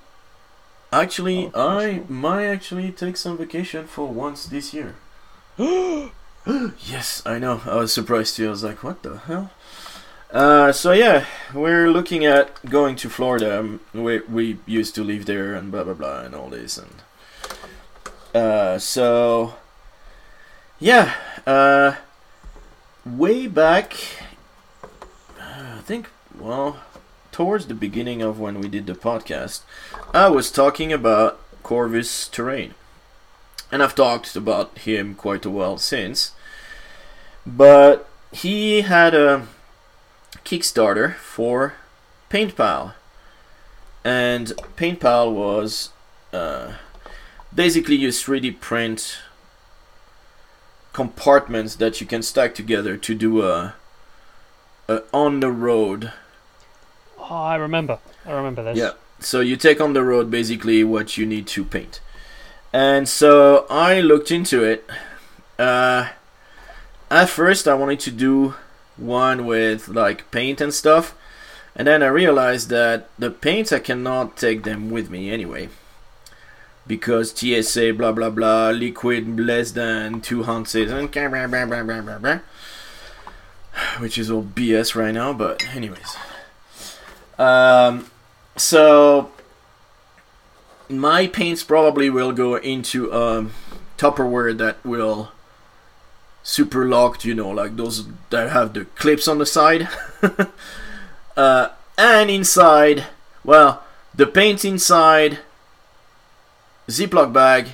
Actually, 0.91 1.51
Oh, 1.53 1.79
I 1.79 2.01
might 2.09 2.47
actually 2.47 2.91
take 2.91 3.15
some 3.15 3.37
vacation 3.37 3.85
for 3.85 4.07
once 4.07 4.45
this 4.47 4.73
year. 4.73 4.95
yes, 5.59 7.21
I 7.25 7.37
know. 7.37 7.61
I 7.65 7.75
was 7.75 7.93
surprised 7.93 8.35
too. 8.35 8.47
I 8.47 8.49
was 8.49 8.63
like, 8.63 8.83
what 8.83 9.03
the 9.03 9.17
hell? 9.17 9.51
Uh, 10.31 10.71
so 10.71 10.91
yeah, 10.91 11.25
we're 11.53 11.89
looking 11.89 12.23
at 12.23 12.63
going 12.69 12.95
to 12.97 13.09
Florida. 13.09 13.59
Um, 13.59 13.79
We 13.93 14.19
we 14.19 14.59
used 14.67 14.93
to 14.95 15.03
live 15.03 15.25
there 15.25 15.55
and 15.55 15.71
blah 15.71 15.83
blah 15.83 15.95
blah 15.95 16.21
and 16.21 16.35
all 16.35 16.49
this 16.49 16.77
and 16.77 17.01
uh, 18.35 18.77
so 18.77 19.55
yeah, 20.79 21.13
uh, 21.47 21.95
way 23.05 23.47
back, 23.47 23.93
I 25.41 25.81
think 25.81 26.09
well 26.37 26.77
towards 27.31 27.65
the 27.67 27.73
beginning 27.73 28.21
of 28.21 28.39
when 28.39 28.61
we 28.61 28.67
did 28.67 28.85
the 28.85 28.93
podcast, 28.93 29.61
I 30.13 30.27
was 30.27 30.51
talking 30.51 30.93
about 30.93 31.39
Corvus 31.63 32.27
Terrain, 32.27 32.75
and 33.71 33.81
I've 33.81 33.95
talked 33.95 34.35
about 34.35 34.77
him 34.79 35.15
quite 35.15 35.45
a 35.45 35.49
while 35.49 35.77
since, 35.79 36.33
but 37.47 38.07
he 38.31 38.81
had 38.81 39.15
a 39.15 39.47
Kickstarter 40.45 41.15
for 41.15 41.73
PaintPal. 42.29 42.93
And 44.03 44.47
PaintPal 44.77 45.33
was 45.33 45.89
uh, 46.33 46.73
basically 47.53 47.95
you 47.95 48.09
3D 48.09 48.59
print 48.59 49.19
compartments 50.93 51.75
that 51.75 52.01
you 52.01 52.07
can 52.07 52.21
stack 52.21 52.55
together 52.55 52.97
to 52.97 53.15
do 53.15 53.41
a, 53.43 53.75
a 54.87 55.03
on 55.13 55.39
the 55.39 55.51
road. 55.51 56.11
Oh, 57.17 57.35
I 57.35 57.55
remember. 57.55 57.99
I 58.25 58.31
remember 58.31 58.63
this. 58.63 58.77
Yeah. 58.77 58.91
So 59.19 59.41
you 59.41 59.55
take 59.55 59.81
on 59.81 59.93
the 59.93 60.03
road 60.03 60.31
basically 60.31 60.83
what 60.83 61.17
you 61.17 61.25
need 61.25 61.45
to 61.47 61.63
paint. 61.63 61.99
And 62.71 63.07
so 63.09 63.65
I 63.69 64.01
looked 64.01 64.31
into 64.31 64.63
it. 64.63 64.85
Uh, 65.57 66.09
at 67.11 67.29
first, 67.29 67.67
I 67.67 67.73
wanted 67.73 67.99
to 68.01 68.11
do 68.11 68.55
one 68.99 69.45
with 69.45 69.87
like 69.87 70.29
paint 70.31 70.61
and 70.61 70.73
stuff. 70.73 71.15
And 71.75 71.87
then 71.87 72.03
I 72.03 72.07
realized 72.07 72.69
that 72.69 73.09
the 73.17 73.31
paints 73.31 73.71
I 73.71 73.79
cannot 73.79 74.37
take 74.37 74.63
them 74.63 74.89
with 74.89 75.09
me 75.09 75.31
anyway. 75.31 75.69
Because 76.85 77.31
TSA 77.31 77.93
blah 77.93 78.11
blah 78.11 78.29
blah 78.29 78.69
liquid 78.71 79.39
less 79.39 79.71
than 79.71 80.21
two 80.21 80.43
ounces 80.43 80.91
and 80.91 81.11
blah, 81.11 81.27
blah, 81.29 81.47
blah, 81.47 81.83
blah, 81.83 82.01
blah, 82.01 82.17
blah. 82.17 82.39
which 83.99 84.17
is 84.17 84.29
all 84.29 84.43
BS 84.43 84.95
right 84.95 85.13
now, 85.13 85.33
but 85.33 85.65
anyways. 85.75 86.17
Um 87.37 88.09
so 88.55 89.31
my 90.89 91.27
paints 91.27 91.63
probably 91.63 92.09
will 92.09 92.31
go 92.31 92.55
into 92.55 93.11
a 93.11 93.47
Tupperware 93.97 94.57
that 94.57 94.83
will 94.83 95.31
super 96.49 96.85
locked, 96.85 97.25
you 97.25 97.35
know, 97.35 97.49
like 97.49 97.75
those 97.75 98.07
that 98.31 98.49
have 98.49 98.73
the 98.73 98.83
clips 98.85 99.27
on 99.27 99.37
the 99.37 99.45
side. 99.45 99.87
uh, 101.37 101.69
and 101.95 102.31
inside, 102.31 103.05
well, 103.43 103.83
the 104.15 104.25
paint 104.25 104.65
inside, 104.65 105.39
Ziploc 106.87 107.31
bag, 107.31 107.67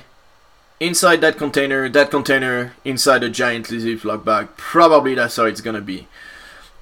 inside 0.78 1.22
that 1.22 1.38
container, 1.38 1.88
that 1.88 2.10
container 2.10 2.74
inside 2.84 3.22
a 3.22 3.30
giant 3.30 3.66
Ziploc 3.66 4.22
bag. 4.26 4.48
Probably 4.58 5.14
that's 5.14 5.36
how 5.36 5.46
it's 5.46 5.62
gonna 5.62 5.80
be. 5.80 6.06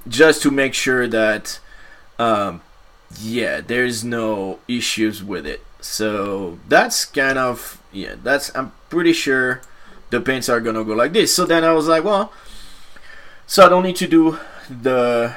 Just 0.08 0.42
to 0.42 0.50
make 0.50 0.74
sure 0.74 1.06
that, 1.06 1.60
um, 2.18 2.60
yeah, 3.20 3.60
there's 3.60 4.02
no 4.02 4.58
issues 4.66 5.22
with 5.22 5.46
it. 5.46 5.64
So 5.80 6.58
that's 6.66 7.04
kind 7.04 7.38
of, 7.38 7.80
yeah, 7.92 8.16
that's, 8.20 8.50
I'm 8.56 8.72
pretty 8.90 9.12
sure 9.12 9.62
the 10.14 10.20
paints 10.20 10.48
are 10.48 10.60
gonna 10.60 10.84
go 10.84 10.94
like 10.94 11.12
this. 11.12 11.34
So 11.34 11.44
then 11.44 11.64
I 11.64 11.72
was 11.72 11.88
like, 11.88 12.04
well, 12.04 12.32
so 13.46 13.66
I 13.66 13.68
don't 13.68 13.82
need 13.82 13.96
to 13.96 14.06
do 14.06 14.38
the 14.70 15.34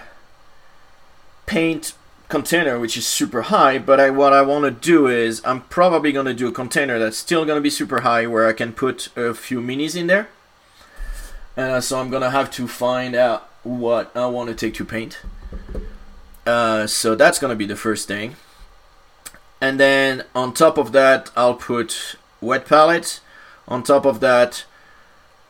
paint 1.46 1.94
container, 2.30 2.80
which 2.80 2.96
is 2.96 3.08
super 3.08 3.44
high. 3.44 3.80
But 3.80 4.00
I, 4.00 4.10
what 4.12 4.34
I 4.34 4.44
want 4.44 4.66
to 4.66 4.72
do 4.72 5.08
is 5.08 5.42
I'm 5.44 5.62
probably 5.62 6.12
gonna 6.12 6.34
do 6.34 6.48
a 6.48 6.52
container 6.52 7.00
that's 7.00 7.18
still 7.18 7.44
gonna 7.44 7.62
be 7.62 7.72
super 7.72 8.02
high, 8.02 8.28
where 8.28 8.48
I 8.48 8.54
can 8.54 8.72
put 8.72 9.10
a 9.18 9.34
few 9.34 9.60
minis 9.62 9.96
in 9.96 10.08
there. 10.08 10.30
And 11.56 11.84
so 11.84 12.00
I'm 12.00 12.12
gonna 12.12 12.30
have 12.30 12.52
to 12.52 12.68
find 12.68 13.16
out 13.16 13.50
what 13.64 14.16
I 14.16 14.28
want 14.28 14.50
to 14.50 14.56
take 14.56 14.76
to 14.76 14.86
paint. 14.86 15.20
Uh, 16.46 16.86
so 16.86 17.16
that's 17.16 17.40
gonna 17.40 17.56
be 17.56 17.66
the 17.66 17.76
first 17.76 18.08
thing. 18.08 18.36
And 19.60 19.80
then 19.80 20.24
on 20.36 20.54
top 20.54 20.78
of 20.78 20.92
that, 20.92 21.32
I'll 21.36 21.56
put 21.56 22.16
wet 22.40 22.68
palette 22.68 23.22
on 23.68 23.84
top 23.84 24.06
of 24.06 24.20
that 24.20 24.66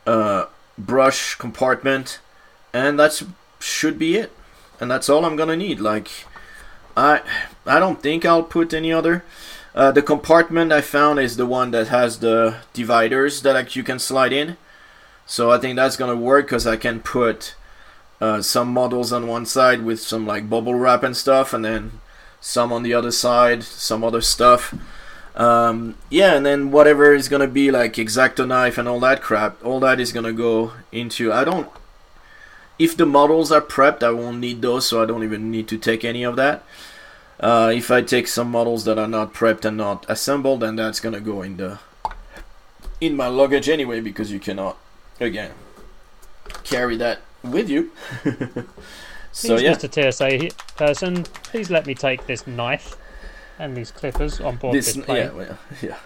uh, 0.05 0.45
brush 0.78 1.36
compartment 1.36 2.20
and 2.74 2.99
that 2.99 3.22
should 3.59 3.97
be 3.97 4.15
it. 4.15 4.32
And 4.80 4.89
that's 4.91 5.09
all 5.09 5.26
i'm 5.26 5.36
gonna 5.36 5.57
need. 5.57 5.80
Like 5.80 6.09
i 6.95 7.22
i 7.65 7.80
don't 7.80 8.01
think 8.01 8.26
i'll 8.26 8.43
put 8.43 8.74
any 8.74 8.91
other. 8.91 9.24
Uh, 9.76 9.91
the 9.91 10.01
compartment 10.01 10.72
i 10.72 10.82
found 10.82 11.20
is 11.20 11.38
the 11.38 11.45
one 11.45 11.72
that 11.72 11.88
has 11.88 12.20
the 12.20 12.57
dividers 12.74 13.41
that 13.41 13.53
like, 13.53 13.76
you 13.76 13.84
can 13.84 13.99
slide 13.99 14.34
in. 14.34 14.57
So 15.26 15.51
i 15.51 15.57
think 15.57 15.76
that's 15.76 15.97
gonna 15.97 16.15
work 16.15 16.45
because 16.45 16.68
i 16.68 16.76
can 16.76 16.99
put 16.99 17.55
uh, 18.20 18.41
some 18.41 18.70
models 18.70 19.11
on 19.11 19.28
one 19.28 19.45
side 19.45 19.84
with 19.84 19.99
some 19.99 20.26
like 20.26 20.49
bubble 20.49 20.74
wrap 20.74 21.03
and 21.03 21.15
stuff 21.15 21.53
and 21.53 21.63
then 21.63 21.99
some 22.39 22.72
on 22.74 22.84
the 22.84 22.93
other 22.93 23.11
side 23.11 23.63
some 23.63 24.03
other 24.03 24.22
stuff 24.22 24.74
um, 25.38 25.95
yeah, 26.09 26.33
and 26.33 26.43
then 26.43 26.71
whatever 26.71 27.13
is 27.13 27.29
gonna 27.29 27.47
be 27.47 27.69
like 27.69 27.93
exacto 27.93 28.45
knife 28.47 28.79
and 28.79 28.88
all 28.88 28.99
that 29.01 29.21
crap, 29.21 29.63
all 29.63 29.79
that 29.81 29.99
is 29.99 30.11
gonna 30.11 30.33
go 30.33 30.73
into. 30.91 31.31
I 31.31 31.43
don't. 31.43 31.69
If 32.79 32.97
the 32.97 33.05
models 33.05 33.51
are 33.51 33.61
prepped, 33.61 34.01
I 34.01 34.11
won't 34.11 34.39
need 34.39 34.63
those, 34.63 34.88
so 34.88 35.01
I 35.01 35.05
don't 35.05 35.23
even 35.23 35.51
need 35.51 35.67
to 35.67 35.77
take 35.77 36.03
any 36.03 36.23
of 36.23 36.35
that. 36.38 36.63
Uh, 37.39 37.71
if 37.73 37.91
I 37.91 38.01
take 38.01 38.27
some 38.27 38.49
models 38.49 38.83
that 38.85 38.97
are 38.97 39.07
not 39.07 39.33
prepped 39.33 39.63
and 39.63 39.77
not 39.77 40.07
assembled, 40.09 40.61
then 40.61 40.75
that's 40.75 40.99
gonna 40.99 41.19
go 41.19 41.43
in 41.43 41.57
the 41.57 41.79
in 42.99 43.15
my 43.15 43.27
luggage 43.27 43.69
anyway, 43.69 44.01
because 44.01 44.31
you 44.31 44.39
cannot, 44.39 44.75
again, 45.19 45.51
carry 46.63 46.97
that 46.97 47.19
with 47.43 47.69
you. 47.69 47.91
so 49.31 49.55
Please, 49.55 49.61
yeah, 49.61 49.75
Mr. 49.75 50.11
TSA 50.11 50.55
person, 50.77 51.23
please 51.43 51.69
let 51.69 51.85
me 51.85 51.93
take 51.93 52.25
this 52.25 52.47
knife 52.47 52.97
and 53.60 53.76
these 53.76 53.91
clippers 53.91 54.39
on 54.39 54.58
board 54.58 54.76
this, 54.76 54.93
this 54.93 55.05
plane. 55.05 55.18
yeah, 55.26 55.32
well, 55.32 55.58
yeah. 55.82 55.97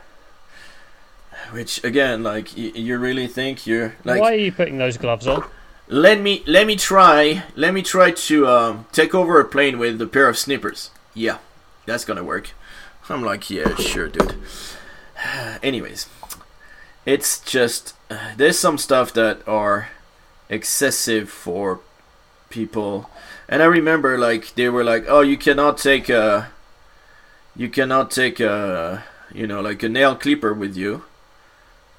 Which 1.52 1.84
again, 1.84 2.24
like 2.24 2.49
y- 2.56 2.72
you 2.76 2.97
really 2.97 3.28
think 3.28 3.66
you're 3.68 3.95
like 4.04 4.22
Why 4.22 4.34
are 4.34 4.38
you 4.38 4.52
putting 4.52 4.78
those 4.78 4.97
gloves 4.97 5.28
on? 5.28 5.43
let 5.88 6.22
me 6.22 6.43
let 6.47 6.66
me 6.66 6.76
try 6.76 7.43
let 7.56 7.74
me 7.74 7.82
try 7.82 8.12
to 8.12 8.47
um, 8.47 8.86
take 8.91 9.14
over 9.14 9.39
a 9.39 9.45
plane 9.45 9.78
with 9.78 10.02
a 10.02 10.08
pair 10.08 10.30
of 10.30 10.38
snippers. 10.38 10.89
Yeah, 11.14 11.39
that's 11.86 12.06
gonna 12.06 12.24
work. 12.24 12.52
I'm 13.10 13.24
like, 13.24 13.49
yeah, 13.49 13.76
sure, 13.76 14.08
dude. 14.08 14.36
Anyways, 15.64 16.08
it's 17.06 17.39
just 17.39 17.93
uh, 18.10 18.34
there's 18.38 18.58
some 18.58 18.78
stuff 18.78 19.12
that 19.14 19.45
are 19.47 19.89
excessive 20.49 21.30
for 21.30 21.82
people, 22.49 23.10
and 23.49 23.62
I 23.62 23.66
remember 23.66 24.18
like 24.18 24.56
they 24.56 24.70
were 24.70 24.84
like, 24.84 25.06
oh, 25.08 25.22
you 25.22 25.38
cannot 25.38 25.78
take 25.78 26.08
a 26.08 26.52
you 27.56 27.70
cannot 27.70 28.12
take 28.12 28.39
a 28.39 29.04
you 29.34 29.47
know 29.47 29.62
like 29.62 29.84
a 29.84 29.89
nail 29.89 30.16
clipper 30.16 30.54
with 30.54 30.76
you. 30.76 31.04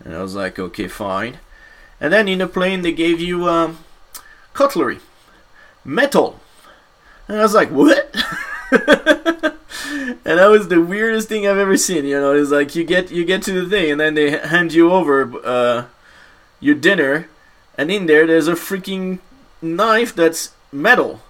And 0.05 0.15
i 0.15 0.23
was 0.23 0.35
like 0.35 0.59
okay 0.59 0.89
fine. 0.89 1.39
And 2.01 2.13
then 2.13 2.29
in 2.29 2.39
the 2.39 2.47
plane 2.49 2.83
they 2.83 2.93
gave 2.93 3.21
you 3.21 3.49
um, 3.49 3.79
cutlery. 4.53 5.01
Metal. 5.85 6.41
And 7.29 7.39
i 7.39 7.43
was 7.43 7.55
like 7.55 7.71
what? 7.71 8.15
And 10.25 10.39
that 10.39 10.47
was 10.47 10.69
the 10.69 10.81
weirdest 10.81 11.29
thing 11.29 11.47
i've 11.47 11.59
ever 11.59 11.77
seen 11.77 12.05
you 12.05 12.19
know. 12.19 12.35
It's 12.35 12.51
like 12.51 12.75
you 12.75 12.85
get 12.85 13.11
you 13.11 13.25
get 13.25 13.43
to 13.43 13.53
the 13.53 13.69
thing 13.69 13.93
and 13.93 14.01
then 14.01 14.15
they 14.15 14.31
hand 14.39 14.73
you 14.73 14.91
over 14.91 15.31
uh, 15.45 15.87
your 16.61 16.75
dinner. 16.75 17.29
And 17.77 17.91
in 17.91 18.07
there 18.07 18.27
there's 18.27 18.49
a 18.49 18.53
freaking 18.55 19.19
knife 19.61 20.15
that's 20.15 20.53
metal. 20.71 21.21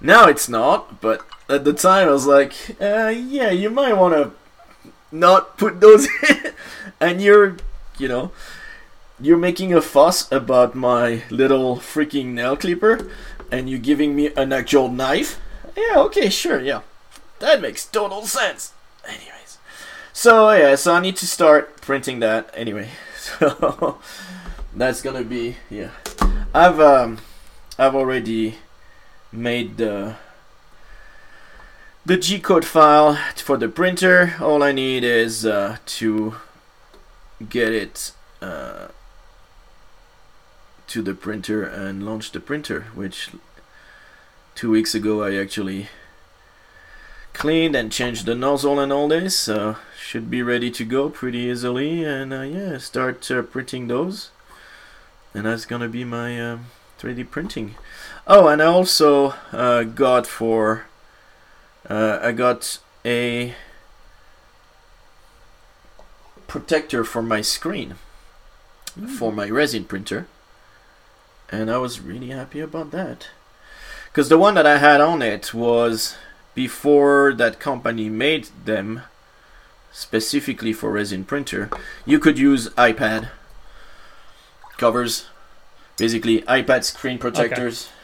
Now 0.00 0.26
it's 0.26 0.48
not 0.48 1.00
but 1.00 1.24
at 1.50 1.64
the 1.64 1.72
time 1.72 2.08
I 2.08 2.12
was 2.12 2.26
like, 2.26 2.54
uh, 2.80 3.08
yeah, 3.08 3.50
you 3.50 3.70
might 3.70 3.94
want 3.94 4.14
to 4.14 4.30
not 5.10 5.58
put 5.58 5.80
those 5.80 6.06
in. 6.28 6.52
and 7.00 7.20
you're, 7.20 7.56
you 7.98 8.08
know, 8.08 8.30
you're 9.20 9.36
making 9.36 9.74
a 9.74 9.82
fuss 9.82 10.30
about 10.32 10.74
my 10.74 11.22
little 11.30 11.76
freaking 11.76 12.26
nail 12.26 12.56
clipper 12.56 13.10
and 13.50 13.68
you're 13.68 13.80
giving 13.80 14.14
me 14.14 14.32
an 14.34 14.52
actual 14.52 14.88
knife. 14.88 15.40
Yeah, 15.76 15.98
okay, 15.98 16.30
sure, 16.30 16.60
yeah. 16.60 16.82
That 17.40 17.60
makes 17.60 17.84
total 17.84 18.22
sense. 18.22 18.72
Anyways. 19.04 19.58
So, 20.12 20.50
yeah, 20.52 20.74
so 20.76 20.94
I 20.94 21.00
need 21.00 21.16
to 21.16 21.26
start 21.26 21.80
printing 21.80 22.20
that 22.20 22.50
anyway. 22.54 22.90
So, 23.20 23.98
that's 24.74 25.02
gonna 25.02 25.22
be, 25.22 25.56
yeah. 25.68 25.90
I've, 26.54 26.80
um, 26.80 27.18
I've 27.78 27.94
already 27.94 28.56
made 29.30 29.76
the 29.76 30.16
the 32.04 32.16
G-code 32.16 32.64
file 32.64 33.16
for 33.36 33.56
the 33.56 33.68
printer. 33.68 34.34
All 34.40 34.62
I 34.62 34.72
need 34.72 35.04
is 35.04 35.44
uh, 35.44 35.76
to 35.86 36.36
get 37.48 37.72
it 37.72 38.12
uh, 38.40 38.88
to 40.86 41.02
the 41.02 41.14
printer 41.14 41.62
and 41.62 42.04
launch 42.04 42.32
the 42.32 42.40
printer, 42.40 42.86
which 42.94 43.30
two 44.54 44.70
weeks 44.70 44.94
ago 44.94 45.22
I 45.22 45.34
actually 45.34 45.88
cleaned 47.32 47.76
and 47.76 47.92
changed 47.92 48.26
the 48.26 48.34
nozzle 48.34 48.80
and 48.80 48.92
all 48.92 49.08
this, 49.08 49.38
so 49.38 49.76
should 49.96 50.30
be 50.30 50.42
ready 50.42 50.70
to 50.70 50.84
go 50.84 51.08
pretty 51.08 51.38
easily. 51.38 52.04
And 52.04 52.32
uh, 52.32 52.42
yeah, 52.42 52.78
start 52.78 53.30
uh, 53.30 53.42
printing 53.42 53.88
those, 53.88 54.30
and 55.34 55.46
that's 55.46 55.66
gonna 55.66 55.88
be 55.88 56.04
my 56.04 56.58
3D 56.98 57.20
um, 57.20 57.26
printing. 57.26 57.74
Oh, 58.26 58.48
and 58.48 58.62
I 58.62 58.66
also 58.66 59.34
uh, 59.52 59.84
got 59.84 60.26
for 60.26 60.86
uh, 61.88 62.18
I 62.22 62.32
got 62.32 62.78
a 63.04 63.54
protector 66.46 67.04
for 67.04 67.22
my 67.22 67.40
screen 67.40 67.94
mm. 68.98 69.08
for 69.08 69.32
my 69.32 69.48
resin 69.48 69.84
printer 69.84 70.26
and 71.48 71.70
I 71.70 71.78
was 71.78 72.00
really 72.00 72.28
happy 72.28 72.60
about 72.60 72.90
that. 72.92 73.28
Because 74.06 74.28
the 74.28 74.38
one 74.38 74.54
that 74.54 74.66
I 74.66 74.78
had 74.78 75.00
on 75.00 75.22
it 75.22 75.54
was 75.54 76.16
before 76.54 77.32
that 77.34 77.60
company 77.60 78.08
made 78.08 78.48
them 78.64 79.02
specifically 79.92 80.72
for 80.72 80.92
resin 80.92 81.24
printer 81.24 81.68
you 82.04 82.18
could 82.18 82.38
use 82.38 82.68
iPad 82.70 83.28
covers 84.76 85.26
basically 85.96 86.42
iPad 86.42 86.84
screen 86.84 87.18
protectors. 87.18 87.86
okay 87.86 87.99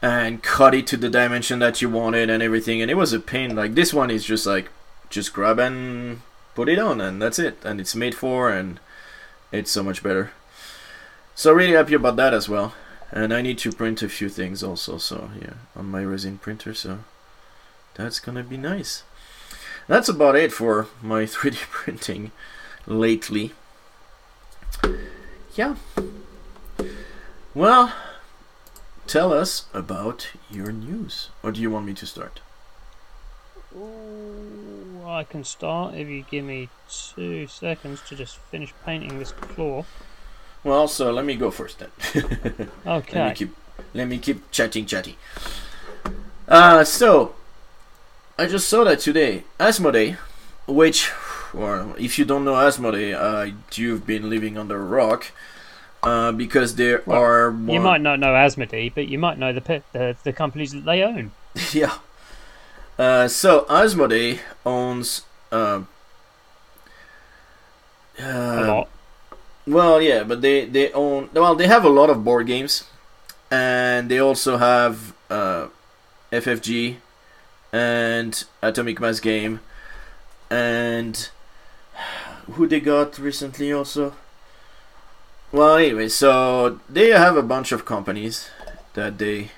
and 0.00 0.42
cut 0.42 0.74
it 0.74 0.86
to 0.86 0.96
the 0.96 1.08
dimension 1.08 1.58
that 1.58 1.82
you 1.82 1.88
wanted 1.90 2.30
and 2.30 2.42
everything 2.42 2.80
and 2.80 2.90
it 2.90 2.94
was 2.94 3.12
a 3.12 3.20
pain. 3.20 3.56
Like 3.56 3.74
this 3.74 3.92
one 3.92 4.10
is 4.10 4.24
just 4.24 4.46
like 4.46 4.70
just 5.10 5.32
grab 5.32 5.58
and 5.58 6.20
put 6.54 6.68
it 6.68 6.78
on 6.78 7.00
and 7.00 7.20
that's 7.20 7.38
it. 7.38 7.58
And 7.64 7.80
it's 7.80 7.94
made 7.94 8.14
for 8.14 8.50
and 8.50 8.78
it's 9.50 9.70
so 9.70 9.82
much 9.82 10.02
better. 10.02 10.30
So 11.34 11.52
really 11.52 11.72
happy 11.72 11.94
about 11.94 12.16
that 12.16 12.34
as 12.34 12.48
well. 12.48 12.74
And 13.10 13.32
I 13.32 13.42
need 13.42 13.58
to 13.58 13.72
print 13.72 14.02
a 14.02 14.08
few 14.08 14.28
things 14.28 14.62
also 14.62 14.98
so 14.98 15.30
yeah 15.40 15.54
on 15.74 15.86
my 15.86 16.04
resin 16.04 16.38
printer 16.38 16.74
so 16.74 17.00
that's 17.94 18.20
gonna 18.20 18.44
be 18.44 18.56
nice. 18.56 19.02
That's 19.88 20.08
about 20.08 20.36
it 20.36 20.52
for 20.52 20.86
my 21.02 21.22
3D 21.24 21.56
printing 21.70 22.30
lately. 22.86 23.52
Yeah. 25.56 25.74
Well 27.52 27.92
Tell 29.08 29.32
us 29.32 29.64
about 29.72 30.28
your 30.50 30.70
news. 30.70 31.30
Or 31.42 31.50
do 31.50 31.62
you 31.62 31.70
want 31.70 31.86
me 31.86 31.94
to 31.94 32.04
start? 32.04 32.40
Ooh, 33.74 35.02
I 35.06 35.24
can 35.24 35.44
start 35.44 35.94
if 35.94 36.06
you 36.08 36.26
give 36.30 36.44
me 36.44 36.68
two 36.90 37.46
seconds 37.46 38.02
to 38.08 38.14
just 38.14 38.36
finish 38.36 38.74
painting 38.84 39.18
this 39.18 39.30
floor. 39.30 39.86
Well, 40.62 40.88
so 40.88 41.10
let 41.10 41.24
me 41.24 41.36
go 41.36 41.50
first 41.50 41.78
then. 41.78 41.90
okay. 42.86 43.18
Let 43.18 43.28
me 43.28 43.34
keep, 43.34 43.56
let 43.94 44.08
me 44.08 44.18
keep 44.18 44.50
chatting, 44.50 44.84
chatting. 44.84 45.14
Uh, 46.46 46.84
so, 46.84 47.34
I 48.38 48.46
just 48.46 48.68
saw 48.68 48.84
that 48.84 49.00
today. 49.00 49.44
Asmodee, 49.58 50.18
which, 50.66 51.10
well, 51.54 51.94
if 51.98 52.18
you 52.18 52.26
don't 52.26 52.44
know 52.44 52.54
Asmodee, 52.54 53.14
uh, 53.14 53.54
you've 53.72 54.06
been 54.06 54.28
living 54.28 54.58
under 54.58 54.76
a 54.76 54.84
rock 54.84 55.32
uh, 56.02 56.32
because 56.32 56.76
there 56.76 57.02
well, 57.06 57.20
are. 57.20 57.50
You 57.50 57.80
might 57.80 58.00
not 58.00 58.20
know 58.20 58.28
Asmodee, 58.28 58.94
but 58.94 59.08
you 59.08 59.18
might 59.18 59.38
know 59.38 59.52
the 59.52 59.82
the, 59.92 60.16
the 60.22 60.32
companies 60.32 60.72
that 60.72 60.84
they 60.84 61.02
own. 61.02 61.32
yeah. 61.72 61.98
Uh, 62.98 63.28
so 63.28 63.64
Asmodee 63.68 64.40
owns. 64.64 65.22
Uh, 65.50 65.82
a 68.18 68.64
lot. 68.66 68.88
Well, 69.66 70.00
yeah, 70.00 70.24
but 70.24 70.40
they 70.40 70.64
they 70.64 70.92
own. 70.92 71.30
Well, 71.32 71.54
they 71.54 71.66
have 71.66 71.84
a 71.84 71.88
lot 71.88 72.10
of 72.10 72.24
board 72.24 72.46
games, 72.46 72.84
and 73.50 74.10
they 74.10 74.18
also 74.18 74.56
have 74.56 75.14
uh, 75.30 75.68
FFG 76.32 76.96
and 77.72 78.44
Atomic 78.62 79.00
Mass 79.00 79.20
Game, 79.20 79.60
and 80.50 81.28
who 82.52 82.66
they 82.66 82.80
got 82.80 83.18
recently 83.18 83.72
also. 83.72 84.14
Well, 85.50 85.76
anyway, 85.76 86.08
so 86.08 86.78
they 86.90 87.08
have 87.08 87.36
a 87.36 87.42
bunch 87.42 87.72
of 87.72 87.86
companies 87.86 88.50
that 88.92 89.16
they 89.16 89.52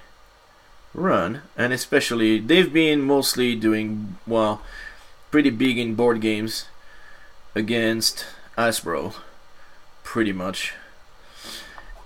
run, 0.95 1.43
and 1.57 1.73
especially 1.73 2.39
they've 2.39 2.73
been 2.73 3.03
mostly 3.03 3.57
doing 3.57 4.17
well, 4.25 4.63
pretty 5.33 5.51
big 5.51 5.79
in 5.79 5.97
board 5.97 6.21
games 6.21 6.67
against 7.57 8.25
Hasbro, 8.57 9.15
pretty 10.05 10.33
much. 10.33 10.75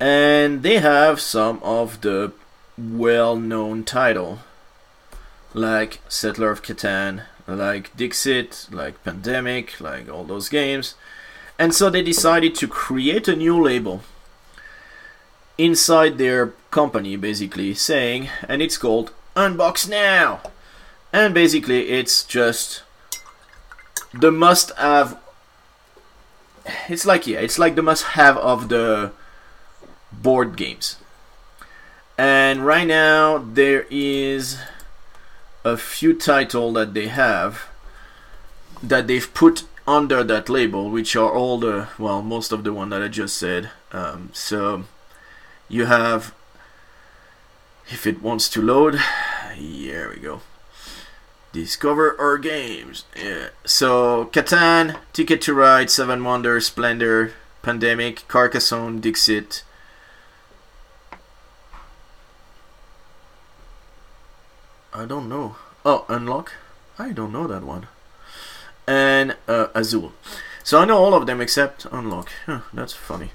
And 0.00 0.62
they 0.62 0.78
have 0.78 1.20
some 1.20 1.60
of 1.62 2.00
the 2.00 2.32
well-known 2.78 3.84
title, 3.84 4.38
like 5.52 6.00
Settler 6.08 6.50
of 6.50 6.62
Catan, 6.62 7.24
like 7.46 7.94
Dixit, 7.94 8.66
like 8.70 9.04
Pandemic, 9.04 9.78
like 9.78 10.08
all 10.08 10.24
those 10.24 10.48
games. 10.48 10.94
And 11.64 11.74
so 11.74 11.88
they 11.88 12.02
decided 12.02 12.54
to 12.56 12.68
create 12.68 13.26
a 13.26 13.34
new 13.34 13.58
label 13.58 14.02
inside 15.56 16.18
their 16.18 16.48
company, 16.70 17.16
basically, 17.16 17.72
saying, 17.72 18.28
and 18.46 18.60
it's 18.60 18.76
called 18.76 19.12
Unbox 19.34 19.88
Now. 19.88 20.42
And 21.10 21.32
basically, 21.32 21.88
it's 21.88 22.22
just 22.22 22.82
the 24.12 24.30
must 24.30 24.76
have. 24.76 25.18
It's 26.86 27.06
like, 27.06 27.26
yeah, 27.26 27.38
it's 27.38 27.58
like 27.58 27.76
the 27.76 27.82
must 27.82 28.12
have 28.12 28.36
of 28.36 28.68
the 28.68 29.12
board 30.12 30.58
games. 30.58 30.96
And 32.18 32.66
right 32.66 32.86
now, 32.86 33.38
there 33.38 33.86
is 33.88 34.58
a 35.64 35.78
few 35.78 36.12
title 36.12 36.74
that 36.74 36.92
they 36.92 37.06
have 37.06 37.68
that 38.82 39.06
they've 39.06 39.32
put 39.32 39.64
under 39.86 40.24
that 40.24 40.48
label, 40.48 40.90
which 40.90 41.14
are 41.16 41.30
all 41.30 41.58
the 41.58 41.88
well, 41.98 42.22
most 42.22 42.52
of 42.52 42.64
the 42.64 42.72
one 42.72 42.88
that 42.90 43.02
I 43.02 43.08
just 43.08 43.36
said. 43.36 43.70
Um, 43.92 44.30
so 44.32 44.84
you 45.68 45.86
have, 45.86 46.34
if 47.88 48.06
it 48.06 48.22
wants 48.22 48.48
to 48.50 48.62
load, 48.62 48.98
here 49.54 50.10
we 50.10 50.20
go. 50.20 50.40
Discover 51.52 52.18
our 52.18 52.38
games. 52.38 53.04
Yeah. 53.16 53.48
So 53.64 54.26
Catan, 54.26 54.98
Ticket 55.12 55.40
to 55.42 55.54
Ride, 55.54 55.90
Seven 55.90 56.24
Wonders, 56.24 56.66
Splendor, 56.66 57.32
Pandemic, 57.62 58.26
Carcassonne, 58.26 59.00
Dixit. 59.00 59.62
I 64.92 65.04
don't 65.04 65.28
know. 65.28 65.56
Oh, 65.84 66.06
Unlock? 66.08 66.52
I 66.98 67.10
don't 67.10 67.32
know 67.32 67.46
that 67.46 67.64
one 67.64 67.88
and 68.86 69.36
uh, 69.48 69.68
Azul. 69.74 70.12
So 70.62 70.80
I 70.80 70.84
know 70.84 70.98
all 70.98 71.14
of 71.14 71.26
them 71.26 71.40
except 71.40 71.86
Unlock. 71.92 72.30
Huh, 72.46 72.60
that's 72.72 72.92
funny. 72.92 73.30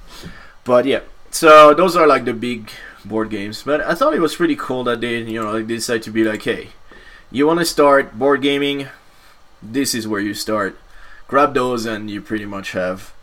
But 0.63 0.85
yeah, 0.85 1.01
so 1.31 1.73
those 1.73 1.95
are 1.95 2.07
like 2.07 2.25
the 2.25 2.33
big 2.33 2.71
board 3.05 3.29
games. 3.29 3.63
But 3.63 3.81
I 3.81 3.93
thought 3.95 4.13
it 4.13 4.19
was 4.19 4.35
pretty 4.35 4.55
cool 4.55 4.83
that 4.85 5.01
they, 5.01 5.19
you 5.19 5.41
know, 5.41 5.53
they 5.53 5.63
decided 5.63 6.03
to 6.03 6.11
be 6.11 6.23
like, 6.23 6.43
hey, 6.43 6.69
you 7.31 7.45
want 7.47 7.59
to 7.59 7.65
start 7.65 8.17
board 8.17 8.41
gaming? 8.41 8.87
This 9.61 9.93
is 9.93 10.07
where 10.07 10.21
you 10.21 10.33
start. 10.33 10.77
Grab 11.27 11.53
those, 11.53 11.85
and 11.85 12.09
you 12.09 12.21
pretty 12.21 12.45
much 12.45 12.71
have 12.71 13.13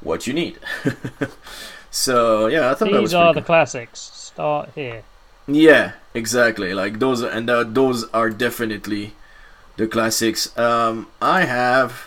what 0.00 0.26
you 0.26 0.32
need. 0.32 0.58
so 1.90 2.46
yeah, 2.46 2.70
I 2.70 2.74
thought 2.74 2.86
these 2.86 2.94
that 2.94 3.02
was 3.02 3.14
are 3.14 3.34
the 3.34 3.40
cool. 3.40 3.46
classics. 3.46 4.00
Start 4.00 4.70
here. 4.74 5.02
Yeah, 5.46 5.92
exactly. 6.14 6.72
Like 6.72 6.98
those, 7.00 7.22
and 7.22 7.50
uh, 7.50 7.64
those 7.64 8.08
are 8.10 8.30
definitely 8.30 9.12
the 9.80 9.88
classics. 9.88 10.56
Um, 10.58 11.06
I 11.22 11.46
have 11.46 12.06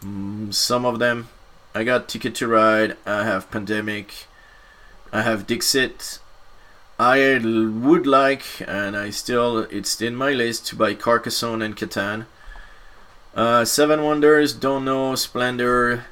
mm, 0.00 0.54
some 0.54 0.84
of 0.86 1.00
them. 1.00 1.28
I 1.74 1.82
got 1.82 2.08
Ticket 2.08 2.36
to 2.36 2.46
Ride. 2.46 2.96
I 3.04 3.24
have 3.24 3.50
Pandemic. 3.50 4.26
I 5.12 5.22
have 5.22 5.48
Dixit. 5.48 6.20
I 6.96 7.40
would 7.42 8.06
like, 8.06 8.44
and 8.68 8.96
I 8.96 9.10
still, 9.10 9.66
it's 9.78 10.00
in 10.00 10.14
my 10.14 10.30
list 10.30 10.66
to 10.68 10.76
buy 10.76 10.94
Carcassonne 10.94 11.60
and 11.60 11.76
Catan. 11.76 12.26
Uh, 13.34 13.64
Seven 13.64 14.04
Wonders, 14.04 14.52
don't 14.52 14.84
know. 14.84 15.16
Splendor, 15.16 16.04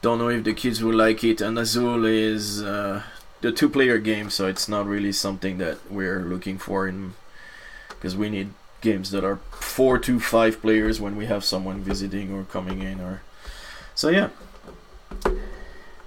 don't 0.00 0.18
know 0.18 0.28
if 0.28 0.44
the 0.44 0.54
kids 0.54 0.80
will 0.80 0.94
like 0.94 1.24
it. 1.24 1.40
And 1.40 1.58
Azul 1.58 2.04
is 2.04 2.62
uh, 2.62 3.02
the 3.40 3.50
two-player 3.50 3.98
game, 3.98 4.30
so 4.30 4.46
it's 4.46 4.68
not 4.68 4.86
really 4.86 5.10
something 5.10 5.58
that 5.58 5.90
we're 5.90 6.20
looking 6.20 6.58
for 6.58 6.86
in 6.86 7.14
because 7.88 8.16
we 8.16 8.30
need 8.30 8.50
games 8.80 9.10
that 9.10 9.24
are 9.24 9.36
four 9.50 9.98
to 9.98 10.18
five 10.18 10.60
players 10.60 11.00
when 11.00 11.16
we 11.16 11.26
have 11.26 11.44
someone 11.44 11.80
visiting 11.80 12.32
or 12.32 12.44
coming 12.44 12.82
in 12.82 13.00
or 13.00 13.22
so 13.94 14.08
yeah. 14.08 14.28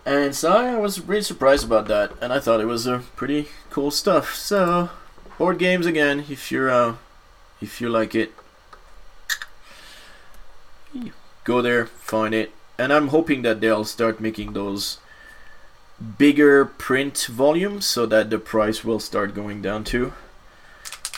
And 0.05 0.35
so 0.35 0.51
I 0.51 0.77
was 0.77 0.99
really 0.99 1.21
surprised 1.21 1.63
about 1.63 1.87
that 1.87 2.11
and 2.21 2.33
I 2.33 2.39
thought 2.39 2.59
it 2.59 2.65
was 2.65 2.87
a 2.87 2.95
uh, 2.95 3.01
pretty 3.15 3.47
cool 3.69 3.91
stuff. 3.91 4.35
So 4.35 4.89
board 5.37 5.59
games 5.59 5.85
again 5.85 6.25
if 6.29 6.51
you're 6.51 6.69
uh, 6.69 6.95
if 7.61 7.79
you 7.79 7.89
like 7.89 8.15
it. 8.15 8.33
Go 11.43 11.61
there 11.61 11.85
find 11.85 12.33
it 12.33 12.51
and 12.77 12.91
I'm 12.91 13.09
hoping 13.09 13.43
that 13.43 13.61
they'll 13.61 13.85
start 13.85 14.19
making 14.19 14.53
those 14.53 14.97
bigger 16.17 16.65
print 16.65 17.27
volumes 17.29 17.85
so 17.85 18.05
that 18.05 18.29
the 18.29 18.39
price 18.39 18.83
will 18.83 18.99
start 18.99 19.35
going 19.35 19.61
down 19.61 19.83
too 19.83 20.13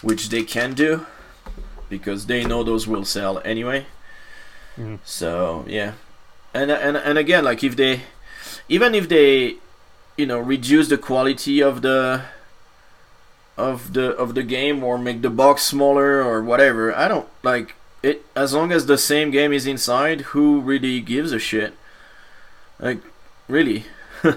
which 0.02 0.30
they 0.30 0.44
can 0.44 0.74
do 0.74 1.06
because 1.90 2.26
they 2.26 2.44
know 2.44 2.64
those 2.64 2.88
will 2.88 3.06
sell 3.06 3.42
anyway. 3.46 3.86
Mhm. 4.78 5.00
So 5.06 5.66
yeah, 5.68 5.94
and 6.54 6.72
and 6.72 6.98
and 6.98 7.18
again, 7.18 7.44
like 7.46 7.64
if 7.64 7.76
they, 7.76 8.02
even 8.68 8.94
if 8.96 9.08
they, 9.10 9.56
you 10.18 10.26
know, 10.26 10.40
reduce 10.40 10.90
the 10.90 10.98
quality 10.98 11.62
of 11.62 11.82
the 11.82 12.22
of 13.58 13.94
the 13.94 14.12
of 14.18 14.36
the 14.36 14.44
game 14.44 14.84
or 14.84 14.98
make 14.98 15.22
the 15.22 15.30
box 15.30 15.64
smaller 15.64 16.22
or 16.24 16.42
whatever, 16.42 16.94
I 16.96 17.08
don't 17.08 17.28
like 17.44 17.76
it. 18.04 18.26
As 18.36 18.54
long 18.54 18.72
as 18.72 18.86
the 18.86 18.98
same 18.98 19.32
game 19.32 19.54
is 19.54 19.66
inside, 19.66 20.22
who 20.36 20.60
really 20.60 21.00
gives 21.00 21.32
a 21.32 21.40
shit? 21.40 21.74
Like, 22.80 23.00
really. 23.48 23.86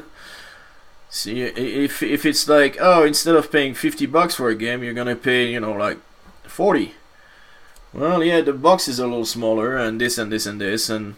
See, 1.11 1.41
if 1.43 2.03
if 2.03 2.27
it's 2.27 2.47
like, 2.49 2.77
oh, 2.81 3.03
instead 3.05 3.35
of 3.35 3.51
paying 3.51 3.75
fifty 3.75 4.07
bucks 4.07 4.35
for 4.35 4.51
a 4.51 4.55
game, 4.55 4.83
you're 4.83 4.95
gonna 4.95 5.17
pay, 5.17 5.51
you 5.51 5.59
know, 5.61 5.73
like 5.73 5.99
forty. 6.45 6.95
Well, 7.93 8.23
yeah, 8.23 8.43
the 8.43 8.53
box 8.53 8.87
is 8.87 8.99
a 8.99 9.07
little 9.07 9.25
smaller, 9.25 9.77
and 9.77 10.01
this 10.01 10.19
and 10.19 10.31
this 10.31 10.47
and 10.47 10.61
this, 10.61 10.91
and 10.91 11.17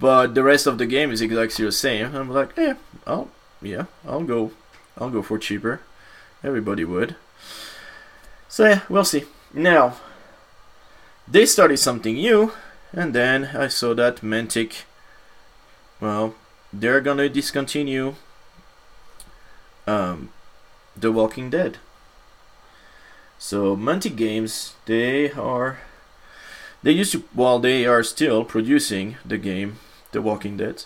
but 0.00 0.34
the 0.34 0.42
rest 0.42 0.66
of 0.66 0.78
the 0.78 0.86
game 0.86 1.10
is 1.10 1.20
exactly 1.20 1.64
the 1.64 1.72
same. 1.72 2.14
I'm 2.14 2.30
like, 2.30 2.56
yeah, 2.56 2.74
I'll, 3.06 3.30
yeah, 3.60 3.84
I'll 4.06 4.24
go, 4.24 4.52
I'll 4.96 5.10
go 5.10 5.22
for 5.22 5.38
cheaper. 5.38 5.80
Everybody 6.42 6.84
would. 6.84 7.16
So 8.48 8.66
yeah, 8.66 8.80
we'll 8.88 9.04
see. 9.04 9.24
Now, 9.52 9.96
they 11.26 11.44
started 11.46 11.78
something 11.78 12.14
new, 12.14 12.52
and 12.92 13.14
then 13.14 13.50
I 13.54 13.68
saw 13.68 13.94
that 13.94 14.22
Mantic. 14.22 14.84
Well, 16.00 16.34
they're 16.72 17.00
gonna 17.00 17.28
discontinue 17.28 18.14
um, 19.86 20.30
The 20.96 21.12
Walking 21.12 21.50
Dead. 21.50 21.78
So 23.38 23.76
Mantic 23.76 24.16
Games, 24.16 24.74
they 24.86 25.32
are 25.32 25.78
they 26.82 26.92
used 26.92 27.12
to 27.12 27.24
well 27.34 27.58
they 27.58 27.86
are 27.86 28.02
still 28.02 28.44
producing 28.44 29.16
the 29.24 29.38
game 29.38 29.78
The 30.12 30.22
Walking 30.22 30.56
Dead. 30.56 30.84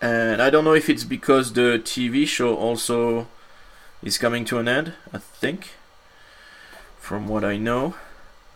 And 0.00 0.40
I 0.40 0.50
don't 0.50 0.64
know 0.64 0.74
if 0.74 0.88
it's 0.88 1.04
because 1.04 1.52
the 1.52 1.80
TV 1.82 2.26
show 2.26 2.54
also 2.54 3.26
is 4.02 4.18
coming 4.18 4.44
to 4.44 4.58
an 4.58 4.68
end, 4.68 4.92
I 5.12 5.18
think. 5.18 5.70
From 7.00 7.26
what 7.26 7.44
I 7.44 7.56
know, 7.56 7.94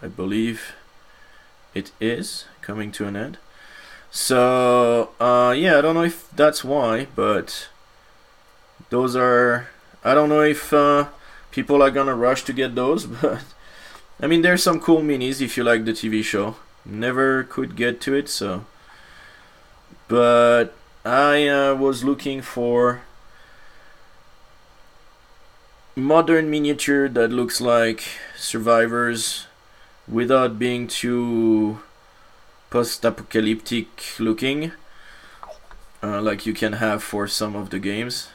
I 0.00 0.08
believe 0.08 0.74
it 1.74 1.90
is 2.00 2.44
coming 2.60 2.92
to 2.92 3.06
an 3.06 3.16
end. 3.16 3.38
So, 4.10 5.10
uh, 5.18 5.54
yeah, 5.56 5.78
I 5.78 5.80
don't 5.80 5.94
know 5.94 6.04
if 6.04 6.30
that's 6.30 6.62
why, 6.62 7.06
but 7.16 7.68
those 8.90 9.16
are. 9.16 9.68
I 10.04 10.14
don't 10.14 10.28
know 10.28 10.42
if 10.42 10.72
uh, 10.72 11.06
people 11.50 11.82
are 11.82 11.90
gonna 11.90 12.14
rush 12.14 12.44
to 12.44 12.52
get 12.52 12.74
those, 12.74 13.06
but 13.22 13.42
I 14.22 14.28
mean, 14.28 14.42
there's 14.42 14.62
some 14.62 14.78
cool 14.78 15.02
minis 15.02 15.40
if 15.40 15.56
you 15.56 15.64
like 15.64 15.84
the 15.84 15.92
TV 15.92 16.22
show. 16.22 16.54
Never 16.84 17.42
could 17.42 17.74
get 17.74 18.00
to 18.02 18.14
it, 18.14 18.28
so. 18.28 18.64
But 20.06 20.74
I 21.04 21.48
uh, 21.48 21.74
was 21.74 22.04
looking 22.04 22.40
for 22.40 23.02
modern 25.96 26.48
miniature 26.48 27.08
that 27.08 27.32
looks 27.32 27.60
like 27.60 28.04
survivors 28.36 29.46
without 30.08 30.58
being 30.58 30.86
too 30.86 31.80
post-apocalyptic 32.70 34.18
looking 34.18 34.72
uh, 36.02 36.22
like 36.22 36.46
you 36.46 36.54
can 36.54 36.74
have 36.74 37.02
for 37.02 37.28
some 37.28 37.54
of 37.54 37.68
the 37.68 37.78
games 37.78 38.30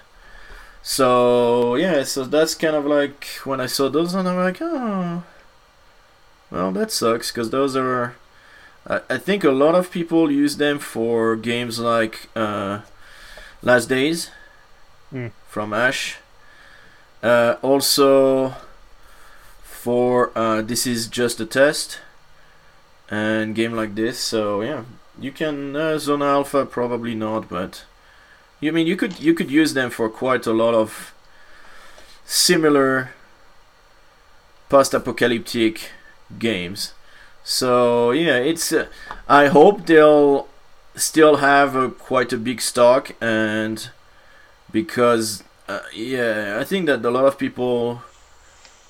so 0.83 1.73
yeah 1.73 2.03
so 2.03 2.23
that's 2.25 2.53
kind 2.53 2.75
of 2.75 2.85
like 2.85 3.25
when 3.43 3.59
i 3.59 3.65
saw 3.65 3.89
those 3.89 4.13
and 4.13 4.29
i'm 4.29 4.37
like 4.37 4.61
oh 4.61 5.23
well 6.51 6.71
that 6.71 6.91
sucks 6.91 7.31
because 7.31 7.49
those 7.49 7.75
are 7.75 8.15
I, 8.87 9.01
I 9.09 9.17
think 9.17 9.43
a 9.43 9.51
lot 9.51 9.75
of 9.75 9.91
people 9.91 10.31
use 10.31 10.57
them 10.57 10.79
for 10.79 11.35
games 11.35 11.79
like 11.79 12.29
uh, 12.35 12.81
last 13.61 13.87
days 13.89 14.31
Mm. 15.13 15.31
from 15.47 15.73
ash 15.73 16.17
uh, 17.23 17.55
also 17.61 18.55
for 19.63 20.37
uh, 20.37 20.61
this 20.61 20.85
is 20.85 21.07
just 21.07 21.39
a 21.39 21.45
test 21.45 21.99
and 23.09 23.55
game 23.55 23.71
like 23.71 23.95
this 23.95 24.19
so 24.19 24.61
yeah 24.61 24.83
you 25.17 25.31
can 25.31 25.77
uh, 25.77 25.97
Zona 25.97 26.25
Alfa 26.25 26.65
probably 26.65 27.15
not 27.15 27.47
but 27.47 27.85
you 28.59 28.73
mean 28.73 28.85
you 28.85 28.97
could 28.97 29.17
you 29.21 29.33
could 29.33 29.49
use 29.49 29.73
them 29.73 29.89
for 29.89 30.09
quite 30.09 30.45
a 30.45 30.51
lot 30.51 30.73
of 30.73 31.13
similar 32.25 33.11
post-apocalyptic 34.69 35.91
games. 36.39 36.93
So 37.43 38.11
yeah 38.11 38.37
it's 38.37 38.73
uh, 38.73 38.87
i 39.29 39.47
hope 39.47 39.85
they'll 39.85 40.47
still 40.95 41.37
have 41.37 41.75
a, 41.75 41.89
quite 41.89 42.33
a 42.33 42.37
big 42.37 42.59
stock 42.59 43.11
and 43.21 43.89
because 44.69 45.43
uh, 45.69 45.79
yeah 45.93 46.57
i 46.59 46.65
think 46.65 46.87
that 46.87 47.05
a 47.05 47.09
lot 47.09 47.25
of 47.25 47.37
people 47.37 48.01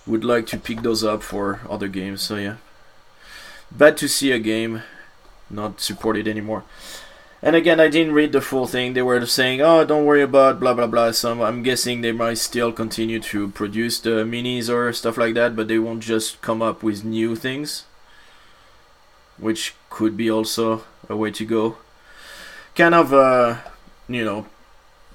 would 0.07 0.23
like 0.23 0.47
to 0.47 0.57
pick 0.57 0.81
those 0.81 1.03
up 1.03 1.21
for 1.21 1.59
other 1.69 1.87
games 1.87 2.21
so 2.21 2.35
yeah. 2.35 2.55
Bad 3.69 3.97
to 3.97 4.07
see 4.07 4.31
a 4.31 4.39
game 4.39 4.81
not 5.49 5.81
supported 5.81 6.27
anymore 6.27 6.63
and 7.41 7.55
again 7.55 7.79
i 7.79 7.87
didn't 7.87 8.13
read 8.13 8.31
the 8.31 8.41
full 8.41 8.65
thing. 8.67 8.93
They 8.93 9.01
were 9.01 9.25
saying 9.25 9.61
oh 9.61 9.85
don't 9.85 10.05
worry 10.05 10.21
about 10.23 10.59
blah 10.59 10.73
blah 10.73 10.87
blah. 10.87 11.11
So 11.11 11.43
i'm 11.43 11.63
guessing 11.63 12.01
they 12.01 12.11
might 12.11 12.39
still 12.39 12.71
continue 12.71 13.19
to 13.19 13.49
produce 13.49 13.99
the 13.99 14.23
minis 14.25 14.69
or 14.69 14.91
stuff 14.93 15.17
like 15.17 15.33
that 15.35 15.55
but 15.55 15.67
they 15.67 15.79
won't 15.79 16.01
just 16.03 16.41
come 16.41 16.61
up 16.61 16.83
with 16.83 17.03
new 17.03 17.35
things 17.35 17.85
which 19.37 19.75
could 19.89 20.17
be 20.17 20.31
also 20.31 20.83
a 21.07 21.15
way 21.15 21.29
to 21.31 21.45
go. 21.45 21.77
Kind 22.75 22.95
of 22.95 23.13
uh 23.13 23.57
you 24.09 24.25
know 24.25 24.45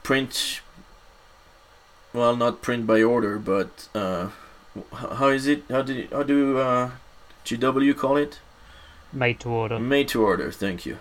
print 0.02 0.60
well 2.12 2.36
not 2.36 2.62
print 2.62 2.86
by 2.86 3.02
order 3.02 3.38
but 3.38 3.88
uh 3.94 4.28
how 5.18 5.28
is 5.28 5.46
it 5.46 5.64
how 5.68 5.80
it, 5.80 6.12
how 6.12 6.22
do 6.22 6.58
uh 6.58 6.90
gw 7.44 7.96
call 7.96 8.16
it? 8.16 8.38
Made 9.12 9.40
to 9.40 9.50
order. 9.50 9.78
made 9.78 10.08
to 10.08 10.22
order 10.24 10.50
thank 10.50 10.86
you 10.86 10.98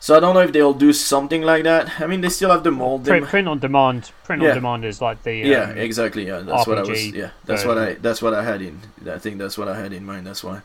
so 0.00 0.16
i 0.16 0.20
don't 0.20 0.34
know 0.34 0.40
if 0.40 0.52
they'll 0.52 0.74
do 0.74 0.92
something 0.92 1.42
like 1.42 1.62
that. 1.64 2.00
I 2.00 2.06
mean 2.06 2.20
they 2.22 2.30
still 2.30 2.50
have 2.50 2.64
the 2.64 2.70
mold. 2.72 3.04
Print, 3.04 3.26
print 3.26 3.46
on 3.48 3.58
demand. 3.60 4.10
Print 4.24 4.42
Yeah. 4.42 4.48
on 4.50 4.54
demand 4.56 4.84
is 4.84 5.00
like 5.00 5.22
the 5.22 5.34
yeah 5.36 5.70
um, 5.70 5.78
exactly. 5.78 6.26
Yeah 6.26 6.40
that's 6.40 6.66
what 6.66 6.78
i 6.78 6.82
was 6.82 7.06
yeah 7.20 7.30
that's 7.44 7.64
what 7.64 7.78
i 7.78 7.94
that's 7.94 8.20
what 8.22 8.34
i 8.34 8.42
had 8.42 8.60
in 8.62 8.80
i 9.16 9.18
think 9.18 9.38
that's 9.38 9.56
what 9.58 9.68
i 9.68 9.76
had 9.78 9.92
in 9.92 10.04
mind 10.04 10.26
that's 10.26 10.42
why. 10.42 10.62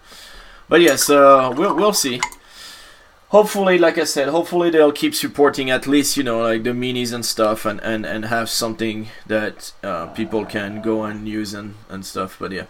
But 0.69 0.81
yes 0.81 1.09
uh 1.09 1.53
we'll 1.55 1.75
we'll 1.75 1.93
see. 1.93 2.19
Hopefully 3.29 3.77
like 3.77 3.97
i 3.97 4.03
said 4.05 4.27
hopefully 4.29 4.69
they'll 4.69 4.91
keep 5.03 5.13
supporting 5.15 5.69
at 5.69 5.87
least 5.87 6.15
you 6.15 6.23
know 6.23 6.39
like 6.41 6.63
the 6.63 6.69
minis 6.69 7.11
and 7.11 7.25
stuff 7.25 7.65
and 7.65 7.79
and 7.81 8.05
and 8.05 8.25
have 8.25 8.49
something 8.49 9.07
that 9.25 9.73
uh 9.83 10.05
people 10.07 10.45
can 10.45 10.81
go 10.81 11.03
and 11.03 11.27
use 11.27 11.53
and 11.53 11.73
and 11.89 12.05
stuff 12.05 12.37
but 12.39 12.51
yeah. 12.51 12.65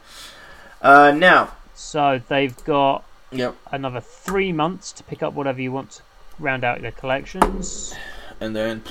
Uh 0.81 1.11
now 1.11 1.53
So 1.75 2.21
they've 2.29 2.55
got 2.63 3.03
yep. 3.31 3.55
another 3.71 3.99
three 4.01 4.51
months 4.53 4.91
to 4.93 5.03
pick 5.03 5.21
up 5.21 5.33
whatever 5.33 5.61
you 5.61 5.71
want 5.73 5.91
to 5.91 6.01
round 6.39 6.63
out 6.63 6.81
their 6.81 6.91
collections. 6.91 7.93
and 8.39 8.55
then 8.55 8.81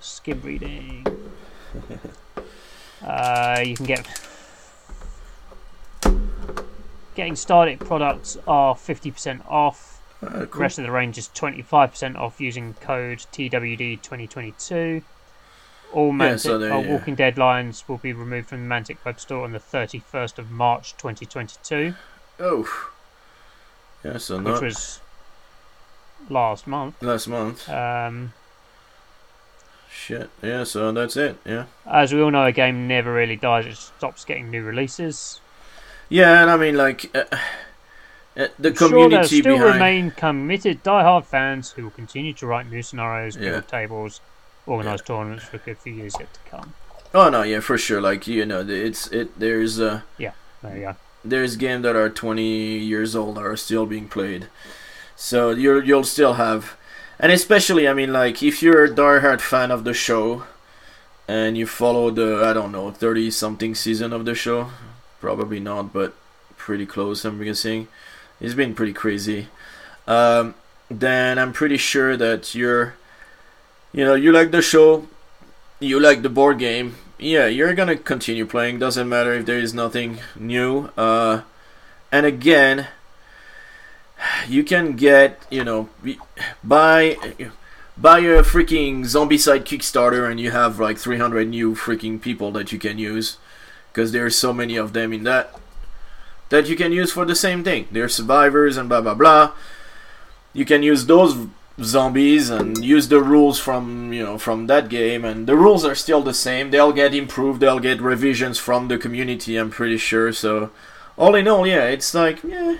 Skim 0.00 0.40
reading. 0.42 1.06
uh, 3.04 3.62
you 3.64 3.74
can 3.76 3.86
get. 3.86 4.06
Getting 7.14 7.36
started 7.36 7.78
products 7.80 8.36
are 8.46 8.74
50% 8.74 9.48
off. 9.48 10.02
uh, 10.20 10.40
The 10.40 10.46
rest 10.54 10.78
of 10.78 10.84
the 10.84 10.90
range 10.90 11.16
is 11.16 11.28
25% 11.28 12.16
off 12.16 12.40
using 12.40 12.74
code 12.74 13.18
TWD2022. 13.32 15.02
All 15.92 16.08
Yeah, 16.08 16.12
Mantic, 16.12 16.40
so 16.40 16.58
they- 16.58 16.70
uh, 16.70 16.78
yeah. 16.80 16.90
Walking 16.92 17.14
Dead 17.14 17.38
lines 17.38 17.84
will 17.88 17.98
be 17.98 18.12
removed 18.12 18.48
from 18.48 18.68
the 18.68 18.74
Mantic 18.74 18.96
web 19.04 19.20
store 19.20 19.44
on 19.44 19.52
the 19.52 19.60
31st 19.60 20.38
of 20.38 20.50
March 20.50 20.96
2022, 20.96 21.94
oh 22.40 22.90
yeah 24.04 24.18
so 24.18 24.36
which 24.36 24.44
not 24.44 24.62
was 24.62 25.00
last 26.30 26.66
month. 26.66 27.00
last 27.02 27.26
month 27.28 27.68
Um, 27.68 28.32
shit 29.90 30.30
yeah 30.42 30.64
so 30.64 30.92
that's 30.92 31.16
it 31.16 31.36
yeah 31.44 31.64
as 31.86 32.12
we 32.12 32.20
all 32.20 32.30
know, 32.30 32.44
a 32.44 32.52
game 32.52 32.88
never 32.88 33.12
really 33.12 33.36
dies; 33.36 33.66
it 33.66 33.76
stops 33.76 34.24
getting 34.24 34.50
new 34.50 34.62
releases. 34.62 35.40
yeah 36.08 36.42
and 36.42 36.50
i 36.50 36.56
mean 36.56 36.76
like 36.76 37.14
uh, 37.14 37.24
uh, 38.36 38.48
the 38.58 38.70
I'm 38.70 38.74
community 38.74 39.40
there 39.40 39.42
still 39.42 39.56
behind 39.58 39.74
remain 39.74 40.10
committed 40.10 40.82
die-hard 40.82 41.24
fans 41.24 41.70
who 41.72 41.84
will 41.84 41.90
continue 41.90 42.32
to 42.34 42.46
write 42.46 42.68
new 42.68 42.82
scenarios, 42.82 43.36
Yeah. 43.36 43.50
build 43.52 43.68
tables, 43.68 44.20
organise 44.66 45.02
tournaments 45.02 45.44
for 45.44 45.56
a 45.56 45.60
good 45.60 45.78
few 45.78 45.92
years 45.92 46.16
yet 46.18 46.34
to 46.34 46.40
come. 46.50 46.74
Oh 47.14 47.28
no, 47.30 47.42
yeah, 47.44 47.60
for 47.60 47.78
sure. 47.78 48.00
Like 48.00 48.26
you 48.26 48.44
know, 48.44 48.66
it's 48.68 49.06
it. 49.12 49.38
There's 49.38 49.78
uh, 49.78 50.00
yeah, 50.18 50.32
There 50.62 50.76
you 50.76 50.82
go. 50.82 50.96
There's 51.24 51.56
games 51.56 51.82
that 51.84 51.96
are 51.96 52.10
20 52.10 52.42
years 52.42 53.16
old 53.16 53.38
are 53.38 53.56
still 53.56 53.86
being 53.86 54.08
played. 54.08 54.48
So 55.16 55.50
you'll 55.50 55.84
you'll 55.84 56.04
still 56.04 56.34
have, 56.34 56.76
and 57.18 57.30
especially 57.32 57.88
I 57.88 57.94
mean 57.94 58.12
like 58.12 58.42
if 58.42 58.62
you're 58.62 58.84
a 58.84 58.90
diehard 58.90 59.40
fan 59.40 59.70
of 59.70 59.84
the 59.84 59.94
show, 59.94 60.44
and 61.28 61.56
you 61.56 61.66
follow 61.66 62.10
the 62.10 62.44
I 62.44 62.52
don't 62.52 62.72
know 62.72 62.90
thirty 62.90 63.30
something 63.30 63.74
season 63.74 64.12
of 64.12 64.24
the 64.24 64.34
show. 64.34 64.70
Probably 65.20 65.60
not, 65.60 65.92
but 65.92 66.14
pretty 66.56 66.86
close. 66.86 67.24
I'm 67.24 67.42
guessing. 67.42 67.88
It's 68.40 68.54
been 68.54 68.74
pretty 68.74 68.92
crazy. 68.92 69.48
Um, 70.06 70.54
then 70.90 71.38
I'm 71.38 71.52
pretty 71.52 71.78
sure 71.78 72.16
that 72.16 72.54
you're, 72.54 72.94
you 73.92 74.04
know, 74.04 74.14
you 74.14 74.32
like 74.32 74.50
the 74.50 74.60
show, 74.60 75.06
you 75.80 75.98
like 76.00 76.22
the 76.22 76.28
board 76.28 76.58
game. 76.58 76.96
Yeah, 77.24 77.46
you're 77.46 77.72
gonna 77.72 77.96
continue 77.96 78.44
playing. 78.44 78.80
Doesn't 78.80 79.08
matter 79.08 79.32
if 79.32 79.46
there 79.46 79.58
is 79.58 79.72
nothing 79.72 80.18
new. 80.36 80.90
Uh, 80.94 81.40
and 82.12 82.26
again, 82.26 82.88
you 84.46 84.62
can 84.62 84.94
get, 84.94 85.40
you 85.48 85.64
know, 85.64 85.88
buy 86.62 87.16
buy 87.96 88.18
a 88.18 88.42
freaking 88.42 89.04
Zombicide 89.06 89.64
Kickstarter 89.64 90.30
and 90.30 90.38
you 90.38 90.50
have 90.50 90.78
like 90.78 90.98
300 90.98 91.48
new 91.48 91.74
freaking 91.74 92.20
people 92.20 92.50
that 92.52 92.72
you 92.72 92.78
can 92.78 92.98
use 92.98 93.38
because 93.90 94.12
there 94.12 94.26
are 94.26 94.30
so 94.44 94.52
many 94.52 94.76
of 94.76 94.92
them 94.92 95.14
in 95.14 95.24
that 95.24 95.58
that 96.50 96.68
you 96.68 96.76
can 96.76 96.92
use 96.92 97.10
for 97.10 97.24
the 97.24 97.34
same 97.34 97.64
thing. 97.64 97.88
They're 97.90 98.10
survivors 98.10 98.76
and 98.76 98.86
blah 98.86 99.00
blah 99.00 99.14
blah. 99.14 99.52
You 100.52 100.66
can 100.66 100.82
use 100.82 101.06
those 101.06 101.46
zombies 101.82 102.50
and 102.50 102.84
use 102.84 103.08
the 103.08 103.20
rules 103.20 103.58
from 103.58 104.12
you 104.12 104.22
know 104.22 104.38
from 104.38 104.68
that 104.68 104.88
game 104.88 105.24
and 105.24 105.46
the 105.46 105.56
rules 105.56 105.84
are 105.84 105.94
still 105.94 106.22
the 106.22 106.34
same. 106.34 106.70
They'll 106.70 106.92
get 106.92 107.14
improved, 107.14 107.60
they'll 107.60 107.80
get 107.80 108.00
revisions 108.00 108.58
from 108.58 108.88
the 108.88 108.98
community, 108.98 109.56
I'm 109.56 109.70
pretty 109.70 109.98
sure. 109.98 110.32
So 110.32 110.70
all 111.16 111.34
in 111.34 111.48
all, 111.48 111.66
yeah, 111.66 111.84
it's 111.86 112.14
like 112.14 112.42
yeah 112.44 112.76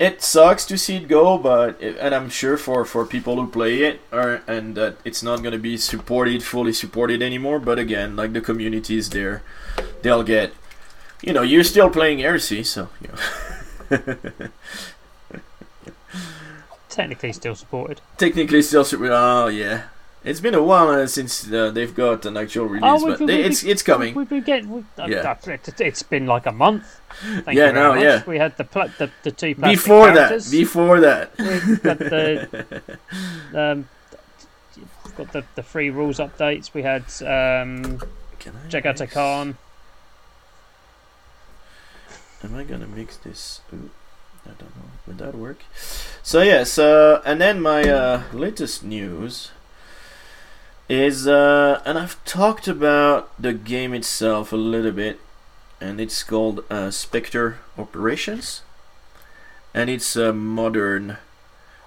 it 0.00 0.22
sucks 0.22 0.64
to 0.64 0.78
see 0.78 0.96
it 0.96 1.08
go, 1.08 1.36
but 1.36 1.76
it, 1.78 1.98
and 1.98 2.14
I'm 2.14 2.30
sure 2.30 2.56
for 2.56 2.86
for 2.86 3.04
people 3.04 3.36
who 3.36 3.46
play 3.46 3.82
it, 3.82 4.00
or 4.10 4.40
and 4.48 4.74
that 4.74 4.96
it's 5.04 5.22
not 5.22 5.42
gonna 5.42 5.58
be 5.58 5.76
supported 5.76 6.42
fully 6.42 6.72
supported 6.72 7.20
anymore. 7.22 7.60
But 7.60 7.78
again, 7.78 8.16
like 8.16 8.32
the 8.32 8.40
community 8.40 8.96
is 8.96 9.10
there, 9.10 9.42
they'll 10.02 10.24
get. 10.24 10.54
You 11.22 11.34
know, 11.34 11.42
you're 11.42 11.64
still 11.64 11.90
playing 11.90 12.20
Heresy, 12.20 12.64
so 12.64 12.88
you 13.02 13.10
know. 13.12 14.18
Technically, 16.90 17.32
still 17.32 17.54
supported. 17.54 18.00
Technically, 18.18 18.62
still 18.62 18.84
supported. 18.84 19.14
Oh 19.14 19.46
yeah, 19.46 19.84
it's 20.22 20.40
been 20.40 20.54
a 20.54 20.62
while 20.62 20.88
uh, 20.90 21.06
since 21.06 21.50
uh, 21.50 21.70
they've 21.70 21.94
got 21.94 22.26
an 22.26 22.36
actual 22.36 22.66
release, 22.66 23.02
oh, 23.02 23.16
but 23.16 23.26
they, 23.26 23.42
it's 23.42 23.64
it's 23.64 23.82
coming. 23.82 24.14
We, 24.14 24.24
we 24.24 24.40
get, 24.40 24.66
we, 24.66 24.80
uh, 24.98 25.06
yeah. 25.06 25.36
it's 25.78 26.02
been 26.02 26.26
like 26.26 26.44
a 26.46 26.52
month. 26.52 27.00
Thank 27.44 27.56
yeah, 27.56 27.70
no, 27.70 27.94
much. 27.94 28.02
yeah. 28.02 28.22
We 28.26 28.38
had 28.38 28.56
the 28.58 28.64
pl- 28.64 28.90
the, 28.98 29.10
the 29.22 29.30
two 29.30 29.54
before 29.54 30.12
that. 30.12 30.50
Before 30.50 31.00
that, 31.00 31.30
we've 31.38 31.82
got 31.82 31.98
the 31.98 32.98
um, 33.54 33.88
got 35.16 35.32
the 35.32 35.44
the 35.54 35.62
free 35.62 35.90
rules 35.90 36.18
updates. 36.18 36.74
We 36.74 36.82
had 36.82 37.02
um, 37.22 38.00
Jaghatai 38.68 39.10
Khan. 39.10 39.56
Am 42.42 42.54
I 42.54 42.64
gonna 42.64 42.86
mix 42.86 43.16
this? 43.16 43.60
Ooh, 43.72 43.90
I 44.44 44.50
don't 44.58 44.76
know. 44.76 44.90
Would 45.06 45.18
that 45.18 45.34
work? 45.34 45.64
So 46.22 46.42
yes, 46.42 46.78
uh, 46.78 47.22
and 47.24 47.40
then 47.40 47.60
my 47.60 47.82
uh, 47.82 48.22
latest 48.32 48.84
news 48.84 49.50
is 50.88 51.26
uh, 51.26 51.80
and 51.84 51.98
I've 51.98 52.22
talked 52.24 52.68
about 52.68 53.30
the 53.40 53.52
game 53.52 53.94
itself 53.94 54.52
a 54.52 54.56
little 54.56 54.92
bit, 54.92 55.20
and 55.80 56.00
it's 56.00 56.22
called 56.22 56.64
uh, 56.70 56.90
Spectre 56.90 57.58
Operations, 57.78 58.62
and 59.72 59.88
it's 59.88 60.16
a 60.16 60.32
modern 60.32 61.18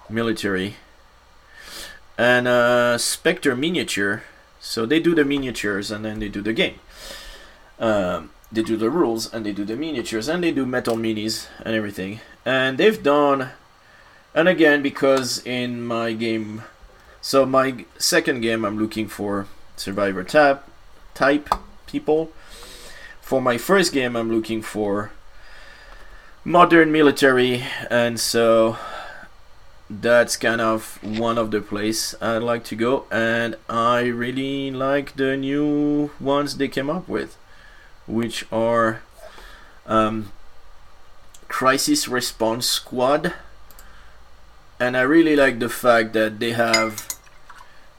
military 0.08 0.76
and 2.18 2.46
uh, 2.46 2.98
Spectre 2.98 3.56
miniature. 3.56 4.22
So 4.60 4.86
they 4.86 5.00
do 5.00 5.14
the 5.14 5.24
miniatures 5.24 5.90
and 5.90 6.04
then 6.04 6.20
they 6.20 6.28
do 6.28 6.40
the 6.40 6.52
game. 6.52 6.78
Um, 7.78 8.30
they 8.50 8.62
do 8.62 8.76
the 8.76 8.88
rules 8.88 9.32
and 9.32 9.44
they 9.44 9.52
do 9.52 9.64
the 9.64 9.76
miniatures 9.76 10.28
and 10.28 10.42
they 10.42 10.52
do 10.52 10.64
metal 10.64 10.96
minis 10.96 11.48
and 11.62 11.74
everything. 11.74 12.20
And 12.44 12.78
they've 12.78 13.02
done, 13.02 13.50
and 14.34 14.48
again 14.48 14.82
because 14.82 15.44
in 15.46 15.84
my 15.84 16.12
game 16.12 16.62
so 17.24 17.46
my 17.46 17.86
second 17.96 18.42
game, 18.42 18.66
I'm 18.66 18.78
looking 18.78 19.08
for 19.08 19.46
survivor 19.76 20.22
type 20.22 20.62
type 21.14 21.48
people. 21.86 22.32
For 23.22 23.40
my 23.40 23.56
first 23.56 23.94
game, 23.94 24.14
I'm 24.14 24.30
looking 24.30 24.60
for 24.60 25.10
modern 26.44 26.92
military, 26.92 27.64
and 27.88 28.20
so 28.20 28.76
that's 29.88 30.36
kind 30.36 30.60
of 30.60 30.98
one 31.02 31.38
of 31.38 31.50
the 31.50 31.62
place 31.62 32.14
I'd 32.20 32.42
like 32.42 32.62
to 32.64 32.76
go. 32.76 33.06
And 33.10 33.56
I 33.70 34.02
really 34.02 34.70
like 34.70 35.16
the 35.16 35.34
new 35.34 36.10
ones 36.20 36.58
they 36.58 36.68
came 36.68 36.90
up 36.90 37.08
with, 37.08 37.38
which 38.06 38.44
are 38.52 39.00
um, 39.86 40.30
Crisis 41.48 42.08
Response 42.08 42.66
Squad. 42.66 43.34
And 44.80 44.96
I 44.96 45.02
really 45.02 45.36
like 45.36 45.58
the 45.60 45.68
fact 45.68 46.12
that 46.14 46.40
they 46.40 46.52
have 46.52 47.08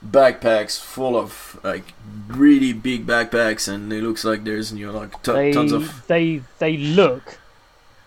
backpacks 0.04 0.78
full 0.78 1.16
of 1.16 1.58
like 1.62 1.94
really 2.28 2.72
big 2.72 3.06
backpacks, 3.06 3.66
and 3.66 3.92
it 3.92 4.02
looks 4.02 4.24
like 4.24 4.44
there's 4.44 4.72
you 4.72 4.86
know 4.86 4.98
like 4.98 5.22
t- 5.22 5.32
they, 5.32 5.52
tons 5.52 5.72
of. 5.72 6.06
They 6.06 6.42
they 6.58 6.76
look 6.76 7.38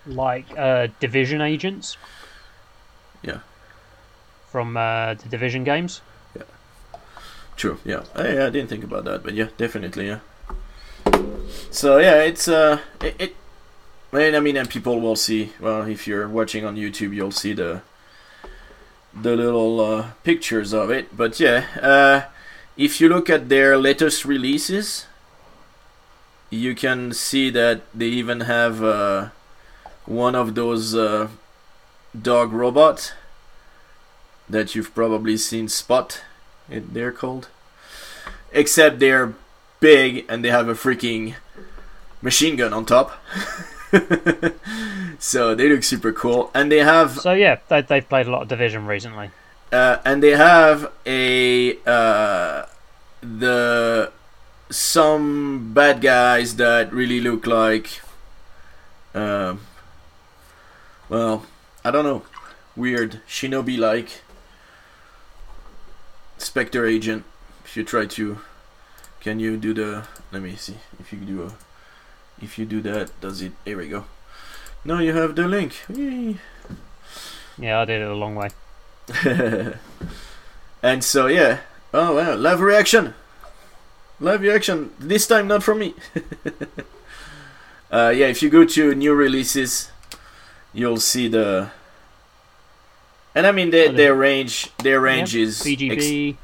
like 0.06 0.46
uh, 0.58 0.88
division 1.00 1.42
agents. 1.42 1.98
Yeah. 3.22 3.40
From 4.52 4.78
uh, 4.78 5.16
the 5.16 5.30
division 5.30 5.64
games. 5.64 6.02
Yeah. 6.36 6.44
True. 7.56 7.80
Yeah. 7.84 8.04
I, 8.16 8.46
I 8.46 8.50
didn't 8.50 8.68
think 8.68 8.84
about 8.84 9.06
that, 9.06 9.24
but 9.24 9.34
yeah, 9.34 9.50
definitely. 9.58 10.08
Yeah. 10.08 10.20
So 11.72 11.98
yeah, 11.98 12.22
it's 12.24 12.48
uh, 12.48 12.80
it, 13.02 13.16
it 13.20 13.36
I 14.12 14.40
mean, 14.40 14.58
and 14.58 14.70
people 14.70 15.00
will 15.00 15.16
see. 15.16 15.54
Well, 15.60 15.84
if 15.84 16.08
you're 16.08 16.28
watching 16.28 16.66
on 16.66 16.76
YouTube, 16.76 17.14
you'll 17.14 17.32
see 17.32 17.54
the 17.54 17.82
the 19.14 19.36
little 19.36 19.80
uh, 19.80 20.12
pictures 20.24 20.74
of 20.74 20.90
it. 20.90 21.16
But 21.16 21.40
yeah, 21.40 21.66
uh, 21.82 22.22
if 22.78 23.00
you 23.00 23.10
look 23.10 23.30
at 23.30 23.50
their 23.50 23.78
latest 23.78 24.26
releases, 24.26 25.06
you 26.50 26.74
can 26.74 27.14
see 27.14 27.50
that 27.52 27.82
they 27.94 28.08
even 28.08 28.42
have 28.42 28.84
uh, 28.84 29.30
one 30.06 30.36
of 30.36 30.56
those 30.56 30.96
uh, 30.96 31.28
dog 32.20 32.52
robots 32.52 33.14
that 34.50 34.74
you've 34.74 34.96
probably 34.96 35.38
seen 35.38 35.68
Spot. 35.68 36.22
It, 36.70 36.94
they're 36.94 37.12
called, 37.12 37.48
except 38.52 39.00
they're 39.00 39.34
big 39.80 40.26
and 40.30 40.44
they 40.44 40.50
have 40.50 40.68
a 40.68 40.74
freaking 40.74 41.36
machine 42.22 42.56
gun 42.56 42.74
on 42.74 42.86
top. 42.86 43.12
so 45.20 45.56
they 45.56 45.70
look 45.70 45.84
super 45.84 46.12
cool, 46.12 46.52
and 46.54 46.72
they 46.72 46.80
have. 46.80 47.20
So 47.20 47.34
yeah, 47.34 47.58
they, 47.68 47.82
they've 47.82 48.08
played 48.08 48.28
a 48.28 48.32
lot 48.32 48.44
of 48.44 48.48
Division 48.48 48.86
recently. 48.86 49.32
Uh, 49.72 49.98
and 50.04 50.24
they 50.24 50.32
have 50.32 50.92
a 51.06 51.78
uh, 51.86 52.66
the 53.22 54.12
some 54.70 55.74
bad 55.74 56.02
guys 56.02 56.56
that 56.56 56.92
really 56.92 57.20
look 57.20 57.46
like. 57.46 58.02
Uh, 59.14 59.56
well, 61.08 61.46
I 61.84 61.92
don't 61.92 62.06
know, 62.06 62.24
weird 62.76 63.22
shinobi 63.28 63.78
like 63.78 64.22
Spectre 66.38 66.86
agent. 66.86 67.24
If 67.66 67.78
you 67.78 67.84
try 67.84 68.06
to, 68.06 68.40
can 69.20 69.40
you 69.40 69.58
do 69.58 69.74
the? 69.74 70.08
Let 70.32 70.42
me 70.42 70.56
see 70.56 70.78
if 71.00 71.12
you 71.12 71.20
do 71.20 71.44
a 71.44 71.54
if 72.42 72.58
you 72.58 72.66
do 72.66 72.82
that, 72.82 73.12
does 73.22 73.42
it? 73.42 73.54
Here 73.66 73.78
we 73.78 73.88
go. 73.88 74.06
Now 74.84 75.00
you 75.00 75.14
have 75.14 75.36
the 75.36 75.48
link. 75.48 75.76
Yay. 75.90 76.38
Yeah, 77.58 77.82
I 77.82 77.86
did 77.86 78.02
it 78.02 78.08
a 78.08 78.16
long 78.16 78.36
way. 78.36 78.50
and 80.84 81.04
so 81.04 81.28
yeah. 81.28 81.60
Oh 81.94 82.16
wow, 82.16 82.36
live 82.36 82.62
reaction. 82.62 83.14
Live 84.20 84.42
reaction. 84.42 84.92
This 85.00 85.28
time 85.28 85.48
not 85.48 85.64
from 85.64 85.80
me. 85.80 85.96
uh, 87.92 88.14
yeah, 88.16 88.28
if 88.28 88.44
you 88.44 88.50
go 88.50 88.66
to 88.66 88.96
new 88.96 89.14
releases, 89.14 89.92
you'll 90.74 91.00
see 91.00 91.28
the. 91.28 91.72
And 93.36 93.48
I 93.48 93.52
mean, 93.52 93.70
their, 93.70 93.92
their 93.92 94.16
range, 94.16 94.76
their 94.78 95.00
range 95.00 95.36
yep. 95.36 95.48
is 95.48 95.60
BGB. 95.62 96.36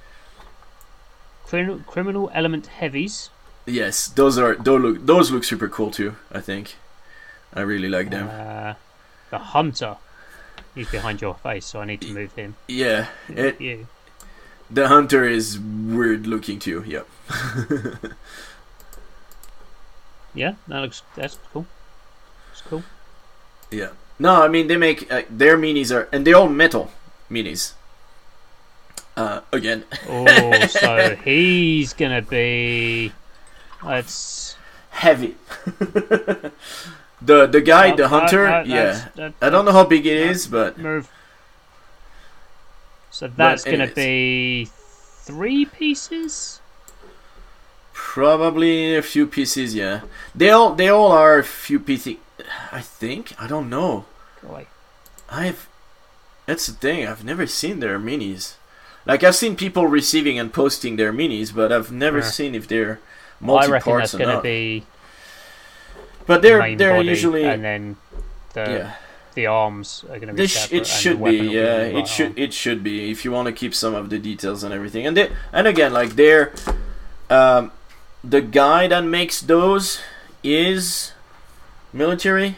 Ex- 1.51 1.83
criminal 1.87 2.31
element 2.33 2.67
heavies. 2.67 3.29
Yes, 3.65 4.07
those 4.07 4.37
are 4.37 4.55
those 4.55 4.81
look 4.81 5.05
those 5.05 5.31
look 5.31 5.43
super 5.43 5.67
cool 5.67 5.91
too. 5.91 6.15
I 6.31 6.39
think 6.39 6.75
I 7.53 7.61
really 7.61 7.89
like 7.89 8.11
them. 8.11 8.29
Uh, 8.29 8.73
the 9.31 9.39
hunter, 9.39 9.97
he's 10.75 10.89
behind 10.89 11.21
your 11.21 11.35
face, 11.35 11.65
so 11.65 11.81
I 11.81 11.85
need 11.85 12.01
to 12.01 12.13
move 12.13 12.33
him. 12.35 12.55
Yeah, 12.67 13.07
it, 13.27 13.59
you. 13.59 13.87
The 14.69 14.87
hunter 14.87 15.23
is 15.25 15.59
weird 15.59 16.27
looking 16.27 16.59
too. 16.59 16.83
Yep. 16.85 17.07
yeah, 20.33 20.55
that 20.67 20.79
looks 20.81 21.01
that's 21.15 21.37
cool. 21.53 21.65
It's 22.51 22.61
cool. 22.61 22.83
Yeah. 23.71 23.89
No, 24.19 24.43
I 24.43 24.47
mean 24.47 24.67
they 24.67 24.77
make 24.77 25.11
uh, 25.11 25.23
their 25.29 25.57
minis 25.57 25.93
are 25.93 26.07
and 26.11 26.25
they're 26.25 26.35
all 26.35 26.49
metal 26.49 26.91
minis. 27.29 27.73
uh, 29.17 29.41
again. 29.51 29.83
Oh, 30.09 30.67
so 30.67 31.15
he's 31.23 31.93
gonna 31.93 32.21
be. 32.21 33.11
Let's. 33.85 34.55
Heavy. 34.89 35.35
the 37.21 37.45
the 37.47 37.61
guy, 37.61 37.91
Oh, 37.91 37.95
the 37.95 38.07
hunter, 38.07 38.63
yeah. 38.65 39.09
that- 39.15 39.33
I 39.41 39.49
don't 39.49 39.65
know 39.65 39.71
how 39.73 39.83
big 39.83 40.05
it 40.05 40.15
is, 40.17 40.47
but 40.47 40.77
Move. 40.77 41.09
So 43.11 43.27
that's 43.27 43.63
gonna 43.63 43.87
be 43.87 44.69
three 45.23 45.65
pieces. 45.65 46.59
probably 47.93 48.95
a 48.95 49.01
few 49.01 49.25
pieces. 49.27 49.75
Yeah, 49.75 50.01
they 50.33 50.49
all 50.49 50.75
they 50.75 50.89
all 50.89 51.11
are 51.11 51.39
a 51.39 51.43
few 51.43 51.79
pieces. 51.79 52.17
I 52.71 52.81
think 52.81 53.33
I 53.39 53.47
don't 53.47 53.69
know. 53.69 54.05
Away. 54.43 54.67
I've 55.29 55.67
that's 56.45 56.67
the 56.67 56.73
thing. 56.73 57.07
I've 57.07 57.23
never 57.23 57.47
seen 57.47 57.79
their 57.79 57.99
minis. 57.99 58.55
Like 59.05 59.23
I've 59.23 59.35
seen 59.35 59.55
people 59.55 59.87
receiving 59.87 60.37
and 60.39 60.53
posting 60.53 60.95
their 60.95 61.13
minis, 61.13 61.53
but 61.53 61.71
I've 61.71 61.91
never 61.91 62.19
Yeah. 62.19 62.23
seen 62.31 62.55
if 62.55 62.67
they're 62.67 62.99
I 63.41 63.67
reckon 63.67 63.97
that's 63.97 64.15
gonna 64.15 64.41
be 64.41 64.85
But 66.25 66.41
they're 66.41 66.59
main 66.59 66.77
they're 66.77 66.95
body, 66.95 67.07
usually 67.07 67.43
and 67.45 67.63
then 67.63 67.97
the 68.53 68.61
yeah. 68.61 68.93
the 69.35 69.45
arms 69.47 70.05
are 70.09 70.17
gonna 70.19 70.33
be 70.33 70.43
This 70.43 70.51
sh- 70.51 70.55
separate. 70.69 70.77
it 70.81 70.87
should 70.87 71.23
be 71.23 71.37
yeah 71.37 71.77
the 71.77 71.97
it 71.99 72.07
should 72.07 72.27
arm. 72.27 72.33
it 72.37 72.53
should 72.53 72.83
be 72.83 73.11
if 73.11 73.25
you 73.25 73.31
want 73.31 73.47
to 73.47 73.51
keep 73.53 73.75
some 73.75 73.93
of 73.93 74.09
the 74.09 74.17
details 74.19 74.63
and 74.63 74.73
everything 74.73 75.05
and 75.05 75.15
they 75.17 75.29
and 75.53 75.67
again 75.67 75.93
like 75.93 76.15
they're 76.15 76.53
um 77.29 77.71
the 78.23 78.41
guy 78.41 78.87
that 78.87 79.03
makes 79.03 79.41
those 79.41 79.99
is 80.43 81.11
military 81.93 82.55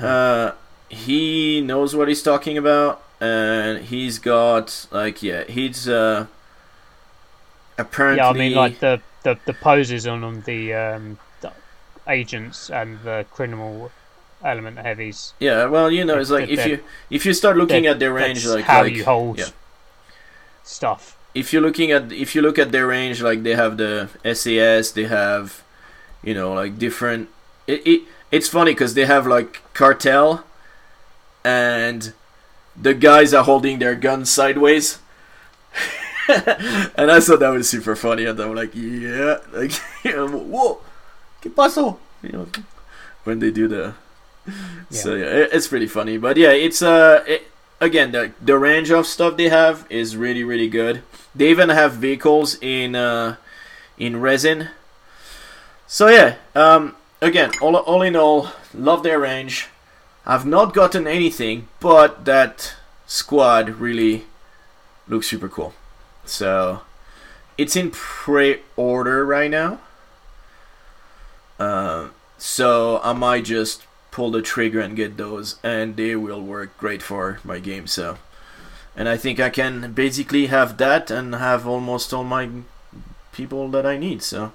uh 0.00 0.52
he 0.88 1.60
knows 1.60 1.94
what 1.96 2.08
he's 2.08 2.22
talking 2.22 2.58
about 2.58 3.02
and 3.20 3.84
he's 3.86 4.18
got 4.18 4.86
like 4.90 5.22
yeah 5.22 5.44
he's 5.44 5.88
uh 5.88 6.26
apparently 7.78 8.18
Yeah, 8.18 8.28
I 8.28 8.32
mean 8.32 8.54
like 8.54 8.80
the 8.80 9.00
the, 9.22 9.38
the 9.46 9.52
poses 9.52 10.06
on, 10.06 10.24
on 10.24 10.40
the 10.42 10.74
um 10.74 11.18
the 11.40 11.52
agents 12.08 12.70
and 12.70 13.00
the 13.02 13.24
criminal 13.30 13.90
element 14.44 14.78
heavies. 14.78 15.34
yeah 15.38 15.66
well 15.66 15.90
you 15.90 16.04
know 16.04 16.18
it's 16.18 16.30
like 16.30 16.48
if 16.48 16.66
you 16.66 16.82
if 17.10 17.24
you 17.24 17.32
start 17.32 17.56
looking 17.56 17.86
at 17.86 17.98
their 17.98 18.12
range 18.12 18.44
like 18.46 18.64
how 18.64 18.82
like 18.82 18.94
you 18.94 19.04
hold 19.04 19.38
yeah. 19.38 19.46
stuff. 20.64 21.16
if 21.34 21.52
you're 21.52 21.62
looking 21.62 21.92
at 21.92 22.10
if 22.12 22.34
you 22.34 22.42
look 22.42 22.58
at 22.58 22.72
their 22.72 22.86
range 22.86 23.22
like 23.22 23.42
they 23.44 23.54
have 23.54 23.76
the 23.76 24.08
SAS 24.34 24.90
they 24.90 25.04
have 25.04 25.62
you 26.22 26.34
know 26.34 26.52
like 26.52 26.76
different 26.78 27.28
it, 27.66 27.86
it 27.86 28.02
it's 28.32 28.48
funny 28.48 28.72
because 28.72 28.94
they 28.94 29.06
have 29.06 29.26
like 29.26 29.62
cartel 29.74 30.44
and 31.44 32.12
the 32.74 32.94
guys 32.94 33.32
are 33.34 33.44
holding 33.44 33.78
their 33.78 33.94
guns 33.94 34.30
sideways 34.30 34.98
and 36.96 37.10
I 37.10 37.20
thought 37.20 37.40
that 37.40 37.50
was 37.50 37.68
super 37.68 37.96
funny 37.96 38.24
and 38.24 38.38
I'm 38.40 38.54
like 38.54 38.74
yeah 38.74 39.38
like 39.52 39.72
whoa 40.04 40.80
¿qué 41.42 41.50
pasó 41.52 41.98
you 42.22 42.30
know 42.30 42.46
when 43.24 43.38
they 43.38 43.50
do 43.50 43.68
the 43.68 43.94
so 44.90 45.14
yeah 45.14 45.26
it, 45.26 45.50
it's 45.52 45.68
pretty 45.68 45.86
funny 45.86 46.18
but 46.18 46.36
yeah 46.36 46.50
it's 46.50 46.82
uh 46.82 47.22
it, 47.26 47.44
again 47.80 48.12
the 48.12 48.32
the 48.40 48.58
range 48.58 48.90
of 48.90 49.06
stuff 49.06 49.36
they 49.36 49.48
have 49.48 49.86
is 49.90 50.16
really 50.16 50.44
really 50.44 50.68
good 50.68 51.02
they 51.34 51.48
even 51.50 51.68
have 51.70 51.94
vehicles 51.94 52.58
in 52.60 52.94
uh, 52.94 53.36
in 53.98 54.20
resin. 54.20 54.68
So 55.86 56.08
yeah, 56.08 56.36
um, 56.54 56.96
again, 57.20 57.52
all, 57.60 57.76
all 57.76 58.02
in 58.02 58.16
all, 58.16 58.48
love 58.74 59.02
their 59.02 59.18
range. 59.18 59.68
I've 60.24 60.46
not 60.46 60.74
gotten 60.74 61.06
anything, 61.06 61.68
but 61.80 62.24
that 62.24 62.74
squad 63.06 63.68
really 63.80 64.24
looks 65.08 65.26
super 65.26 65.48
cool. 65.48 65.74
So 66.24 66.82
it's 67.58 67.76
in 67.76 67.90
pre-order 67.90 69.24
right 69.24 69.50
now. 69.50 69.80
Uh, 71.58 72.08
so 72.38 73.00
I 73.04 73.12
might 73.12 73.44
just 73.44 73.86
pull 74.10 74.30
the 74.30 74.42
trigger 74.42 74.80
and 74.80 74.96
get 74.96 75.16
those, 75.16 75.56
and 75.62 75.96
they 75.96 76.16
will 76.16 76.42
work 76.42 76.76
great 76.76 77.02
for 77.02 77.40
my 77.44 77.58
game. 77.58 77.86
So 77.86 78.18
and 78.96 79.08
I 79.08 79.16
think 79.16 79.40
I 79.40 79.50
can 79.50 79.92
basically 79.92 80.46
have 80.46 80.76
that 80.78 81.10
and 81.10 81.34
have 81.34 81.66
almost 81.66 82.12
all 82.12 82.24
my 82.24 82.48
people 83.32 83.68
that 83.70 83.86
I 83.86 83.96
need. 83.96 84.22
So, 84.22 84.52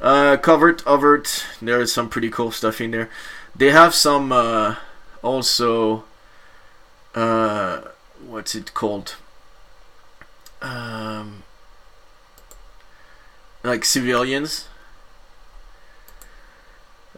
uh, 0.00 0.36
covert, 0.38 0.86
overt, 0.86 1.44
there 1.60 1.80
is 1.80 1.92
some 1.92 2.08
pretty 2.08 2.30
cool 2.30 2.50
stuff 2.50 2.80
in 2.80 2.90
there. 2.90 3.10
They 3.54 3.70
have 3.70 3.94
some 3.94 4.32
uh, 4.32 4.76
also, 5.22 6.04
uh, 7.14 7.82
what's 8.26 8.54
it 8.54 8.72
called? 8.72 9.16
Um, 10.62 11.42
like 13.62 13.84
civilians. 13.84 14.68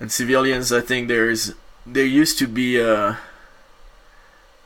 And 0.00 0.10
civilians, 0.10 0.72
I 0.72 0.80
think 0.80 1.08
there's 1.08 1.52
there 1.86 2.04
used 2.04 2.38
to 2.38 2.48
be 2.48 2.80
uh, 2.80 3.14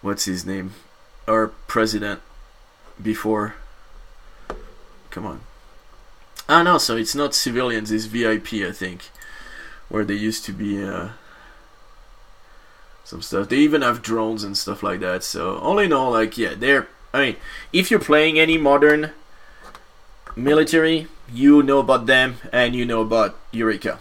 what's 0.01 0.24
his 0.24 0.47
name? 0.47 0.74
our 1.29 1.49
president 1.66 2.20
before. 3.01 3.55
Come 5.11 5.26
on. 5.26 5.41
Ah 6.49 6.62
no, 6.62 6.79
so 6.79 6.97
it's 6.97 7.14
not 7.14 7.35
civilians, 7.35 7.93
it's 7.93 8.07
VIP 8.07 8.55
I 8.66 8.72
think. 8.72 9.11
Where 9.89 10.05
they 10.05 10.14
used 10.14 10.45
to 10.47 10.53
be 10.53 10.83
uh 10.83 11.11
some 13.05 13.22
stuff. 13.22 13.49
They 13.49 13.59
even 13.59 13.83
have 13.83 14.03
drones 14.03 14.45
and 14.45 14.57
stuff 14.57 14.83
like 14.83 15.01
that. 15.01 15.22
So 15.22 15.59
all 15.59 15.79
in 15.79 15.93
all, 15.93 16.11
like 16.12 16.37
yeah, 16.37 16.55
they're 16.55 16.89
I 17.13 17.25
mean, 17.25 17.37
if 17.73 17.91
you're 17.91 18.01
playing 18.01 18.39
any 18.39 18.59
modern 18.59 19.13
military, 20.37 21.09
you 21.33 21.63
know 21.63 21.79
about 21.81 22.07
them 22.07 22.37
and 22.53 22.75
you 22.75 22.85
know 22.85 23.03
about 23.03 23.37
Eureka 23.53 23.99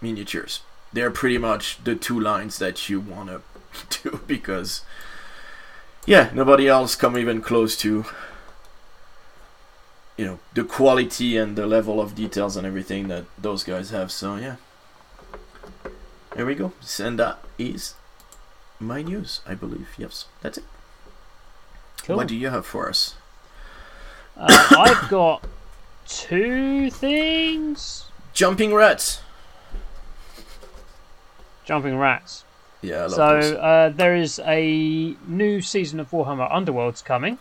miniatures. 0.00 0.60
They're 0.92 1.10
pretty 1.10 1.38
much 1.38 1.82
the 1.82 1.94
two 1.94 2.18
lines 2.18 2.58
that 2.58 2.88
you 2.88 3.00
wanna 3.00 3.42
do 4.02 4.20
because 4.26 4.82
yeah, 6.06 6.30
nobody 6.34 6.68
else 6.68 6.94
come 6.94 7.16
even 7.16 7.40
close 7.40 7.76
to 7.78 8.04
you 10.16 10.24
know 10.24 10.38
the 10.54 10.64
quality 10.64 11.36
and 11.36 11.56
the 11.56 11.66
level 11.66 12.00
of 12.00 12.14
details 12.14 12.56
and 12.56 12.66
everything 12.66 13.08
that 13.08 13.24
those 13.38 13.64
guys 13.64 13.90
have. 13.90 14.12
So 14.12 14.36
yeah, 14.36 14.56
there 16.34 16.46
we 16.46 16.54
go. 16.54 16.72
And 17.00 17.18
that 17.18 17.38
is 17.58 17.94
my 18.78 19.02
news, 19.02 19.40
I 19.46 19.54
believe. 19.54 19.88
Yes, 19.98 20.26
that's 20.42 20.58
it. 20.58 20.64
Cool. 22.04 22.16
What 22.16 22.28
do 22.28 22.36
you 22.36 22.50
have 22.50 22.66
for 22.66 22.88
us? 22.88 23.14
Uh, 24.36 24.66
I've 24.78 25.08
got 25.08 25.44
two 26.06 26.90
things. 26.90 28.04
Jumping 28.34 28.74
rats. 28.74 29.22
Jumping 31.64 31.96
rats. 31.96 32.44
Yeah, 32.82 33.04
I 33.04 33.06
love 33.06 33.12
So 33.12 33.56
uh, 33.56 33.88
there 33.88 34.14
is 34.14 34.38
a 34.44 35.16
new 35.26 35.62
season 35.62 35.98
of 35.98 36.10
Warhammer 36.10 36.50
Underworlds 36.52 37.02
coming. 37.02 37.38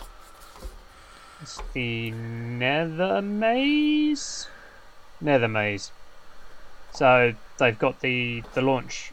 It's 1.41 1.61
the 1.73 2.11
Nether 2.11 3.21
Maze. 3.21 4.47
Nether 5.19 5.49
Maze. 5.49 5.91
So 6.93 7.33
they've 7.57 7.77
got 7.77 7.99
the 7.99 8.43
the 8.53 8.61
launch 8.61 9.11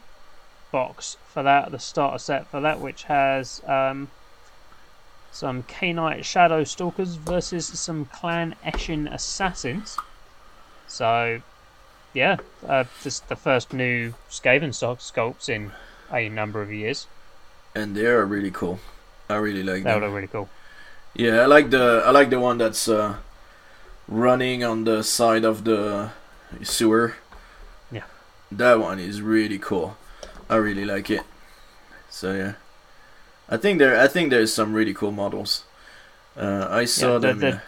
box 0.71 1.17
for 1.27 1.43
that, 1.43 1.71
the 1.71 1.79
starter 1.79 2.19
set 2.19 2.47
for 2.47 2.61
that, 2.61 2.79
which 2.79 3.03
has 3.03 3.61
um, 3.67 4.09
some 5.31 5.63
Knight 5.81 6.25
Shadow 6.25 6.63
Stalkers 6.63 7.15
versus 7.15 7.65
some 7.67 8.05
Clan 8.05 8.55
Eshin 8.65 9.11
Assassins. 9.11 9.97
So, 10.87 11.41
yeah, 12.13 12.37
uh, 12.67 12.83
this 13.03 13.19
the 13.21 13.35
first 13.35 13.73
new 13.73 14.13
Skaven 14.29 14.71
sculpts 14.71 15.49
in 15.49 15.71
a 16.11 16.29
number 16.29 16.61
of 16.61 16.71
years. 16.71 17.07
And 17.73 17.95
they 17.95 18.05
are 18.05 18.25
really 18.25 18.51
cool. 18.51 18.79
I 19.29 19.35
really 19.35 19.63
like 19.63 19.83
That 19.83 19.93
them. 19.93 20.01
would 20.01 20.07
look 20.07 20.15
really 20.15 20.27
cool. 20.27 20.49
Yeah, 21.13 21.41
I 21.41 21.45
like 21.45 21.69
the 21.69 22.03
I 22.05 22.11
like 22.11 22.29
the 22.29 22.39
one 22.39 22.57
that's 22.57 22.87
uh, 22.87 23.15
running 24.07 24.63
on 24.63 24.83
the 24.83 25.03
side 25.03 25.45
of 25.45 25.63
the 25.63 26.09
sewer. 26.63 27.15
Yeah. 27.91 28.03
That 28.51 28.79
one 28.79 28.99
is 28.99 29.21
really 29.21 29.57
cool. 29.59 29.97
I 30.49 30.55
really 30.57 30.85
like 30.85 31.09
it. 31.09 31.23
So 32.09 32.33
yeah, 32.33 32.53
I 33.51 33.57
think 33.57 33.77
there 33.79 33.99
I 33.99 34.07
think 34.07 34.29
there's 34.31 34.53
some 34.53 34.73
really 34.73 34.93
cool 34.93 35.11
models. 35.11 35.65
Uh, 36.37 36.67
I 36.69 36.85
saw 36.85 37.19
the- 37.19 37.27
them. 37.27 37.39
the- 37.39 37.47
yeah. 37.49 37.59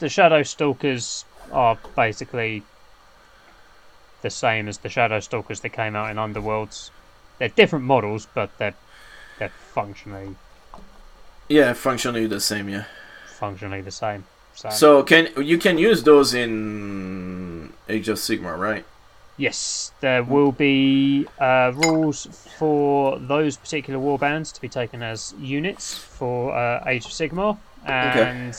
The 0.00 0.08
Shadow 0.08 0.42
Stalkers 0.42 1.24
are 1.52 1.78
basically 1.96 2.62
the 4.22 4.30
same 4.30 4.68
as 4.68 4.78
the 4.78 4.88
Shadow 4.88 5.20
Stalkers 5.20 5.60
that 5.60 5.70
came 5.70 5.96
out 5.96 6.10
in 6.10 6.16
Underworlds. 6.18 6.90
They're 7.38 7.48
different 7.48 7.84
models, 7.86 8.26
but 8.34 8.50
they're 8.58 8.74
they're 9.38 9.48
functionally 9.72 10.36
yeah, 11.48 11.72
functionally 11.74 12.26
the 12.26 12.40
same. 12.40 12.68
Yeah. 12.68 12.84
functionally 13.26 13.80
the 13.82 13.90
same. 13.90 14.24
So, 14.54 14.70
So 14.70 15.02
can 15.02 15.28
you 15.36 15.58
can 15.58 15.78
use 15.78 16.02
those 16.04 16.34
in 16.34 17.72
Age 17.88 18.08
of 18.08 18.18
Sigmar, 18.18 18.58
right? 18.58 18.84
Yes, 19.36 19.92
there 20.00 20.22
will 20.22 20.52
be 20.52 21.26
uh, 21.40 21.72
rules 21.74 22.26
for 22.56 23.18
those 23.18 23.56
particular 23.56 23.98
warbands 23.98 24.52
to 24.54 24.60
be 24.60 24.68
taken 24.68 25.02
as 25.02 25.34
units 25.40 25.92
for 25.98 26.54
uh, 26.56 26.84
Age 26.86 27.04
of 27.06 27.10
Sigmar, 27.10 27.58
and 27.84 28.54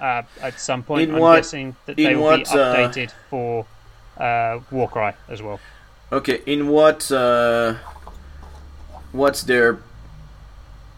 uh, 0.00 0.22
at 0.42 0.60
some 0.60 0.82
point, 0.82 1.08
In 1.08 1.14
I'm 1.14 1.20
what- 1.22 1.36
guessing 1.36 1.76
that 1.86 1.96
they 1.96 2.14
will 2.14 2.24
what, 2.24 2.44
be 2.44 2.50
uh, 2.50 2.56
updated 2.76 3.10
for 3.30 3.64
uh, 4.18 4.60
Warcry 4.70 5.12
as 5.30 5.40
well. 5.42 5.60
Okay, 6.12 6.42
in 6.46 6.68
what 6.68 7.10
uh, 7.10 7.74
what's 9.12 9.42
their 9.44 9.78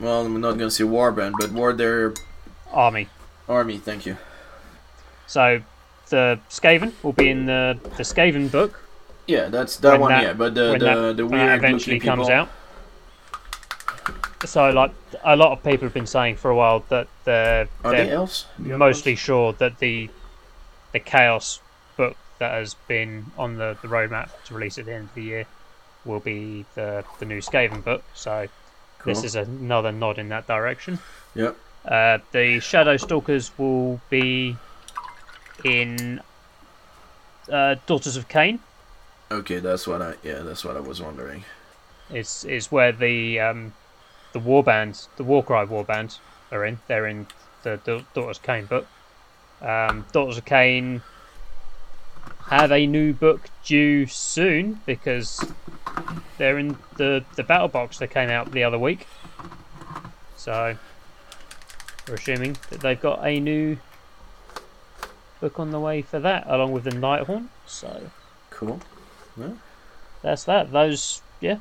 well, 0.00 0.26
I'm 0.26 0.40
not 0.40 0.52
gonna 0.58 0.70
say 0.72 0.84
warband, 0.84 1.34
but 1.38 1.52
what 1.52 1.78
their 1.78 2.14
Army. 2.72 3.08
army? 3.48 3.78
Thank 3.78 4.06
you. 4.06 4.16
So 5.26 5.62
the 6.08 6.40
Skaven 6.48 6.92
will 7.04 7.12
be 7.12 7.28
in 7.28 7.46
the 7.46 7.78
the 7.96 8.02
Skaven 8.02 8.50
book 8.50 8.80
Yeah, 9.26 9.48
that's 9.48 9.76
that 9.78 9.92
When 9.92 10.00
one. 10.00 10.10
that- 10.12 10.22
yeah, 10.22 10.32
but 10.32 10.54
the 10.54 10.70
when 10.72 10.78
the, 10.80 10.84
that 10.86 11.16
the 11.16 11.24
uh, 11.24 11.28
weird 11.28 11.58
eventually 11.58 12.00
comes 12.00 12.26
people. 12.28 12.32
out. 12.32 12.48
So, 14.46 14.70
like 14.70 14.92
a 15.22 15.36
lot 15.36 15.52
of 15.52 15.62
people 15.62 15.84
have 15.86 15.92
been 15.94 16.06
saying 16.06 16.36
for 16.36 16.50
a 16.50 16.56
while 16.56 16.82
that 16.88 17.08
they're, 17.24 17.68
Are 17.84 17.90
they're 17.92 18.06
they 18.06 18.10
elves? 18.12 18.46
The 18.58 18.78
mostly 18.78 19.12
ones? 19.12 19.18
sure 19.20 19.52
that 19.54 19.78
the 19.78 20.08
the 20.92 20.98
Chaos 20.98 21.60
book 21.96 22.16
that 22.38 22.52
has 22.52 22.74
been 22.88 23.26
on 23.36 23.56
the, 23.56 23.76
the 23.82 23.88
roadmap 23.88 24.30
to 24.46 24.54
release 24.54 24.78
at 24.78 24.86
the 24.86 24.94
end 24.94 25.04
of 25.10 25.14
the 25.14 25.22
year 25.22 25.46
will 26.06 26.20
be 26.20 26.64
the 26.74 27.04
the 27.18 27.26
new 27.26 27.40
Skaven 27.40 27.84
book. 27.84 28.02
So 28.14 28.48
this 29.04 29.24
is 29.24 29.34
another 29.34 29.92
nod 29.92 30.18
in 30.18 30.30
that 30.30 30.46
direction. 30.46 30.98
Yep. 31.34 31.56
Uh, 31.84 32.18
the 32.32 32.60
Shadow 32.60 32.96
Stalkers 32.96 33.50
will 33.58 34.00
be 34.08 34.56
in 35.64 36.20
uh, 37.50 37.76
Daughters 37.86 38.16
of 38.16 38.26
Khaine. 38.28 38.58
Okay, 39.30 39.58
that's 39.60 39.86
what 39.86 40.02
I 40.02 40.14
yeah, 40.22 40.40
that's 40.40 40.64
what 40.64 40.76
I 40.76 40.80
was 40.80 41.00
wondering. 41.00 41.44
Is 42.12 42.44
is 42.44 42.72
where 42.72 42.92
the 42.92 43.38
um, 43.38 43.74
the 44.32 44.40
warband, 44.40 45.06
the 45.16 45.24
Warcry 45.24 45.66
warband, 45.66 46.18
are 46.50 46.64
in. 46.64 46.80
They're 46.88 47.06
in 47.06 47.26
the, 47.62 47.80
the 47.84 48.04
Daughters 48.14 48.38
of 48.38 48.42
Khaine 48.42 48.68
book. 48.68 48.86
Um, 49.60 50.06
Daughters 50.12 50.38
of 50.38 50.44
Khaine 50.44 51.02
have 52.46 52.72
a 52.72 52.86
new 52.86 53.12
book 53.12 53.48
due 53.64 54.06
soon 54.06 54.80
because 54.84 55.44
they're 56.38 56.58
in 56.58 56.76
the 56.96 57.24
the 57.36 57.44
battle 57.44 57.68
box 57.68 57.98
that 57.98 58.08
came 58.08 58.30
out 58.30 58.50
the 58.50 58.64
other 58.64 58.78
week. 58.78 59.06
So 60.36 60.76
we're 62.08 62.14
assuming 62.14 62.56
that 62.70 62.80
they've 62.80 63.00
got 63.00 63.24
a 63.24 63.38
new 63.38 63.76
book 65.40 65.60
on 65.60 65.70
the 65.70 65.78
way 65.78 66.02
for 66.02 66.18
that, 66.18 66.44
along 66.48 66.72
with 66.72 66.84
the 66.84 66.90
Nighthaunt. 66.90 67.48
So 67.66 68.10
Cool. 68.50 68.80
That's 70.22 70.44
that. 70.44 70.72
Those, 70.72 71.22
yeah. 71.40 71.58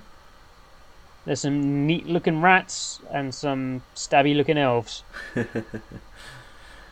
There's 1.25 1.41
some 1.41 1.85
neat 1.85 2.07
looking 2.07 2.41
rats 2.41 2.99
and 3.11 3.33
some 3.33 3.83
stabby 3.95 4.35
looking 4.35 4.57
elves. 4.57 5.03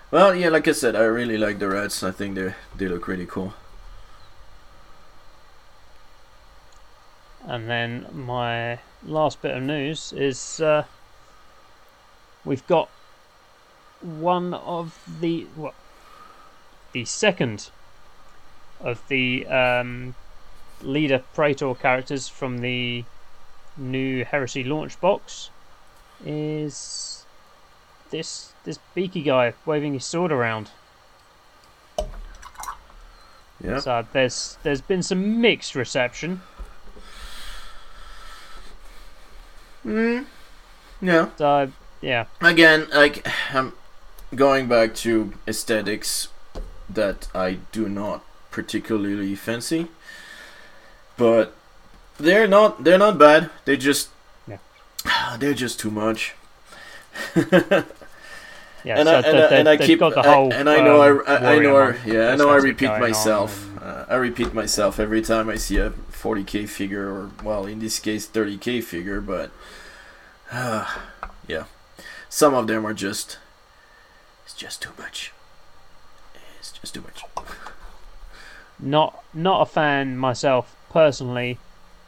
Well, 0.09 0.33
yeah, 0.33 0.47
like 0.47 0.69
I 0.69 0.71
said, 0.71 0.95
I 0.95 1.03
really 1.03 1.37
like 1.37 1.59
the 1.59 1.67
rats. 1.67 2.01
I 2.01 2.11
think 2.11 2.35
they 2.35 2.53
they 2.77 2.87
look 2.87 3.09
really 3.09 3.25
cool. 3.25 3.53
And 7.45 7.69
then 7.69 8.07
my 8.13 8.79
last 9.05 9.41
bit 9.41 9.55
of 9.55 9.63
news 9.63 10.13
is 10.13 10.61
uh, 10.61 10.85
we've 12.45 12.65
got 12.67 12.89
one 13.99 14.53
of 14.53 14.97
the 15.19 15.45
what 15.55 15.73
the 16.93 17.03
second 17.03 17.69
of 18.79 19.05
the 19.09 19.45
um, 19.47 20.15
leader 20.81 21.23
Praetor 21.33 21.73
characters 21.75 22.27
from 22.27 22.59
the 22.59 23.03
new 23.75 24.25
Heresy 24.25 24.63
launch 24.63 24.99
box 24.99 25.49
is 26.25 27.25
this 28.09 28.53
this 28.63 28.79
beaky 28.95 29.21
guy 29.21 29.53
waving 29.65 29.93
his 29.93 30.05
sword 30.05 30.31
around. 30.31 30.71
Yeah. 33.63 33.79
So 33.79 34.05
there's 34.13 34.57
there's 34.63 34.81
been 34.81 35.03
some 35.03 35.41
mixed 35.41 35.75
reception. 35.75 36.41
Mm. 39.85 40.25
Yeah. 41.01 41.29
So 41.37 41.71
yeah, 42.01 42.25
Again, 42.41 42.87
like 42.93 43.27
I'm 43.53 43.73
going 44.35 44.67
back 44.67 44.93
to 44.95 45.33
aesthetics 45.47 46.27
that 46.89 47.27
I 47.33 47.59
do 47.71 47.89
not 47.89 48.23
particularly 48.51 49.35
fancy, 49.35 49.87
but 51.17 51.53
they're 52.19 52.47
not 52.47 52.83
they're 52.83 52.97
not 52.97 53.17
bad. 53.17 53.49
They 53.65 53.77
just 53.77 54.09
Yeah. 54.47 54.57
they're 55.39 55.53
just 55.53 55.79
too 55.79 55.91
much. 55.91 56.35
yeah. 57.35 58.99
and 58.99 59.07
so 59.07 59.15
I, 59.15 59.19
and, 59.21 59.37
I, 59.37 59.47
and 59.59 59.69
I 59.69 59.77
keep 59.77 59.99
the 59.99 60.07
I- 60.17 60.33
whole 60.33 60.53
and 60.53 60.69
I 60.69 60.77
know 60.81 61.01
um, 61.01 61.23
I, 61.27 61.31
I, 61.35 61.55
I 61.55 61.59
know 61.59 61.75
I, 61.77 61.95
yeah 62.05 62.29
I 62.29 62.35
know 62.35 62.49
I 62.49 62.57
repeat 62.57 62.89
myself. 62.99 63.65
and- 63.65 63.77
Uh, 63.87 64.05
I 64.09 64.15
repeat 64.15 64.53
myself 64.53 64.99
every 64.99 65.21
time 65.21 65.47
I 65.49 65.55
see 65.55 65.77
a 65.77 65.91
40k 66.11 66.67
figure 66.67 67.07
or 67.09 67.31
well 67.43 67.65
in 67.65 67.79
this 67.79 67.99
case 67.99 68.27
30k 68.27 68.83
figure, 68.83 69.21
but 69.21 69.49
uh, 70.51 70.83
yeah, 71.47 71.65
some 72.29 72.53
of 72.53 72.67
them 72.67 72.85
are 72.85 72.93
just 72.93 73.37
it's 74.45 74.53
just 74.53 74.81
too 74.81 74.91
much. 74.97 75.31
It's 76.59 76.71
just 76.73 76.93
too 76.95 77.01
much. 77.01 77.23
Not 78.79 79.23
not 79.33 79.61
a 79.61 79.65
fan 79.65 80.17
myself 80.17 80.75
personally 80.97 81.59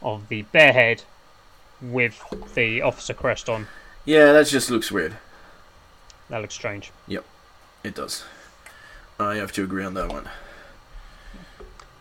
of 0.02 0.28
the 0.30 0.42
bear 0.52 0.74
head 0.74 1.04
with 1.80 2.20
the 2.56 2.82
officer 2.82 3.14
crest 3.14 3.48
on. 3.48 3.68
Yeah, 4.04 4.34
that 4.34 4.48
just 4.48 4.72
looks 4.72 4.92
weird. 4.92 5.16
That 6.30 6.42
looks 6.42 6.56
strange. 6.56 6.92
Yep, 7.08 7.24
it 7.84 7.94
does. 7.94 8.24
I 9.20 9.36
have 9.36 9.52
to 9.52 9.64
agree 9.64 9.86
on 9.86 9.94
that 9.94 10.12
one. 10.12 10.28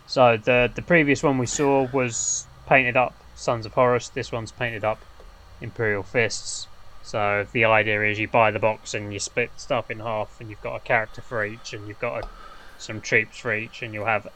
So 0.07 0.39
the 0.39 0.73
the 0.75 0.81
previous 0.81 1.23
one 1.23 1.37
we 1.37 1.45
saw 1.45 1.87
was 1.93 2.47
painted 2.67 2.97
up 2.97 3.15
Sons 3.35 3.67
of 3.67 3.75
Horus. 3.75 4.09
This 4.09 4.33
one's 4.33 4.51
painted 4.51 4.83
up 4.83 5.01
Imperial 5.61 6.03
Fists. 6.03 6.69
So 7.03 7.47
the 7.53 7.67
idea 7.67 8.03
is 8.03 8.19
you 8.19 8.29
buy 8.29 8.51
the 8.51 8.59
box 8.59 8.95
and 8.95 9.13
you 9.13 9.19
split 9.19 9.51
stuff 9.59 9.91
in 9.91 10.01
half, 10.01 10.41
and 10.41 10.49
you've 10.49 10.63
got 10.63 10.77
a 10.77 10.81
character 10.81 11.21
for 11.21 11.45
each, 11.45 11.75
and 11.75 11.87
you've 11.87 12.01
got 12.01 12.25
a, 12.25 12.29
some 12.79 13.03
troops 13.03 13.37
for 13.37 13.55
each, 13.55 13.83
and 13.83 13.93
you'll 13.93 14.07
have 14.07 14.27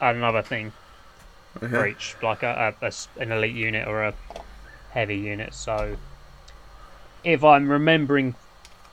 another 0.00 0.42
thing 0.42 0.72
for 1.58 1.86
each, 1.86 2.16
like 2.22 2.42
a, 2.42 2.74
a- 2.80 2.86
a 2.86 2.92
an 3.20 3.32
elite 3.32 3.54
unit 3.54 3.86
or 3.88 4.02
a 4.04 4.14
heavy 4.90 5.16
unit. 5.16 5.54
So, 5.54 5.96
if 7.24 7.44
I'm 7.44 7.68
remembering 7.70 8.34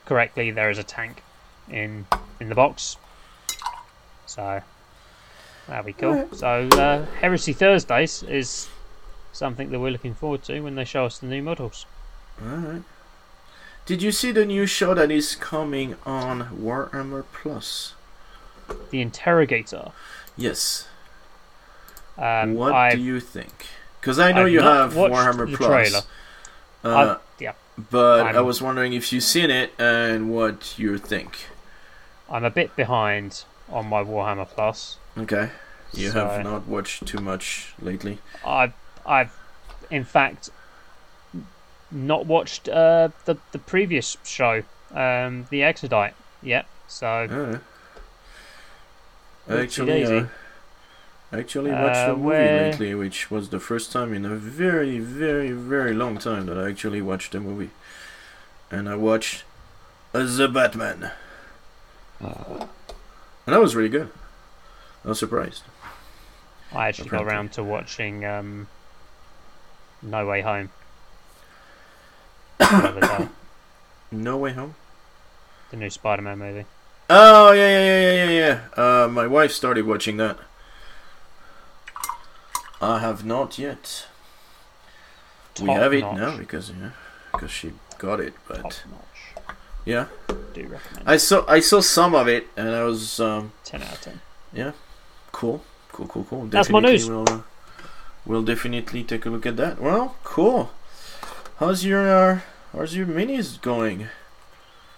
correctly, 0.05 0.51
there 0.51 0.70
is 0.70 0.78
a 0.78 0.84
tank 0.84 1.24
in 1.70 2.05
in 2.39 2.49
the 2.49 2.55
box. 2.55 2.97
So 4.26 4.62
that'll 5.68 5.84
be 5.84 5.93
cool. 5.93 6.10
Alright. 6.14 6.36
So 6.36 6.47
uh, 6.80 7.05
Heresy 7.20 7.53
Thursdays 7.53 8.24
is 8.24 8.68
something 9.32 9.72
that 9.72 9.80
we're 9.80 9.91
looking 9.91 10.14
forward 10.14 10.43
to 10.43 10.60
when 10.62 10.76
they 10.76 10.86
show 10.86 11.05
us 11.05 11.20
the 11.20 11.26
new 11.28 11.41
models. 11.41 11.86
Alright. 12.43 12.84
Did 13.86 14.03
you 14.03 14.12
see 14.12 14.32
the 14.32 14.45
new 14.45 14.68
show 14.68 14.93
that 14.93 15.10
is 15.10 15.36
coming 15.36 15.95
on 16.05 16.49
Warhammer 16.62 17.24
Plus? 17.34 17.93
The 18.91 19.01
Interrogator. 19.01 19.91
Yes. 20.38 20.88
Um, 22.20 22.55
what 22.55 22.74
I 22.74 22.95
do 22.95 23.01
you 23.01 23.20
think? 23.20 23.67
Because 23.99 24.20
I 24.20 24.32
know 24.32 24.45
I've 24.45 24.51
you 24.51 24.61
have 24.61 24.93
Warhammer 24.93 25.55
Plus. 25.55 25.70
trailer. 25.70 26.01
Uh, 26.84 27.17
yeah, 27.39 27.53
but 27.91 28.22
i 28.26 28.32
I'm- 28.32 28.45
was 28.45 28.61
wondering 28.61 28.93
if 28.93 29.11
you've 29.13 29.24
seen 29.24 29.49
it 29.49 29.72
and 29.80 30.30
what 30.30 30.78
you 30.78 30.97
think. 30.97 31.47
I'm 32.30 32.43
a 32.43 32.49
bit 32.49 32.76
behind 32.76 33.43
on 33.70 33.88
my 33.88 34.03
Warhammer 34.03 34.47
Plus. 34.47 34.97
Okay. 35.17 35.49
You 35.93 36.11
So- 36.11 36.28
have 36.28 36.43
not 36.43 36.67
watched 36.67 37.05
too 37.05 37.20
much 37.20 37.74
lately. 37.82 38.20
I've 38.45 38.74
I've 39.05 39.32
in 39.89 40.03
fact 40.03 40.49
not 41.91 42.26
watched 42.26 42.67
uh, 42.70 43.09
the 43.26 43.38
the 43.53 43.59
previous 43.59 44.17
show, 44.24 44.63
um, 44.93 45.47
the 45.49 45.63
Exodite, 45.63 46.13
yet. 46.43 46.65
So. 46.88 47.59
Oopsie 49.47 49.63
Actually, 49.63 50.03
uh, 50.03 50.26
actually 51.32 51.71
watched 51.71 52.07
Uh, 52.07 52.13
a 52.13 52.15
movie 52.15 52.21
where- 52.27 52.71
lately, 52.71 52.95
which 52.95 53.30
was 53.30 53.49
the 53.49 53.59
first 53.59 53.91
time 53.91 54.13
in 54.13 54.25
a 54.25 54.36
very, 54.36 54.99
very, 54.99 55.51
very 55.51 55.93
long 55.93 56.17
time 56.17 56.45
that 56.47 56.57
I 56.57 56.69
actually 56.69 57.01
watched 57.01 57.36
a 57.36 57.39
movie. 57.39 57.69
And 58.71 58.89
I 58.89 58.95
watched 58.95 59.43
uh, 60.13 60.23
The 60.25 60.47
Batman. 60.47 61.11
And 62.19 62.67
that 63.45 63.59
was 63.59 63.75
really 63.75 63.89
good. 63.89 64.09
I 65.05 65.09
was 65.09 65.19
surprised. 65.19 65.63
I 66.73 66.88
actually 66.89 67.09
got 67.09 67.21
Apparently. 67.21 67.34
around 67.36 67.51
to 67.53 67.63
watching 67.63 68.25
um, 68.25 68.67
No 70.01 70.25
Way 70.25 70.41
Home. 70.41 70.69
the 72.59 72.65
other 72.65 73.01
day, 73.01 73.27
No 74.11 74.38
Way 74.38 74.53
Home? 74.53 74.75
the 75.71 75.77
new 75.77 75.89
Spider-Man 75.89 76.39
movie. 76.39 76.65
Oh, 77.11 77.51
yeah, 77.51 77.67
yeah, 77.69 77.80
yeah, 77.86 78.01
yeah, 78.01 78.30
yeah, 78.32 78.59
yeah. 78.75 79.03
Uh, 79.03 79.07
my 79.07 79.25
wife 79.27 79.51
started 79.51 79.86
watching 79.86 80.17
that. 80.17 80.38
I 82.82 82.99
have 82.99 83.25
not 83.25 83.57
yet. 83.59 84.07
we 85.59 85.67
Top 85.67 85.75
have 85.77 85.93
it 85.93 86.01
notch. 86.01 86.17
now 86.17 86.38
because 86.38 86.69
yeah, 86.71 86.91
because 87.32 87.51
she 87.51 87.73
got 87.97 88.19
it. 88.19 88.34
But 88.47 88.84
yeah, 89.86 90.05
Do 90.53 90.61
recommend. 90.67 91.07
I 91.07 91.17
saw 91.17 91.45
I 91.47 91.59
saw 91.59 91.82
some 91.82 92.15
of 92.15 92.27
it 92.27 92.47
and 92.55 92.69
I 92.69 92.84
was 92.84 93.19
um, 93.19 93.51
Ten 93.63 93.82
out 93.84 93.93
of 93.93 94.01
ten. 94.01 94.21
Yeah, 94.53 94.71
cool, 95.32 95.63
cool, 95.91 96.07
cool, 96.07 96.23
cool. 96.30 96.45
That's 96.45 96.69
my 96.69 96.80
Definitely 96.80 96.91
news. 96.97 97.09
We'll, 97.09 97.30
uh, 97.30 97.41
we'll 98.25 98.43
definitely 98.43 99.03
take 99.03 99.25
a 99.25 99.30
look 99.30 99.45
at 99.45 99.57
that. 99.57 99.82
Well, 99.82 100.15
cool. 100.23 100.71
How's 101.57 101.84
your 101.84 102.09
uh, 102.09 102.39
how's 102.71 102.95
your 102.95 103.05
minis 103.07 103.59
going? 103.61 104.07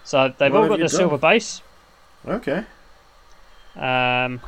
So 0.03 0.33
they've 0.37 0.53
What 0.53 0.63
all 0.63 0.69
got 0.69 0.79
the 0.79 0.89
silver 0.89 1.17
base. 1.17 1.61
Okay. 2.27 2.65
Um, 3.75 4.41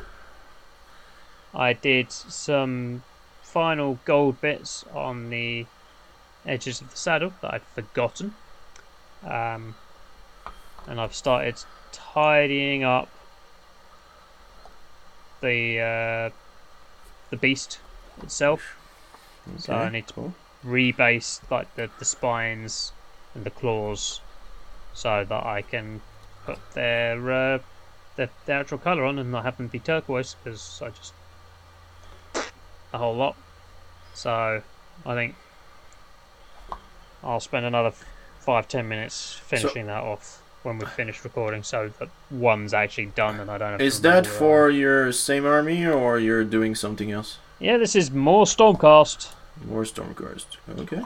I 1.54 1.72
did 1.72 2.12
some 2.12 3.02
final 3.54 4.00
gold 4.04 4.40
bits 4.40 4.84
on 4.92 5.30
the 5.30 5.64
edges 6.44 6.80
of 6.80 6.90
the 6.90 6.96
saddle 6.96 7.32
that 7.40 7.54
I'd 7.54 7.62
forgotten. 7.62 8.34
Um, 9.24 9.76
and 10.88 11.00
I've 11.00 11.14
started 11.14 11.54
tidying 11.92 12.82
up 12.82 13.08
the 15.40 15.78
uh, 15.80 16.30
the 17.30 17.36
beast 17.36 17.78
itself. 18.22 18.76
So 19.58 19.72
I 19.72 19.88
need 19.88 20.08
to 20.08 20.14
cool. 20.14 20.34
rebase 20.66 21.40
like 21.48 21.72
the, 21.76 21.88
the 22.00 22.04
spines 22.04 22.92
and 23.36 23.44
the 23.44 23.50
claws 23.50 24.20
so 24.94 25.24
that 25.28 25.46
I 25.46 25.62
can 25.62 26.00
put 26.44 26.58
their 26.72 27.32
uh, 27.32 27.58
their, 28.16 28.30
their 28.46 28.60
actual 28.60 28.78
colour 28.78 29.04
on 29.04 29.18
and 29.18 29.30
not 29.30 29.44
have 29.44 29.58
them 29.58 29.68
be 29.68 29.78
turquoise 29.78 30.34
because 30.42 30.82
I 30.82 30.88
just 30.88 31.12
a 32.92 32.98
whole 32.98 33.14
lot. 33.16 33.36
So 34.14 34.62
I 35.04 35.14
think 35.14 35.34
I'll 37.22 37.40
spend 37.40 37.66
another 37.66 37.92
five 38.40 38.68
ten 38.68 38.88
minutes 38.88 39.34
finishing 39.44 39.86
that 39.86 40.02
off 40.02 40.42
when 40.62 40.78
we 40.78 40.86
finish 40.86 41.22
recording, 41.24 41.62
so 41.62 41.92
that 41.98 42.08
one's 42.30 42.72
actually 42.72 43.06
done 43.06 43.38
and 43.38 43.50
I 43.50 43.58
don't 43.58 43.80
Is 43.80 44.00
that 44.00 44.26
for 44.26 44.70
your 44.70 45.12
same 45.12 45.44
army 45.44 45.86
or 45.86 46.18
you're 46.18 46.44
doing 46.44 46.74
something 46.74 47.10
else? 47.12 47.38
Yeah, 47.58 47.76
this 47.76 47.94
is 47.94 48.10
more 48.10 48.46
Stormcast. 48.46 49.32
More 49.68 49.84
Stormcast. 49.84 50.46
Okay. 50.78 51.02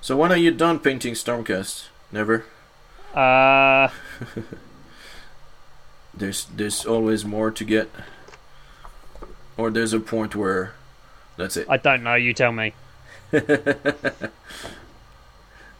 So 0.00 0.16
when 0.16 0.32
are 0.32 0.36
you 0.38 0.50
done 0.50 0.78
painting 0.78 1.14
Stormcast? 1.14 1.88
Never. 2.10 2.44
Uh, 3.14 3.88
There's 6.14 6.46
there's 6.56 6.84
always 6.84 7.24
more 7.24 7.50
to 7.50 7.64
get. 7.64 7.88
Or 9.56 9.70
there's 9.70 9.92
a 9.92 10.00
point 10.00 10.34
where 10.34 10.72
that's 11.40 11.56
it. 11.56 11.66
I 11.68 11.76
don't 11.76 12.02
know. 12.02 12.14
You 12.14 12.32
tell 12.34 12.52
me. 12.52 12.72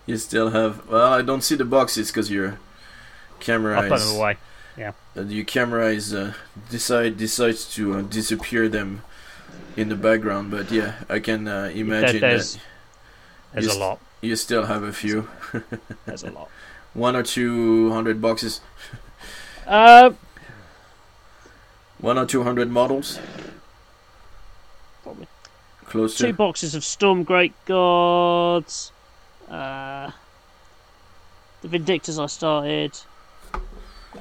you 0.06 0.16
still 0.16 0.50
have 0.50 0.86
well, 0.88 1.12
I 1.12 1.22
don't 1.22 1.42
see 1.42 1.54
the 1.56 1.64
boxes 1.64 2.08
because 2.10 2.30
your 2.30 2.58
camera 3.40 3.78
is. 3.78 3.84
I'll 3.92 3.98
put 3.98 4.06
them 4.06 4.16
away. 4.16 4.36
uh, 5.16 5.22
your 5.22 5.44
camera 5.44 5.88
is 5.92 6.14
uh, 6.14 6.32
decide 6.70 7.16
decides 7.16 7.72
to 7.74 7.94
uh, 7.98 8.02
disappear 8.02 8.68
them 8.68 9.02
in 9.76 9.88
the 9.88 9.96
background. 9.96 10.50
But 10.50 10.70
yeah, 10.70 10.94
I 11.08 11.18
can 11.20 11.46
uh, 11.48 11.70
imagine 11.74 12.20
there's- 12.20 12.54
that 12.54 12.62
There's 13.62 13.74
a 13.74 13.78
lot. 13.78 13.98
you 14.20 14.36
still 14.36 14.66
have 14.66 14.82
a 14.84 14.92
few, 14.92 15.28
There's 16.06 16.22
a 16.22 16.30
lot. 16.30 16.48
one 16.94 17.16
or 17.16 17.22
two 17.22 17.90
hundred 17.92 18.20
boxes, 18.20 18.60
Uh, 19.66 20.10
one 21.98 22.16
or 22.18 22.26
two 22.26 22.42
hundred 22.42 22.70
models, 22.70 23.18
close 25.90 26.16
two 26.16 26.28
to. 26.28 26.32
boxes 26.32 26.74
of 26.74 26.84
Storm 26.84 27.24
Great 27.24 27.52
Gods. 27.66 28.92
Uh, 29.48 30.10
the 31.62 31.68
Vindictors 31.68 32.22
I 32.22 32.26
started. 32.26 32.96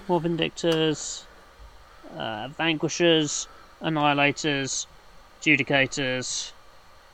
More 0.08 0.20
Vindictors. 0.20 1.24
Uh, 2.18 2.50
Vanquishers. 2.58 3.48
Annihilators. 3.82 4.88
Judicators. 5.42 6.52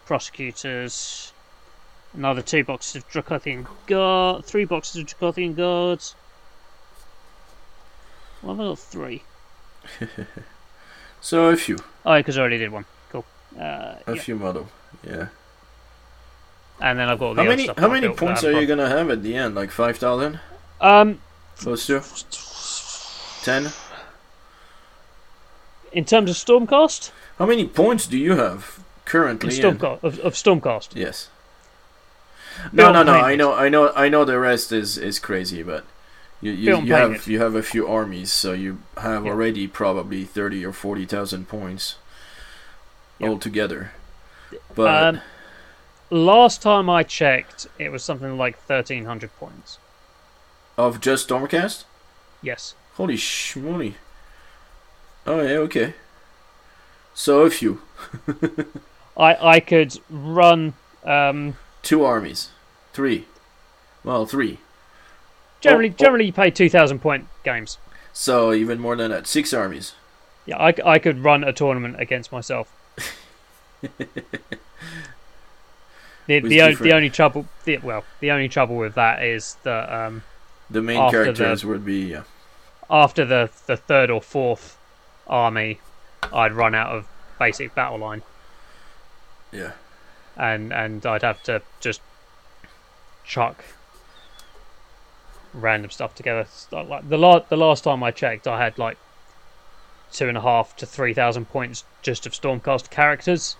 Prosecutors. 0.06 1.34
Another 2.14 2.42
two 2.42 2.64
boxes 2.64 2.96
of 3.04 3.10
Dracothian 3.10 3.68
Guard. 3.88 4.46
Three 4.46 4.66
boxes 4.66 5.02
of 5.02 5.08
Dracothian 5.08 5.56
Guards. 5.56 6.16
Well, 8.42 8.54
I've 8.54 8.58
got 8.58 8.80
three. 8.80 9.24
So 11.22 11.48
a 11.50 11.58
few, 11.58 11.78
Oh, 12.06 12.18
because 12.18 12.38
I 12.38 12.42
already 12.42 12.60
did 12.60 12.72
one. 12.72 12.86
Uh, 13.60 13.96
a 14.08 14.16
yeah. 14.16 14.22
few 14.22 14.36
model. 14.36 14.68
Yeah. 15.08 15.28
And 16.82 17.00
then 17.00 17.08
I've 17.08 17.20
got 17.20 17.36
the 17.36 17.44
How 17.44 17.48
many 17.50 17.64
stuff 17.64 17.78
how 17.78 17.88
many 17.88 18.02
built 18.08 18.18
that 18.18 18.24
I 18.24 18.28
points 18.28 18.44
are 18.44 18.60
you 18.62 18.68
gonna 18.68 18.90
have 18.90 19.10
at 19.10 19.24
the 19.24 19.36
end? 19.36 19.56
Like 19.56 19.72
five 19.72 19.98
thousand? 19.98 20.40
Um, 20.82 21.20
Close 21.58 21.88
to 21.88 22.02
ten? 23.44 23.72
in 25.92 26.04
terms 26.04 26.30
of 26.30 26.36
Stormcast, 26.36 27.12
How 27.40 27.46
many 27.46 27.66
points 27.66 28.08
do 28.08 28.18
you 28.18 28.36
have 28.36 28.80
currently? 29.06 29.56
in- 29.58 29.62
Stormcast 29.78 30.04
of, 30.04 30.20
of 30.20 30.34
Stormcast. 30.34 30.90
Yes. 30.96 31.30
No, 32.72 32.92
no, 32.92 33.04
no. 33.04 33.14
I 33.14 33.36
know, 33.36 33.54
I 33.54 33.70
know, 33.70 33.92
I 33.96 34.10
know. 34.10 34.24
The 34.26 34.40
rest 34.40 34.72
is 34.72 34.98
is 34.98 35.20
crazy, 35.20 35.62
but 35.64 35.86
you 36.42 36.52
you, 36.52 36.82
you 36.82 36.94
have 36.94 37.28
you 37.28 37.40
have 37.40 37.56
a 37.56 37.64
few 37.64 37.88
armies, 37.88 38.32
so 38.32 38.54
you 38.54 38.80
have 38.98 39.26
Yeah. 39.26 39.32
already 39.32 39.68
probably 39.68 40.24
thirty 40.26 40.66
or 40.66 40.72
forty 40.74 41.06
thousand 41.06 41.48
points 41.50 41.96
Yeah. 43.20 43.30
altogether. 43.30 43.92
But 44.76 45.04
Um, 45.16 45.22
last 46.10 46.62
time 46.62 46.90
I 46.90 47.04
checked, 47.04 47.68
it 47.80 47.90
was 47.90 48.04
something 48.04 48.38
like 48.38 48.58
thirteen 48.68 49.06
hundred 49.06 49.36
points. 49.40 49.78
of 50.78 51.00
just 51.00 51.30
Stormcast, 51.30 51.86
Yes. 52.42 52.76
holy 52.96 53.16
schmoly! 53.16 53.94
Oh 55.26 55.42
yeah, 55.42 55.58
okay. 55.60 55.94
So 57.14 57.42
a 57.44 57.50
few, 57.50 57.82
I 59.18 59.36
I 59.56 59.60
could 59.62 59.98
run. 60.10 60.74
Um, 61.06 61.56
two 61.82 62.04
armies, 62.04 62.50
three. 62.94 63.26
Well, 64.04 64.26
three. 64.26 64.60
generally, 65.62 65.90
Oh, 65.90 65.94
oh. 65.94 65.98
generally 66.04 66.26
you 66.26 66.34
pay 66.34 66.52
two 66.52 66.70
thousand 66.70 67.00
point 67.00 67.28
games. 67.44 67.78
So 68.12 68.54
even 68.54 68.80
more 68.80 68.96
than 68.96 69.12
that, 69.12 69.28
six 69.28 69.54
armies. 69.54 69.94
Yeah, 70.46 70.58
I, 70.58 70.74
I 70.86 71.00
could 71.00 71.24
run 71.24 71.44
a 71.44 71.52
tournament 71.54 72.00
against 72.00 72.32
myself. 72.32 72.68
The, 76.28 76.40
the, 76.40 76.62
o- 76.62 76.74
the 76.76 76.94
only 76.94 77.12
trouble, 77.12 77.46
the, 77.66 77.78
well, 77.78 78.04
the 78.20 78.32
only 78.32 78.50
trouble 78.50 78.78
with 78.78 78.96
that 78.96 79.24
is 79.24 79.58
that 79.64 79.92
um, 79.92 80.24
The 80.72 80.82
main 80.82 80.98
After 80.98 81.20
the- 81.20 81.24
characters 81.34 81.64
would 81.64 81.86
be 81.86 82.00
yeah. 82.06 82.24
after 82.90 83.26
the, 83.26 83.52
the 83.68 83.78
third 83.78 84.10
or 84.10 84.22
fourth 84.24 84.76
army, 85.28 85.80
I'd 86.34 86.54
run 86.54 86.74
out 86.74 86.90
of 86.96 87.06
basic 87.38 87.76
battle 87.76 88.00
line, 88.00 88.24
Yeah. 89.52 89.74
and 90.36 90.74
and 90.74 91.06
I'd 91.06 91.22
have 91.22 91.44
to 91.44 91.62
just 91.80 92.02
chuck 93.24 93.64
random 95.54 95.92
stuff 95.92 96.16
together. 96.16 96.48
Like 96.72 96.90
like 96.90 97.08
the 97.10 97.18
la- 97.20 97.40
the 97.40 97.58
last 97.58 97.84
time 97.84 98.02
I 98.02 98.10
checked, 98.10 98.48
I 98.48 98.58
had 98.64 98.80
like 98.80 98.98
two 100.12 100.28
and 100.28 100.38
a 100.38 100.42
half 100.42 100.76
to 100.78 100.88
three 100.88 101.14
thousand 101.14 101.50
points 101.50 101.84
just 102.02 102.26
of 102.26 102.32
Stormcast 102.34 102.90
characters 102.90 103.56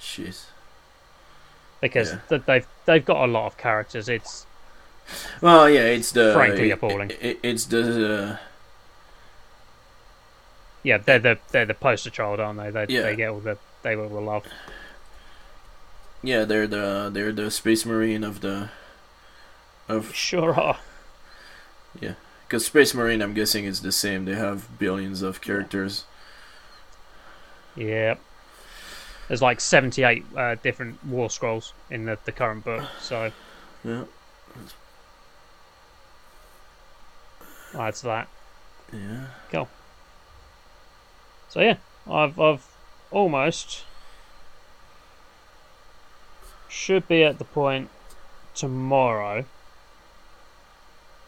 Jeez. 0.00 0.46
because 1.80 2.12
Yeah. 2.12 2.18
th- 2.28 2.42
they've 2.46 2.66
they've 2.86 3.04
got 3.04 3.24
a 3.24 3.30
lot 3.30 3.46
of 3.46 3.56
characters. 3.56 4.08
It's 4.08 4.46
Well, 5.40 5.68
yeah, 5.70 5.84
it's 5.86 6.12
the 6.12 6.32
Frankly 6.34 6.70
it- 6.70 6.72
appalling. 6.72 7.10
it- 7.20 7.38
it's 7.42 7.64
the 7.66 8.14
uh, 8.14 8.36
yeah, 10.82 10.98
they're 10.98 11.18
the 11.18 11.38
they're 11.50 11.66
the 11.66 11.74
poster 11.74 12.10
child, 12.10 12.40
aren't 12.40 12.58
they? 12.58 12.70
They 12.70 12.86
Yeah. 12.94 13.02
they 13.02 13.16
get 13.16 13.30
all 13.30 13.40
the 13.40 13.58
they 13.82 13.94
get 13.94 14.00
all 14.02 14.08
the 14.08 14.20
love. 14.20 14.44
yeah 16.22 16.44
they're 16.44 16.66
the 16.66 17.10
they're 17.12 17.32
the 17.32 17.50
space 17.50 17.84
marine 17.86 18.24
of 18.24 18.40
the 18.40 18.70
of 19.88 20.14
Sure 20.14 20.54
are. 20.58 20.78
Yeah, 22.00 22.14
because 22.46 22.66
space 22.66 22.92
marine 22.94 23.22
I'm 23.22 23.34
guessing 23.34 23.64
is 23.64 23.80
the 23.82 23.92
same. 23.92 24.24
They 24.24 24.34
have 24.34 24.78
billions 24.78 25.22
of 25.22 25.40
characters. 25.40 26.04
Yep. 27.76 28.20
There's 29.28 29.42
like 29.42 29.60
78 29.60 30.24
uh, 30.36 30.54
different 30.62 31.04
war 31.04 31.28
scrolls 31.30 31.74
in 31.90 32.06
the, 32.06 32.18
the 32.24 32.32
current 32.32 32.64
book, 32.64 32.88
so 33.00 33.30
Yeah, 33.84 34.04
that's 37.74 38.00
that. 38.02 38.28
yeah. 38.92 39.26
Cool. 39.50 39.68
So 41.50 41.60
yeah, 41.60 41.76
I've 42.10 42.38
I've 42.40 42.66
almost 43.10 43.84
should 46.68 47.06
be 47.08 47.22
at 47.24 47.38
the 47.38 47.44
point 47.44 47.88
tomorrow. 48.54 49.44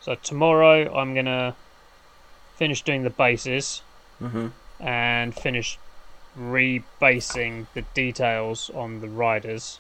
So 0.01 0.15
tomorrow 0.15 0.95
I'm 0.95 1.15
gonna 1.15 1.55
finish 2.57 2.83
doing 2.83 3.03
the 3.03 3.11
bases 3.11 3.83
Mm-hmm. 4.23 4.49
and 4.83 5.35
finish 5.35 5.79
rebasing 6.41 7.67
the 7.75 7.83
details 7.95 8.71
on 8.75 9.01
the 9.01 9.09
riders. 9.09 9.79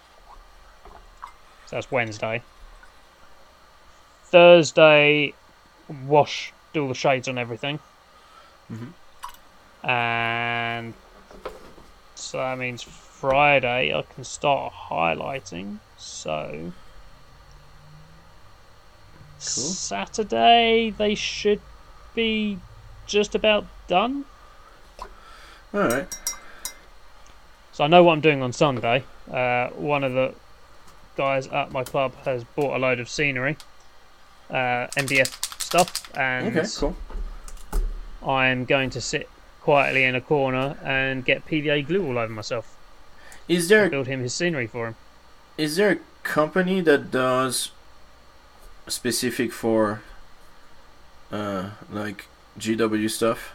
So 1.66 1.76
that's 1.76 1.90
Wednesday. 1.90 2.42
Thursday, 4.24 5.34
wash 6.06 6.52
do 6.72 6.82
all 6.82 6.88
the 6.88 6.94
shades 6.94 7.28
on 7.28 7.38
everything. 7.38 7.80
Mhm. 8.70 8.92
And 9.82 10.94
so 12.14 12.38
that 12.38 12.58
means 12.58 12.82
Friday 12.82 13.94
I 13.94 14.02
can 14.02 14.24
start 14.24 14.72
highlighting. 14.72 15.78
So 15.96 16.72
Saturday 19.38 20.90
they 20.90 21.14
should 21.14 21.60
be 22.14 22.58
just 23.06 23.34
about 23.34 23.64
done. 23.88 24.26
All 25.72 25.80
right. 25.80 26.29
So 27.80 27.84
I 27.84 27.88
know 27.88 28.02
what 28.02 28.12
I'm 28.12 28.20
doing 28.20 28.42
on 28.42 28.52
Sunday. 28.52 29.04
Uh, 29.32 29.68
one 29.68 30.04
of 30.04 30.12
the 30.12 30.34
guys 31.16 31.46
at 31.46 31.72
my 31.72 31.82
club 31.82 32.12
has 32.26 32.44
bought 32.44 32.76
a 32.76 32.78
load 32.78 33.00
of 33.00 33.08
scenery, 33.08 33.56
uh, 34.50 34.88
MDF 34.98 35.58
stuff, 35.58 36.14
and 36.14 36.54
Okay. 36.54 36.68
Cool. 36.76 36.94
I'm 38.22 38.66
going 38.66 38.90
to 38.90 39.00
sit 39.00 39.30
quietly 39.62 40.04
in 40.04 40.14
a 40.14 40.20
corner 40.20 40.76
and 40.84 41.24
get 41.24 41.46
PVA 41.46 41.86
glue 41.86 42.06
all 42.06 42.18
over 42.18 42.30
myself. 42.30 42.76
Is 43.48 43.70
there 43.70 43.88
Build 43.88 44.08
him 44.08 44.20
his 44.20 44.34
scenery 44.34 44.66
for 44.66 44.88
him. 44.88 44.96
is 45.56 45.76
there 45.76 45.92
a 45.92 45.98
company 46.22 46.82
that 46.82 47.10
does 47.10 47.70
specific 48.88 49.52
for 49.54 50.02
uh 51.32 51.70
like 51.90 52.26
GW 52.58 53.10
stuff 53.10 53.54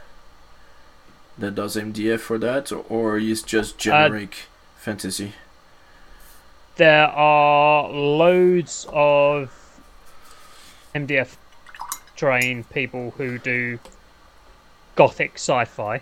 that 1.37 1.55
does 1.55 1.75
MDF 1.75 2.19
for 2.19 2.37
that 2.39 2.71
or, 2.71 2.85
or 2.89 3.17
is 3.17 3.41
just 3.41 3.75
uh, 3.75 3.79
generic 3.79 4.35
fantasy? 4.77 5.33
There 6.77 7.07
are 7.07 7.89
loads 7.89 8.85
of 8.91 9.51
MDF 10.93 11.35
terrain 12.15 12.63
people 12.65 13.11
who 13.17 13.37
do 13.37 13.79
gothic 14.95 15.33
sci-fi. 15.35 16.01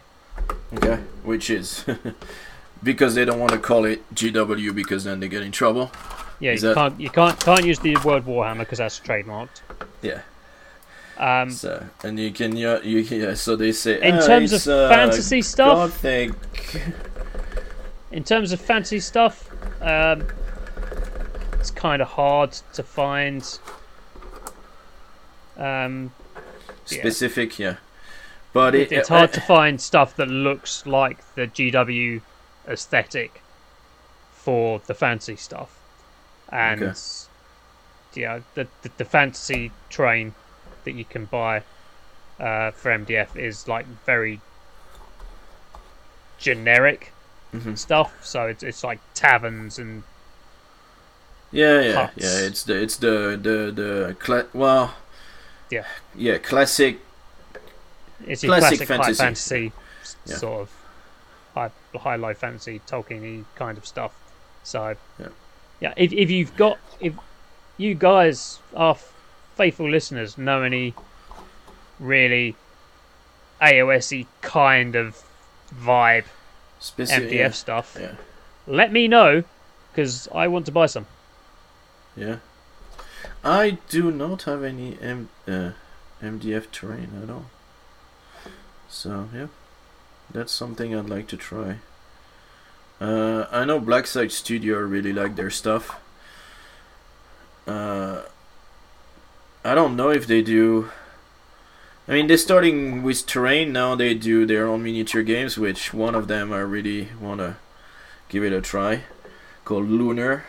Okay, 0.74 0.96
which 1.24 1.50
is 1.50 1.86
because 2.84 3.16
they 3.16 3.26
don't 3.26 3.40
want 3.40 3.52
to 3.52 3.60
call 3.60 3.86
it 3.86 4.04
GW 4.16 4.74
because 4.74 5.04
then 5.04 5.20
they 5.20 5.28
get 5.28 5.44
in 5.44 5.52
trouble. 5.52 5.92
Yeah, 6.40 6.52
Is 6.54 6.64
you 6.64 6.70
that- 6.70 6.76
can't 6.76 7.00
you 7.00 7.10
can't 7.10 7.40
can't 7.40 7.66
use 7.66 7.80
the 7.80 7.96
word 7.98 8.26
Warhammer 8.26 8.60
because 8.60 8.80
that's 8.80 9.00
trademarked. 9.00 9.62
Yeah. 10.02 10.22
Um, 11.18 11.50
So 11.50 11.84
and 12.04 12.20
you 12.20 12.32
can 12.32 12.56
yeah 12.56 12.82
you 12.82 13.00
yeah 13.00 13.34
so 13.36 13.56
they 13.56 13.72
say 13.72 14.02
in 14.02 14.16
"Ah, 14.16 14.26
terms 14.26 14.52
of 14.54 14.68
uh, 14.68 14.90
fantasy 14.90 15.42
stuff, 15.42 16.02
Gothic. 16.02 16.34
in 18.12 18.24
terms 18.24 18.52
of 18.52 18.60
fantasy 18.62 19.00
stuff, 19.00 19.50
um, 19.82 20.28
it's 21.60 21.72
kind 21.72 22.02
of 22.02 22.10
hard 22.10 22.52
to 22.74 22.84
find. 22.84 23.60
Um, 25.56 26.12
specific 26.86 27.60
yeah, 27.60 27.78
but 28.54 28.76
it, 28.76 28.92
it, 28.92 28.92
it's 28.92 29.10
uh, 29.12 29.20
hard 29.20 29.34
to 29.34 29.42
find 29.42 29.80
stuff 29.82 30.16
that 30.16 30.28
looks 30.28 30.86
like 30.86 31.24
the 31.36 31.48
GW 31.48 32.22
aesthetic 32.68 33.42
for 34.32 34.82
the 34.88 34.94
fantasy 34.94 35.36
stuff, 35.36 35.80
and 36.50 36.82
Okay. 36.82 36.94
yeah, 38.14 38.42
the, 38.56 38.68
the 38.82 38.90
the 38.98 39.06
fantasy 39.06 39.72
terrain 39.90 40.36
that 40.84 40.92
you 40.94 41.06
can 41.06 41.26
buy 41.26 41.64
uh, 42.40 42.72
for 42.72 42.92
MDF 42.92 43.36
is 43.36 43.68
like 43.68 43.86
very 44.06 44.40
generic 46.38 47.12
mhm. 47.54 47.78
stuff. 47.78 48.26
So 48.26 48.48
it's 48.48 48.64
it's 48.64 48.84
like 48.84 49.00
taverns 49.14 49.80
and 49.80 50.04
Yeah, 51.52 51.82
yeah, 51.82 51.94
Huts. 51.94 52.14
yeah. 52.18 52.48
It's 52.48 52.64
the 52.64 52.82
it's 52.82 52.98
the 52.98 53.40
the 53.42 53.72
the 53.72 54.16
cla- 54.20 54.48
well, 54.54 54.96
Yeah. 55.70 55.86
yeah, 56.16 56.38
classic. 56.38 57.00
it's 58.26 58.44
Classic 58.44 58.80
classic, 58.80 58.88
fantasy. 58.88 59.24
fantasy 59.24 59.72
Yeah. 60.26 60.36
sort 60.38 60.62
of 60.62 60.70
high 61.54 61.72
high 62.00 62.16
low 62.16 62.34
fantasy 62.34 62.82
Tolkien 62.88 63.46
kind 63.56 63.78
of 63.78 63.86
stuff. 63.86 64.14
So 64.64 64.96
Yeah. 65.20 65.28
yeah, 65.80 65.94
if 65.98 66.12
if 66.14 66.30
you've 66.32 66.56
got 66.58 66.80
if 67.00 67.14
you 67.78 67.96
guys 67.96 68.60
are 68.76 68.98
faithful 69.56 69.90
listeners 69.90 70.38
know 70.38 70.62
any 70.64 70.94
really 72.00 72.56
AOSy 73.62 74.28
kind 74.42 74.96
of 74.96 75.24
vibe 75.74 76.26
Specific. 76.80 77.30
MDF 77.32 77.54
stuff, 77.54 77.98
Yeah, 78.00 78.16
let 78.68 78.92
me 78.92 79.08
know 79.08 79.44
because 79.92 80.28
I 80.34 80.48
want 80.48 80.66
to 80.66 80.72
buy 80.72 80.86
some. 80.88 81.06
yeah. 82.16 82.38
I 83.46 83.78
do 83.90 84.10
not 84.12 84.44
have 84.44 84.64
any 84.64 84.98
M 85.02 85.30
uh, 85.48 85.72
MDF 86.22 86.72
terrain 86.72 87.10
at 87.22 87.30
all. 87.30 87.46
So 88.90 89.28
yeah, 89.34 89.48
that's 90.32 90.52
something 90.52 90.96
I'd 90.96 91.10
like 91.10 91.28
to 91.28 91.38
try. 91.38 91.78
Uh, 93.02 93.46
I 93.52 93.66
know 93.66 93.82
Blacksite 93.82 94.32
Studio 94.32 94.78
really 94.80 95.12
like 95.12 95.36
their 95.36 95.50
stuff. 95.50 96.00
Uh, 97.68 98.22
I 99.64 99.76
don't 99.76 99.96
know 99.96 100.10
if 100.10 100.28
they 100.28 100.42
do. 100.42 100.90
I 102.08 102.12
mean, 102.12 102.28
they're 102.28 102.38
starting 102.38 103.02
with 103.02 103.26
terrain 103.26 103.72
now. 103.72 103.96
They 103.96 104.14
do 104.14 104.46
their 104.46 104.68
own 104.68 104.84
miniature 104.84 105.24
games, 105.24 105.58
which 105.58 105.94
one 105.94 106.16
of 106.16 106.28
them 106.28 106.52
I 106.52 106.60
really 106.60 107.10
wanna 107.20 107.58
give 108.28 108.44
it 108.44 108.52
a 108.52 108.62
try, 108.62 109.04
called 109.64 109.88
Lunar. 109.90 110.44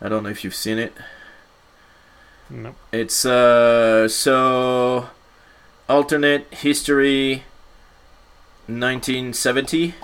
I 0.00 0.08
don't 0.08 0.22
know 0.22 0.28
if 0.30 0.44
you've 0.44 0.54
seen 0.54 0.78
it. 0.78 0.92
No. 2.48 2.74
It's 2.92 3.24
uh 3.24 4.08
so 4.08 5.08
alternate 5.88 6.52
history 6.54 7.42
1970. 8.66 9.94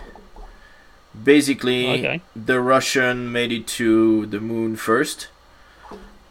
Basically, 1.25 1.87
Okay. 1.99 2.21
the 2.37 2.61
Russian 2.61 3.31
made 3.33 3.51
it 3.53 3.67
to 3.79 4.27
the 4.27 4.41
moon 4.41 4.77
first, 4.77 5.29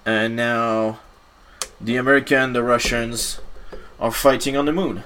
and 0.06 0.36
now 0.36 0.99
the 1.80 1.95
American, 1.95 2.54
the 2.54 2.64
Russians 2.64 3.40
are 3.99 4.12
fighting 4.12 4.58
on 4.58 4.66
the 4.66 4.72
moon. 4.72 5.04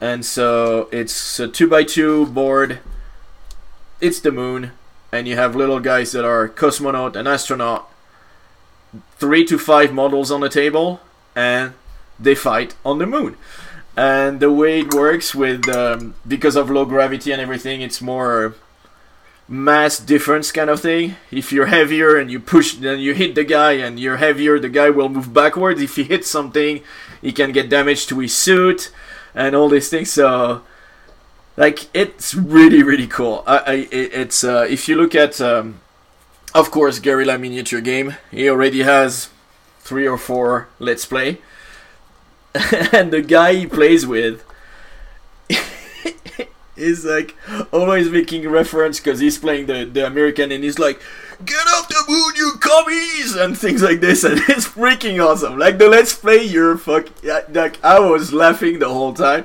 And 0.00 0.24
so 0.24 0.88
it's 0.92 1.38
a 1.40 1.48
two 1.48 1.68
by 1.68 1.84
two 1.84 2.26
board. 2.26 2.80
It's 4.00 4.20
the 4.20 4.32
moon, 4.32 4.72
and 5.12 5.26
you 5.26 5.36
have 5.36 5.56
little 5.56 5.80
guys 5.80 6.12
that 6.12 6.24
are 6.24 6.48
cosmonaut 6.48 7.16
and 7.16 7.26
astronaut. 7.26 7.90
Three 9.16 9.44
to 9.46 9.58
five 9.58 9.92
models 9.92 10.30
on 10.30 10.40
the 10.40 10.48
table, 10.48 11.00
and 11.34 11.72
they 12.18 12.34
fight 12.34 12.74
on 12.84 12.98
the 12.98 13.06
moon. 13.06 13.36
And 13.96 14.40
the 14.40 14.52
way 14.52 14.80
it 14.80 14.92
works 14.92 15.34
with 15.34 15.68
um, 15.68 16.14
because 16.26 16.56
of 16.56 16.70
low 16.70 16.84
gravity 16.84 17.30
and 17.32 17.40
everything, 17.40 17.80
it's 17.80 18.02
more 18.02 18.54
mass 19.48 19.98
difference 19.98 20.50
kind 20.52 20.70
of 20.70 20.80
thing. 20.80 21.16
If 21.30 21.52
you're 21.52 21.66
heavier 21.66 22.16
and 22.16 22.30
you 22.30 22.40
push, 22.40 22.74
then 22.74 22.98
you 22.98 23.14
hit 23.14 23.34
the 23.34 23.44
guy, 23.44 23.72
and 23.72 23.98
you're 23.98 24.16
heavier, 24.16 24.58
the 24.58 24.68
guy 24.68 24.90
will 24.90 25.08
move 25.08 25.32
backwards. 25.32 25.80
If 25.80 25.96
he 25.96 26.04
hits 26.04 26.28
something, 26.28 26.82
he 27.20 27.32
can 27.32 27.52
get 27.52 27.68
damage 27.68 28.06
to 28.08 28.18
his 28.18 28.36
suit 28.36 28.90
and 29.34 29.54
all 29.54 29.68
these 29.68 29.88
things. 29.88 30.12
So, 30.12 30.62
like, 31.56 31.86
it's 31.94 32.34
really 32.34 32.82
really 32.82 33.06
cool. 33.06 33.44
I, 33.46 33.58
I 33.58 33.88
it's 33.90 34.44
uh, 34.44 34.66
if 34.68 34.88
you 34.88 34.96
look 34.96 35.14
at, 35.14 35.40
um, 35.40 35.80
of 36.54 36.70
course, 36.70 36.98
Guerrilla 36.98 37.38
Miniature 37.38 37.80
Game, 37.80 38.16
he 38.30 38.48
already 38.48 38.82
has 38.82 39.28
three 39.80 40.08
or 40.08 40.18
four 40.18 40.68
Let's 40.78 41.04
Play, 41.04 41.38
and 42.92 43.12
the 43.12 43.22
guy 43.22 43.54
he 43.54 43.66
plays 43.66 44.06
with 44.06 44.44
is 46.76 47.04
like 47.04 47.36
always 47.72 48.10
making 48.10 48.48
reference 48.48 49.00
because 49.00 49.20
he's 49.20 49.38
playing 49.38 49.66
the, 49.66 49.84
the 49.84 50.06
American 50.06 50.52
and 50.52 50.64
he's 50.64 50.78
like, 50.78 51.00
Get 51.44 51.66
off 51.66 51.88
the 51.88 52.04
moon, 52.08 52.32
you 52.36 52.52
commies! 52.60 53.34
And 53.34 53.58
things 53.58 53.82
like 53.82 54.00
this, 54.00 54.22
and 54.22 54.38
it's 54.48 54.66
freaking 54.66 55.24
awesome. 55.24 55.58
Like 55.58 55.78
the 55.78 55.88
Let's 55.88 56.14
Play, 56.14 56.44
you're 56.44 56.78
fuck. 56.78 57.08
Like 57.24 57.84
I 57.84 57.98
was 57.98 58.32
laughing 58.32 58.78
the 58.78 58.88
whole 58.88 59.12
time, 59.12 59.44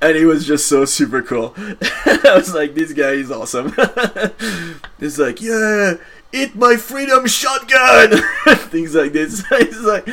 and 0.00 0.16
it 0.16 0.26
was 0.26 0.46
just 0.46 0.66
so 0.66 0.84
super 0.84 1.22
cool. 1.22 1.54
I 1.56 2.32
was 2.34 2.52
like, 2.54 2.74
This 2.74 2.92
guy 2.92 3.12
is 3.12 3.30
awesome. 3.30 3.72
it's 4.98 5.18
like, 5.18 5.40
Yeah, 5.40 5.94
eat 6.32 6.56
my 6.56 6.76
freedom 6.76 7.26
shotgun! 7.26 8.20
things 8.68 8.94
like 8.94 9.12
this. 9.12 9.44
it's 9.52 9.80
like, 9.80 10.06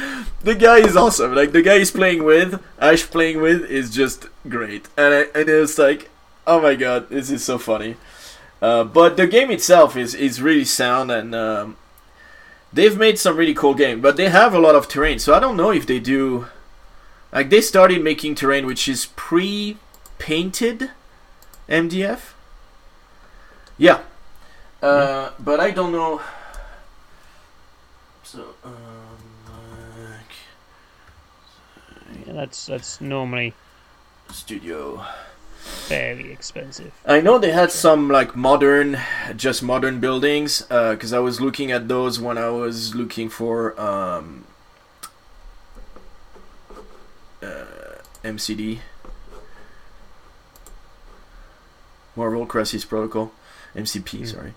the 0.43 0.55
guy 0.55 0.77
is 0.77 0.95
awesome. 0.95 1.33
Like 1.33 1.51
the 1.53 1.63
guy 1.63 1.79
he's 1.79 1.91
playing 1.91 2.23
with, 2.23 2.63
Ash 2.79 3.03
playing 3.03 3.41
with, 3.41 3.63
is 3.63 3.89
just 3.89 4.27
great. 4.47 4.87
And, 4.95 5.13
I, 5.13 5.39
and 5.39 5.49
it's 5.49 5.77
like, 5.79 6.11
Oh 6.47 6.61
my 6.61 6.75
god, 6.75 7.09
this 7.09 7.29
is 7.31 7.43
so 7.43 7.57
funny. 7.57 7.95
Uh, 8.61 8.83
but 8.83 9.17
the 9.17 9.27
game 9.27 9.51
itself 9.51 9.97
is, 9.97 10.13
is 10.13 10.41
really 10.41 10.65
sound 10.65 11.11
and 11.11 11.35
um, 11.35 11.77
they've 12.71 12.97
made 12.97 13.19
some 13.19 13.37
really 13.37 13.53
cool 13.53 13.73
game. 13.73 14.01
But 14.01 14.17
they 14.17 14.29
have 14.29 14.53
a 14.53 14.59
lot 14.59 14.75
of 14.75 14.87
terrain, 14.87 15.19
so 15.19 15.33
I 15.33 15.39
don't 15.39 15.57
know 15.57 15.71
if 15.71 15.85
they 15.85 15.99
do. 15.99 16.47
Like 17.33 17.49
they 17.49 17.61
started 17.61 18.03
making 18.03 18.35
terrain 18.35 18.65
which 18.65 18.87
is 18.87 19.07
pre-painted 19.15 20.91
MDF. 21.67 22.33
Yeah, 23.77 24.01
uh, 24.81 25.31
but 25.39 25.59
I 25.59 25.71
don't 25.71 25.91
know. 25.91 26.21
So, 28.23 28.43
um, 28.63 28.73
like, 29.47 30.31
Yeah, 32.25 32.33
that's 32.33 32.67
that's 32.67 33.01
normally 33.01 33.53
studio. 34.29 35.03
Very 35.87 36.31
expensive. 36.31 36.91
I 37.05 37.21
know 37.21 37.37
they 37.37 37.51
had 37.51 37.71
some 37.71 38.09
like 38.09 38.35
modern, 38.35 38.97
just 39.35 39.63
modern 39.63 39.99
buildings. 39.99 40.61
Because 40.61 41.13
I 41.13 41.19
was 41.19 41.41
looking 41.41 41.71
at 41.71 41.87
those 41.87 42.19
when 42.19 42.37
I 42.37 42.49
was 42.49 42.95
looking 42.95 43.29
for 43.29 43.79
um, 43.79 44.45
uh, 47.41 47.65
MCD, 48.23 48.79
Marvel 52.15 52.45
Crisis 52.45 52.85
Protocol, 52.85 53.31
MCP. 53.75 54.21
Mm. 54.21 54.27
Sorry. 54.27 54.53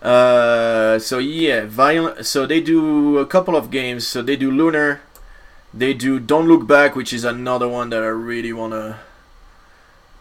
Uh, 0.00 0.98
so 0.98 1.18
yeah, 1.18 1.64
violent. 1.66 2.26
So 2.26 2.46
they 2.46 2.60
do 2.60 3.18
a 3.18 3.26
couple 3.26 3.56
of 3.56 3.70
games. 3.70 4.06
So 4.06 4.22
they 4.22 4.36
do 4.36 4.50
Lunar. 4.50 5.00
They 5.74 5.92
do 5.92 6.18
Don't 6.18 6.48
Look 6.48 6.66
Back, 6.66 6.96
which 6.96 7.12
is 7.12 7.24
another 7.24 7.68
one 7.68 7.90
that 7.90 8.02
I 8.02 8.06
really 8.08 8.52
wanna. 8.52 9.00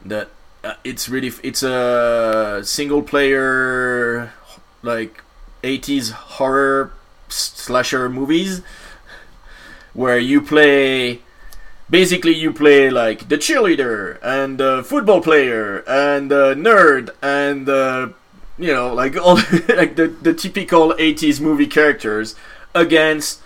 That 0.05 0.29
uh, 0.63 0.73
it's 0.83 1.09
really 1.09 1.31
it's 1.43 1.63
a 1.63 2.61
single 2.63 3.01
player 3.01 4.33
like 4.81 5.23
80s 5.63 6.11
horror 6.11 6.93
slasher 7.29 8.09
movies 8.09 8.61
where 9.93 10.19
you 10.19 10.41
play 10.41 11.21
basically 11.89 12.35
you 12.35 12.51
play 12.51 12.89
like 12.89 13.29
the 13.29 13.37
cheerleader 13.37 14.19
and 14.21 14.57
the 14.59 14.83
football 14.83 15.21
player 15.21 15.83
and 15.87 16.29
the 16.29 16.53
nerd 16.55 17.09
and 17.21 17.65
the 17.65 18.13
you 18.57 18.73
know 18.73 18.93
like 18.93 19.15
all 19.17 19.35
like 19.69 19.95
the, 19.95 20.13
the 20.21 20.33
typical 20.33 20.93
80s 20.93 21.39
movie 21.39 21.67
characters 21.67 22.35
against 22.75 23.41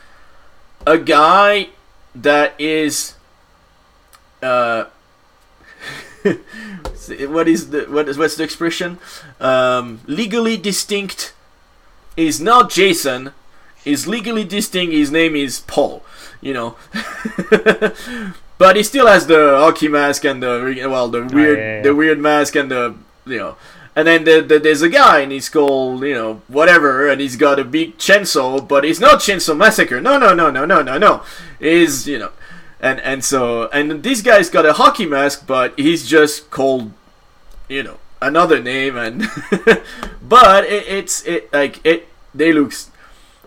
a 0.85 0.97
guy 0.97 1.69
that 2.15 2.59
is 2.59 3.15
uh 4.41 4.85
what 7.29 7.47
is 7.47 7.69
the 7.69 7.85
what 7.89 8.07
is 8.07 8.17
what's 8.17 8.35
the 8.35 8.43
expression? 8.43 8.99
Um 9.39 10.01
legally 10.07 10.57
distinct 10.57 11.33
is 12.15 12.39
not 12.39 12.69
jason. 12.69 13.31
Is 13.83 14.07
legally 14.07 14.43
distinct 14.43 14.93
his 14.93 15.11
name 15.11 15.35
is 15.35 15.61
paul 15.61 16.03
you 16.41 16.53
know. 16.53 16.75
But 18.61 18.75
he 18.75 18.83
still 18.83 19.07
has 19.07 19.25
the 19.25 19.57
hockey 19.57 19.87
mask 19.87 20.23
and 20.23 20.43
the 20.43 20.85
well 20.87 21.07
the 21.07 21.23
weird 21.23 21.57
yeah, 21.57 21.77
yeah. 21.77 21.81
the 21.81 21.95
weird 21.95 22.19
mask 22.19 22.55
and 22.55 22.69
the 22.69 22.93
you 23.25 23.39
know. 23.39 23.55
And 23.95 24.07
then 24.07 24.23
the, 24.23 24.39
the, 24.41 24.59
there's 24.59 24.83
a 24.83 24.87
guy 24.87 25.21
and 25.21 25.31
he's 25.31 25.49
called 25.49 26.03
you 26.03 26.13
know 26.13 26.43
whatever 26.47 27.09
and 27.09 27.19
he's 27.19 27.35
got 27.35 27.57
a 27.57 27.63
big 27.63 27.97
chainsaw 27.97 28.61
but 28.65 28.85
it's 28.85 28.99
not 28.99 29.19
chainsaw 29.19 29.57
massacre. 29.57 29.99
No 29.99 30.19
no 30.19 30.35
no 30.35 30.51
no 30.51 30.65
no 30.65 30.83
no 30.83 30.99
no. 30.99 31.23
Is 31.59 32.07
you 32.07 32.19
know 32.19 32.29
and 32.81 32.99
and 33.01 33.23
so 33.23 33.69
and 33.69 34.03
this 34.03 34.21
guy's 34.21 34.49
got 34.49 34.65
a 34.65 34.73
hockey 34.73 35.05
mask 35.05 35.45
but 35.45 35.77
he's 35.77 36.07
just 36.07 36.49
called 36.49 36.91
you 37.69 37.83
know 37.83 37.97
another 38.21 38.61
name 38.61 38.97
and 38.97 39.29
but 40.21 40.65
it, 40.65 40.87
it's 40.87 41.23
it 41.25 41.51
like 41.53 41.79
it 41.85 42.07
they 42.33 42.51
looks 42.51 42.89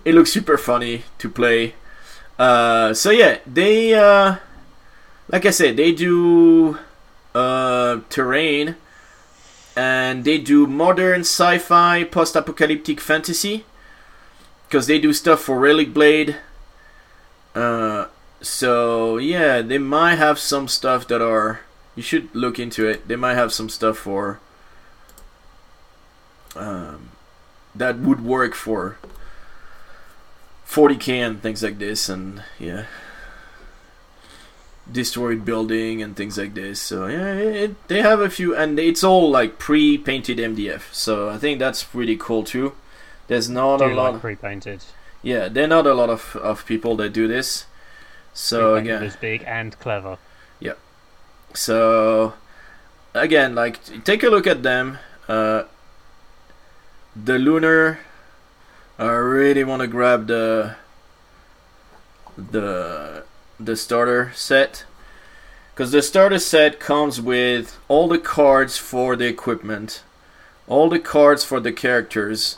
it 0.04 0.14
looks 0.14 0.30
super 0.32 0.58
funny 0.58 1.02
to 1.18 1.28
play. 1.28 1.74
Uh 2.38 2.92
so 2.92 3.10
yeah 3.10 3.38
they 3.46 3.94
uh 3.94 4.36
like 5.28 5.46
i 5.46 5.50
said 5.50 5.76
they 5.76 5.92
do 5.92 6.78
uh 7.34 8.00
terrain 8.10 8.74
and 9.76 10.24
they 10.24 10.38
do 10.38 10.66
modern 10.66 11.20
sci-fi 11.20 12.02
post-apocalyptic 12.02 13.00
fantasy 13.00 13.64
because 14.66 14.88
they 14.88 14.98
do 14.98 15.12
stuff 15.12 15.40
for 15.40 15.60
Relicblade 15.60 16.36
uh 17.54 18.06
so 18.44 19.16
yeah 19.18 19.60
they 19.62 19.78
might 19.78 20.16
have 20.16 20.38
some 20.38 20.68
stuff 20.68 21.06
that 21.08 21.20
are 21.22 21.60
you 21.96 22.02
should 22.02 22.34
look 22.34 22.58
into 22.58 22.86
it. 22.88 23.06
They 23.06 23.16
might 23.16 23.34
have 23.34 23.52
some 23.52 23.68
stuff 23.68 23.98
for 23.98 24.40
um 26.56 27.10
that 27.74 27.98
would 27.98 28.24
work 28.24 28.54
for 28.54 28.98
40k 30.66 31.08
and 31.26 31.42
things 31.42 31.62
like 31.62 31.78
this 31.78 32.08
and 32.08 32.42
yeah. 32.58 32.86
Destroyed 34.90 35.44
building 35.46 36.02
and 36.02 36.14
things 36.14 36.36
like 36.36 36.52
this. 36.54 36.78
So 36.80 37.06
yeah 37.06 37.32
it, 37.34 37.88
they 37.88 38.02
have 38.02 38.20
a 38.20 38.28
few 38.28 38.54
and 38.54 38.78
it's 38.78 39.02
all 39.02 39.30
like 39.30 39.58
pre-painted 39.58 40.36
mdf 40.38 40.92
so 40.92 41.30
i 41.30 41.38
think 41.38 41.58
that's 41.58 41.82
pretty 41.82 42.16
cool 42.16 42.44
too. 42.44 42.74
There's 43.28 43.48
not 43.48 43.78
Do 43.78 43.86
a 43.86 43.94
lot 43.94 44.12
like 44.14 44.20
pre-painted. 44.20 44.84
yeah 45.22 45.48
there 45.48 45.64
are 45.64 45.68
not 45.68 45.86
a 45.86 45.94
lot 45.94 46.10
of, 46.10 46.36
of 46.36 46.66
people 46.66 46.96
that 46.96 47.14
do 47.14 47.26
this 47.26 47.64
so 48.34 48.74
again 48.74 49.02
is 49.02 49.16
big 49.16 49.42
and 49.46 49.78
clever. 49.78 50.18
Yeah. 50.60 50.74
So 51.54 52.34
again 53.14 53.54
like 53.54 53.78
take 54.04 54.22
a 54.24 54.28
look 54.28 54.46
at 54.46 54.62
them 54.64 54.98
uh 55.28 55.62
the 57.14 57.38
lunar 57.38 58.00
i 58.98 59.06
really 59.06 59.62
want 59.62 59.80
to 59.80 59.86
grab 59.86 60.26
the 60.26 60.74
the 62.36 63.24
the 63.60 63.76
starter 63.76 64.32
set 64.34 64.84
because 65.72 65.92
the 65.92 66.02
starter 66.02 66.40
set 66.40 66.80
comes 66.80 67.20
with 67.20 67.78
all 67.86 68.08
the 68.08 68.18
cards 68.18 68.76
for 68.76 69.14
the 69.14 69.26
equipment 69.26 70.02
all 70.66 70.88
the 70.88 70.98
cards 70.98 71.44
for 71.44 71.60
the 71.60 71.72
characters 71.72 72.56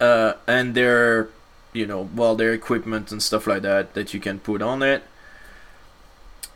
uh 0.00 0.32
and 0.48 0.74
their 0.74 1.28
you 1.74 1.86
know 1.86 2.08
well 2.14 2.34
their 2.34 2.54
equipment 2.54 3.12
and 3.12 3.22
stuff 3.22 3.46
like 3.46 3.60
that 3.62 3.92
that 3.92 4.14
you 4.14 4.20
can 4.20 4.38
put 4.38 4.62
on 4.62 4.82
it. 4.82 5.02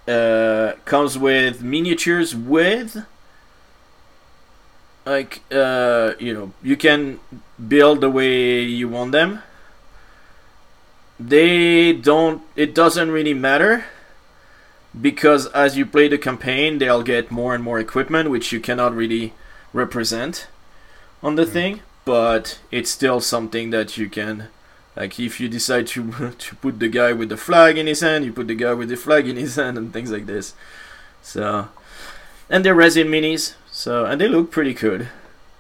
Uh, 0.07 0.73
comes 0.87 1.19
with 1.19 1.63
miniatures 1.63 2.35
with 2.35 3.05
like 5.05 5.43
uh, 5.53 6.15
you 6.19 6.33
know 6.33 6.53
you 6.63 6.77
can 6.77 7.21
build 7.69 8.01
the 8.01 8.09
way 8.09 8.63
you 8.63 8.89
want 8.89 9.13
them. 9.13 9.43
They 11.21 11.93
don't 11.93 12.43
it 12.57 12.75
doesn't 12.75 13.11
really 13.11 13.35
matter 13.35 13.85
because 14.99 15.47
as 15.49 15.77
you 15.77 15.85
play 15.85 16.09
the 16.09 16.19
campaign 16.19 16.79
they'll 16.79 17.03
get 17.03 17.31
more 17.31 17.55
and 17.55 17.63
more 17.63 17.79
equipment 17.79 18.31
which 18.31 18.53
you 18.53 18.61
cannot 18.61 18.95
really 18.95 19.35
represent 19.73 20.49
on 21.23 21.35
the 21.35 21.45
thing 21.45 21.81
but 22.05 22.59
it's 22.71 22.91
still 22.91 23.21
something 23.21 23.71
that 23.71 23.99
you 23.99 24.09
can 24.09 24.49
like 24.99 25.19
if 25.21 25.41
you 25.41 25.49
decide 25.49 25.87
to 25.89 26.33
to 26.39 26.57
put 26.57 26.81
the 26.81 26.89
guy 26.89 27.13
with 27.13 27.29
the 27.29 27.37
flag 27.37 27.79
in 27.79 27.87
his 27.87 28.01
hand, 28.01 28.25
you 28.25 28.33
put 28.33 28.49
the 28.49 28.55
guy 28.55 28.75
with 28.75 28.89
the 28.89 28.97
flag 28.97 29.29
in 29.29 29.37
his 29.37 29.55
hand 29.57 29.79
and 29.79 29.93
things 29.93 30.11
like 30.11 30.27
this. 30.27 30.55
So 31.23 31.69
and 32.51 32.65
they're 32.65 32.75
resin 32.75 33.09
minis, 33.09 33.55
so 33.71 34.05
and 34.05 34.21
they 34.21 34.29
look 34.29 34.51
pretty 34.51 34.75
good. 34.75 35.09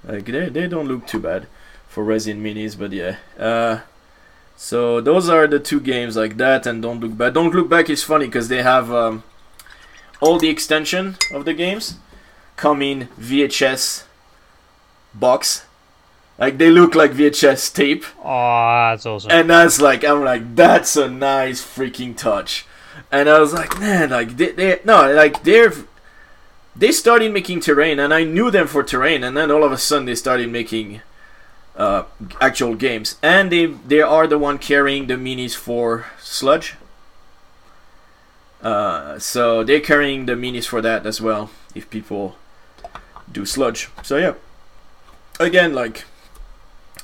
Like 0.04 0.26
they 0.26 0.48
they 0.48 0.66
don't 0.66 0.88
look 0.88 1.06
too 1.06 1.20
bad 1.20 1.46
for 1.86 2.02
resin 2.02 2.42
minis, 2.42 2.78
but 2.78 2.92
yeah. 2.92 3.16
Uh 3.38 3.80
so 4.60 5.00
those 5.00 5.28
are 5.28 5.46
the 5.46 5.60
two 5.60 5.78
games 5.78 6.16
like 6.16 6.36
that 6.38 6.66
and 6.66 6.82
Don't 6.82 6.98
Look 6.98 7.16
Back. 7.16 7.32
Don't 7.32 7.54
Look 7.54 7.68
Back 7.68 7.88
is 7.88 8.02
funny 8.02 8.26
because 8.26 8.48
they 8.48 8.60
have 8.60 8.90
um, 8.92 9.22
all 10.20 10.40
the 10.40 10.48
extension 10.48 11.16
of 11.32 11.44
the 11.44 11.54
games 11.54 11.94
come 12.56 12.82
in 12.82 13.06
VHS 13.20 14.02
box. 15.14 15.64
Like 16.38 16.58
they 16.58 16.70
look 16.70 16.94
like 16.94 17.12
VHS 17.12 17.74
tape. 17.74 18.04
Oh, 18.22 18.90
that's 18.90 19.04
awesome. 19.04 19.30
And 19.30 19.50
that's 19.50 19.80
like 19.80 20.04
I'm 20.04 20.22
like 20.22 20.54
that's 20.54 20.96
a 20.96 21.08
nice 21.08 21.60
freaking 21.60 22.16
touch. 22.16 22.64
And 23.10 23.28
I 23.28 23.40
was 23.40 23.52
like, 23.52 23.78
man, 23.80 24.10
like 24.10 24.36
they, 24.36 24.52
they 24.52 24.80
no, 24.84 25.12
like 25.12 25.42
they're 25.42 25.72
they 26.76 26.92
started 26.92 27.32
making 27.32 27.60
terrain, 27.60 27.98
and 27.98 28.14
I 28.14 28.22
knew 28.22 28.50
them 28.52 28.68
for 28.68 28.84
terrain, 28.84 29.24
and 29.24 29.36
then 29.36 29.50
all 29.50 29.64
of 29.64 29.72
a 29.72 29.78
sudden 29.78 30.06
they 30.06 30.14
started 30.14 30.48
making 30.50 31.00
uh, 31.76 32.04
actual 32.40 32.76
games, 32.76 33.16
and 33.20 33.50
they 33.50 33.66
they 33.66 34.00
are 34.00 34.28
the 34.28 34.38
one 34.38 34.58
carrying 34.58 35.08
the 35.08 35.14
minis 35.14 35.56
for 35.56 36.06
Sludge. 36.20 36.76
Uh, 38.62 39.18
so 39.18 39.64
they're 39.64 39.80
carrying 39.80 40.26
the 40.26 40.34
minis 40.34 40.66
for 40.66 40.80
that 40.82 41.04
as 41.04 41.20
well. 41.20 41.50
If 41.74 41.90
people 41.90 42.36
do 43.30 43.44
Sludge, 43.44 43.88
so 44.04 44.16
yeah. 44.16 44.34
Again, 45.40 45.74
like 45.74 46.04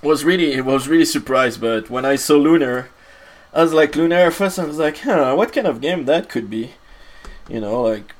was 0.04 0.24
really 0.24 0.60
was 0.60 0.86
really 0.86 1.04
surprised, 1.04 1.60
but 1.60 1.90
when 1.90 2.04
I 2.04 2.16
saw 2.16 2.36
Lunar, 2.36 2.90
I 3.52 3.62
was 3.62 3.72
like 3.72 3.96
Lunar 3.96 4.30
first. 4.30 4.58
I 4.58 4.64
was 4.64 4.78
like, 4.78 4.98
huh, 4.98 5.34
what 5.34 5.52
kind 5.52 5.66
of 5.66 5.80
game 5.80 6.04
that 6.04 6.28
could 6.28 6.50
be, 6.50 6.72
you 7.48 7.60
know, 7.60 7.82
like. 7.82 8.14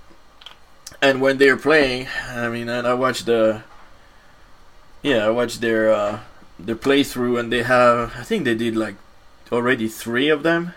And 1.02 1.20
when 1.20 1.36
they're 1.36 1.59
playing, 1.59 2.09
I 2.31 2.48
mean, 2.48 2.69
and 2.69 2.86
I 2.86 2.94
watched 2.94 3.27
the. 3.27 3.62
Yeah, 5.02 5.27
I 5.27 5.31
watched 5.31 5.61
their 5.61 5.93
uh, 5.93 6.20
their 6.59 6.77
playthrough, 6.77 7.39
and 7.39 7.52
they 7.52 7.62
have. 7.62 8.15
I 8.16 8.23
think 8.23 8.44
they 8.44 8.55
did 8.55 8.74
like 8.77 8.97
already 9.52 9.89
three 9.89 10.31
of 10.31 10.43
them. 10.43 10.73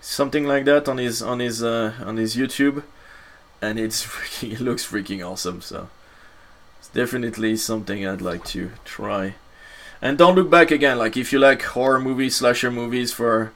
Something 0.00 0.44
like 0.44 0.64
that 0.66 0.88
on 0.88 0.98
his 0.98 1.20
on 1.20 1.40
his 1.40 1.62
uh, 1.62 1.94
on 2.04 2.16
his 2.16 2.36
YouTube, 2.36 2.84
and 3.60 3.78
it's 3.78 4.04
freaking 4.06 4.52
it 4.52 4.60
looks 4.60 4.86
freaking 4.86 5.28
awesome. 5.28 5.60
So 5.62 5.88
it's 6.78 6.88
definitely 6.88 7.56
something 7.56 8.06
I'd 8.06 8.22
like 8.22 8.44
to 8.46 8.70
try. 8.84 9.34
And 10.00 10.16
don't 10.16 10.34
look 10.34 10.50
back 10.50 10.70
again. 10.70 10.98
Like 10.98 11.16
if 11.16 11.32
you 11.32 11.38
like 11.38 11.62
horror 11.62 12.00
movies, 12.00 12.36
slasher 12.36 12.70
movies, 12.70 13.12
for 13.12 13.52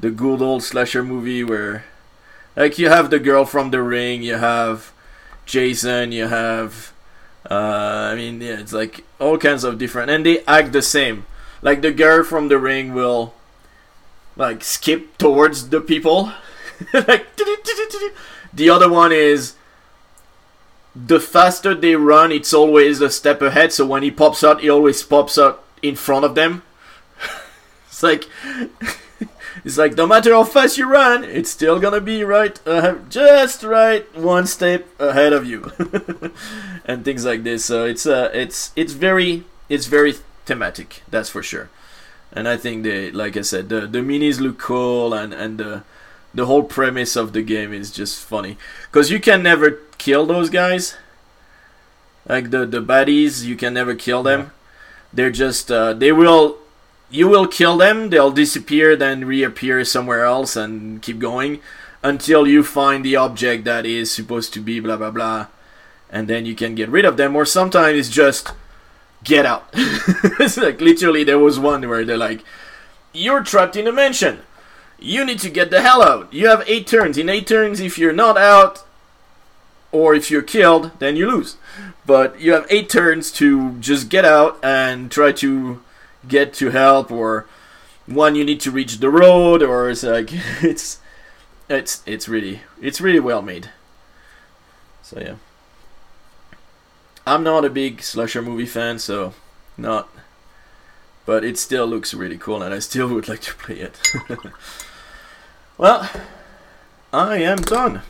the 0.00 0.10
good 0.10 0.42
old 0.42 0.62
slasher 0.62 1.02
movie 1.02 1.42
where, 1.42 1.84
like 2.56 2.78
you 2.78 2.88
have 2.88 3.10
the 3.10 3.18
girl 3.18 3.44
from 3.44 3.70
the 3.70 3.82
ring, 3.82 4.22
you 4.22 4.36
have 4.36 4.92
Jason, 5.46 6.12
you 6.12 6.26
have, 6.26 6.92
uh, 7.50 8.10
I 8.12 8.14
mean, 8.14 8.40
yeah, 8.40 8.60
it's 8.60 8.72
like 8.72 9.04
all 9.18 9.38
kinds 9.38 9.64
of 9.64 9.78
different, 9.78 10.10
and 10.10 10.24
they 10.24 10.44
act 10.44 10.72
the 10.72 10.82
same. 10.82 11.24
Like 11.62 11.82
the 11.82 11.90
girl 11.90 12.22
from 12.22 12.48
the 12.48 12.58
ring 12.58 12.94
will, 12.94 13.34
like 14.36 14.62
skip 14.62 15.16
towards 15.18 15.70
the 15.70 15.80
people, 15.80 16.32
like 16.92 17.26
the 18.52 18.70
other 18.70 18.90
one 18.90 19.10
is 19.12 19.54
the 20.94 21.20
faster 21.20 21.74
they 21.74 21.96
run, 21.96 22.30
it's 22.30 22.52
always 22.52 23.00
a 23.00 23.10
step 23.10 23.40
ahead. 23.40 23.72
So 23.72 23.86
when 23.86 24.02
he 24.02 24.10
pops 24.10 24.44
out, 24.44 24.60
he 24.60 24.68
always 24.68 25.02
pops 25.02 25.38
out 25.38 25.64
in 25.82 25.96
front 25.96 26.24
of 26.24 26.34
them. 26.34 26.62
it's 27.88 28.02
like 28.02 28.28
it's 29.64 29.78
like 29.78 29.96
no 29.96 30.06
matter 30.06 30.32
how 30.32 30.44
fast 30.44 30.78
you 30.78 30.88
run, 30.88 31.24
it's 31.24 31.50
still 31.50 31.78
gonna 31.78 32.00
be 32.00 32.24
right, 32.24 32.58
uh, 32.66 32.96
just 33.08 33.62
right, 33.62 34.04
one 34.16 34.46
step 34.46 34.86
ahead 35.00 35.32
of 35.32 35.44
you, 35.44 35.72
and 36.84 37.04
things 37.04 37.24
like 37.24 37.44
this. 37.44 37.64
So 37.64 37.84
it's 37.84 38.06
uh, 38.06 38.30
it's 38.32 38.72
it's 38.76 38.92
very 38.92 39.44
it's 39.68 39.86
very 39.86 40.14
thematic, 40.46 41.02
that's 41.08 41.30
for 41.30 41.42
sure. 41.42 41.70
And 42.32 42.46
I 42.46 42.56
think 42.56 42.82
they, 42.82 43.10
like 43.10 43.36
I 43.36 43.42
said, 43.42 43.68
the 43.68 43.86
the 43.86 44.00
minis 44.00 44.40
look 44.40 44.58
cool, 44.58 45.14
and 45.14 45.32
and 45.32 45.58
the 45.58 45.82
the 46.34 46.46
whole 46.46 46.62
premise 46.62 47.16
of 47.16 47.32
the 47.32 47.42
game 47.42 47.72
is 47.72 47.90
just 47.90 48.22
funny 48.24 48.56
because 48.90 49.10
you 49.10 49.18
can 49.20 49.42
never 49.42 49.80
kill 49.98 50.26
those 50.26 50.50
guys. 50.50 50.96
Like 52.28 52.50
the 52.50 52.66
the 52.66 52.80
baddies, 52.80 53.44
you 53.44 53.56
can 53.56 53.74
never 53.74 53.94
kill 53.94 54.22
them. 54.22 54.52
They're 55.12 55.30
just 55.30 55.70
uh, 55.70 55.94
they 55.94 56.12
will 56.12 56.58
you 57.10 57.28
will 57.28 57.46
kill 57.46 57.76
them. 57.76 58.10
They'll 58.10 58.30
disappear, 58.30 58.96
then 58.96 59.24
reappear 59.24 59.84
somewhere 59.84 60.24
else, 60.24 60.56
and 60.56 61.00
keep 61.00 61.18
going 61.18 61.60
until 62.02 62.46
you 62.46 62.62
find 62.62 63.04
the 63.04 63.16
object 63.16 63.64
that 63.64 63.86
is 63.86 64.10
supposed 64.10 64.52
to 64.54 64.60
be 64.60 64.80
blah 64.80 64.96
blah 64.96 65.10
blah, 65.10 65.46
and 66.10 66.28
then 66.28 66.46
you 66.46 66.54
can 66.54 66.74
get 66.74 66.88
rid 66.88 67.04
of 67.04 67.16
them. 67.16 67.34
Or 67.34 67.44
sometimes 67.44 67.98
it's 67.98 68.08
just 68.08 68.52
get 69.24 69.46
out. 69.46 69.68
it's 69.74 70.56
like 70.56 70.80
literally 70.80 71.24
there 71.24 71.38
was 71.38 71.58
one 71.58 71.88
where 71.88 72.04
they're 72.04 72.16
like, 72.16 72.44
"You're 73.12 73.42
trapped 73.42 73.76
in 73.76 73.86
a 73.86 73.92
mansion. 73.92 74.40
You 75.00 75.24
need 75.24 75.38
to 75.40 75.50
get 75.50 75.70
the 75.70 75.80
hell 75.80 76.02
out. 76.02 76.32
You 76.32 76.48
have 76.48 76.64
eight 76.66 76.86
turns. 76.86 77.16
In 77.16 77.28
eight 77.28 77.46
turns, 77.46 77.80
if 77.80 77.98
you're 77.98 78.12
not 78.12 78.36
out, 78.36 78.84
or 79.92 80.14
if 80.14 80.30
you're 80.30 80.42
killed, 80.42 80.92
then 80.98 81.16
you 81.16 81.30
lose. 81.30 81.56
But 82.06 82.40
you 82.40 82.52
have 82.52 82.66
eight 82.70 82.88
turns 82.88 83.30
to 83.32 83.72
just 83.78 84.08
get 84.08 84.24
out 84.24 84.58
and 84.62 85.10
try 85.10 85.32
to 85.32 85.82
get 86.26 86.52
to 86.54 86.70
help, 86.70 87.10
or 87.10 87.46
one 88.06 88.34
you 88.34 88.44
need 88.44 88.60
to 88.60 88.70
reach 88.70 88.98
the 88.98 89.10
road, 89.10 89.62
or 89.62 89.90
it's 89.90 90.02
like 90.02 90.30
it's 90.62 91.00
it's 91.68 92.02
it's 92.06 92.28
really 92.28 92.60
it's 92.80 93.00
really 93.00 93.20
well 93.20 93.42
made. 93.42 93.70
So 95.02 95.20
yeah, 95.20 95.34
I'm 97.26 97.42
not 97.42 97.64
a 97.64 97.70
big 97.70 98.02
slasher 98.02 98.42
movie 98.42 98.66
fan, 98.66 98.98
so 98.98 99.34
not. 99.76 100.08
But 101.26 101.44
it 101.44 101.58
still 101.58 101.86
looks 101.86 102.14
really 102.14 102.38
cool, 102.38 102.62
and 102.62 102.72
I 102.72 102.78
still 102.78 103.08
would 103.08 103.28
like 103.28 103.42
to 103.42 103.54
play 103.54 103.76
it. 103.76 104.00
well, 105.78 106.08
I 107.12 107.36
am 107.36 107.58
done. 107.58 108.00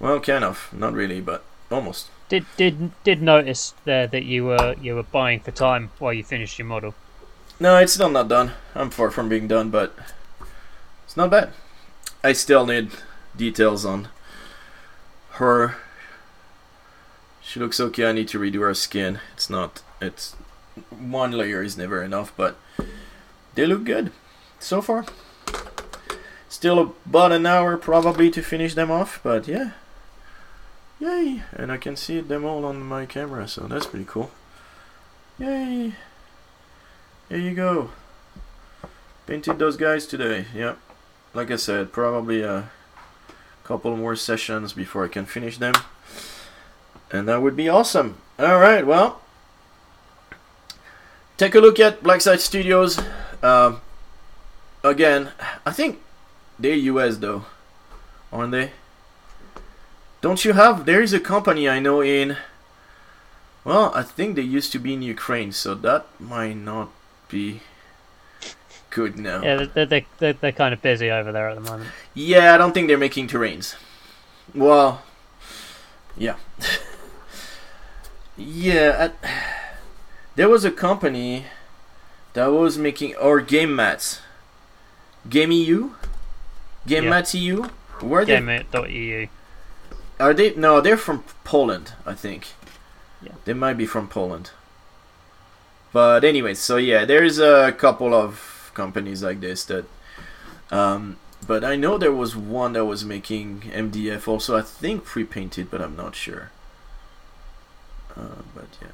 Well, 0.00 0.18
kind 0.18 0.44
of, 0.44 0.70
not 0.72 0.94
really, 0.94 1.20
but 1.20 1.44
almost. 1.70 2.08
Did 2.28 2.46
did 2.56 2.92
did 3.04 3.20
notice 3.20 3.74
there 3.84 4.06
that 4.06 4.24
you 4.24 4.46
were 4.46 4.74
you 4.80 4.94
were 4.94 5.02
buying 5.02 5.40
for 5.40 5.50
time 5.50 5.90
while 5.98 6.12
you 6.12 6.24
finished 6.24 6.58
your 6.58 6.66
model? 6.66 6.94
No, 7.58 7.76
it's 7.76 7.92
still 7.92 8.08
not 8.08 8.28
done. 8.28 8.52
I'm 8.74 8.90
far 8.90 9.10
from 9.10 9.28
being 9.28 9.46
done, 9.46 9.68
but 9.68 9.94
it's 11.04 11.16
not 11.16 11.30
bad. 11.30 11.52
I 12.24 12.32
still 12.32 12.64
need 12.66 12.90
details 13.36 13.84
on 13.84 14.08
her. 15.32 15.76
She 17.42 17.60
looks 17.60 17.80
okay. 17.80 18.06
I 18.06 18.12
need 18.12 18.28
to 18.28 18.38
redo 18.38 18.60
her 18.60 18.74
skin. 18.74 19.20
It's 19.34 19.50
not. 19.50 19.82
It's 20.00 20.36
one 20.88 21.32
layer 21.32 21.62
is 21.62 21.76
never 21.76 22.02
enough, 22.02 22.32
but 22.36 22.56
they 23.54 23.66
look 23.66 23.84
good 23.84 24.12
so 24.58 24.80
far. 24.80 25.04
Still 26.48 26.94
about 27.04 27.32
an 27.32 27.44
hour 27.44 27.76
probably 27.76 28.30
to 28.30 28.42
finish 28.42 28.74
them 28.74 28.90
off, 28.90 29.20
but 29.22 29.46
yeah. 29.48 29.72
Yay! 31.00 31.42
And 31.52 31.72
I 31.72 31.78
can 31.78 31.96
see 31.96 32.20
them 32.20 32.44
all 32.44 32.64
on 32.66 32.82
my 32.82 33.06
camera, 33.06 33.48
so 33.48 33.62
that's 33.62 33.86
pretty 33.86 34.04
cool. 34.04 34.30
Yay! 35.38 35.94
Here 37.28 37.38
you 37.38 37.54
go. 37.54 37.90
Painted 39.26 39.58
those 39.58 39.78
guys 39.78 40.06
today, 40.06 40.44
yep. 40.54 40.78
Like 41.32 41.50
I 41.50 41.56
said, 41.56 41.92
probably 41.92 42.42
a 42.42 42.70
couple 43.64 43.96
more 43.96 44.14
sessions 44.14 44.74
before 44.74 45.04
I 45.04 45.08
can 45.08 45.24
finish 45.24 45.56
them. 45.56 45.74
And 47.10 47.26
that 47.28 47.40
would 47.40 47.56
be 47.56 47.68
awesome. 47.68 48.18
Alright, 48.38 48.86
well. 48.86 49.20
Take 51.38 51.54
a 51.54 51.60
look 51.60 51.80
at 51.80 52.02
Blacksite 52.02 52.40
Studios. 52.40 53.00
Um, 53.42 53.80
again, 54.84 55.30
I 55.64 55.72
think 55.72 56.00
they're 56.58 56.74
US 56.74 57.16
though, 57.16 57.46
aren't 58.30 58.52
they? 58.52 58.72
Don't 60.20 60.44
you 60.44 60.52
have? 60.52 60.84
There 60.84 61.02
is 61.02 61.12
a 61.12 61.20
company 61.20 61.68
I 61.68 61.78
know 61.78 62.02
in. 62.02 62.36
Well, 63.64 63.92
I 63.94 64.02
think 64.02 64.36
they 64.36 64.42
used 64.42 64.72
to 64.72 64.78
be 64.78 64.94
in 64.94 65.02
Ukraine, 65.02 65.52
so 65.52 65.74
that 65.74 66.06
might 66.18 66.56
not 66.56 66.90
be 67.28 67.60
good 68.90 69.18
now. 69.18 69.42
Yeah, 69.42 69.66
they're, 69.74 69.86
they're, 69.86 70.02
they're, 70.18 70.32
they're 70.34 70.52
kind 70.52 70.74
of 70.74 70.82
busy 70.82 71.10
over 71.10 71.32
there 71.32 71.48
at 71.48 71.54
the 71.54 71.60
moment. 71.60 71.90
Yeah, 72.14 72.54
I 72.54 72.58
don't 72.58 72.72
think 72.72 72.88
they're 72.88 72.98
making 72.98 73.28
terrains. 73.28 73.76
Well, 74.54 75.02
yeah. 76.16 76.36
yeah, 78.36 79.10
I, 79.22 79.28
there 80.36 80.48
was 80.48 80.64
a 80.64 80.70
company 80.70 81.46
that 82.34 82.46
was 82.46 82.76
making, 82.76 83.14
or 83.16 83.40
Game 83.40 83.74
Mats. 83.74 84.20
Game 85.28 85.52
EU? 85.52 85.90
Game 86.86 87.04
Yeah. 87.04 87.10
Mats 87.10 87.34
EU? 87.34 87.64
Where 88.00 88.24
they 88.24 88.40
Game.eu. 88.40 89.26
Are 90.20 90.34
they? 90.34 90.54
No, 90.54 90.80
they're 90.80 90.96
from 90.96 91.24
Poland, 91.44 91.94
I 92.04 92.14
think. 92.14 92.48
Yeah. 93.22 93.32
They 93.44 93.54
might 93.54 93.78
be 93.78 93.86
from 93.86 94.06
Poland. 94.08 94.50
But 95.92 96.24
anyway, 96.24 96.54
so 96.54 96.76
yeah, 96.76 97.04
there's 97.04 97.38
a 97.38 97.72
couple 97.72 98.14
of 98.14 98.70
companies 98.74 99.22
like 99.22 99.40
this 99.40 99.64
that. 99.64 99.86
Um, 100.70 101.16
but 101.46 101.64
I 101.64 101.74
know 101.74 101.98
there 101.98 102.12
was 102.12 102.36
one 102.36 102.74
that 102.74 102.84
was 102.84 103.04
making 103.04 103.62
MDF 103.72 104.28
also. 104.28 104.56
I 104.56 104.62
think 104.62 105.04
pre-painted, 105.04 105.70
but 105.70 105.80
I'm 105.80 105.96
not 105.96 106.14
sure. 106.14 106.50
Uh, 108.16 108.42
but 108.54 108.68
yeah, 108.80 108.92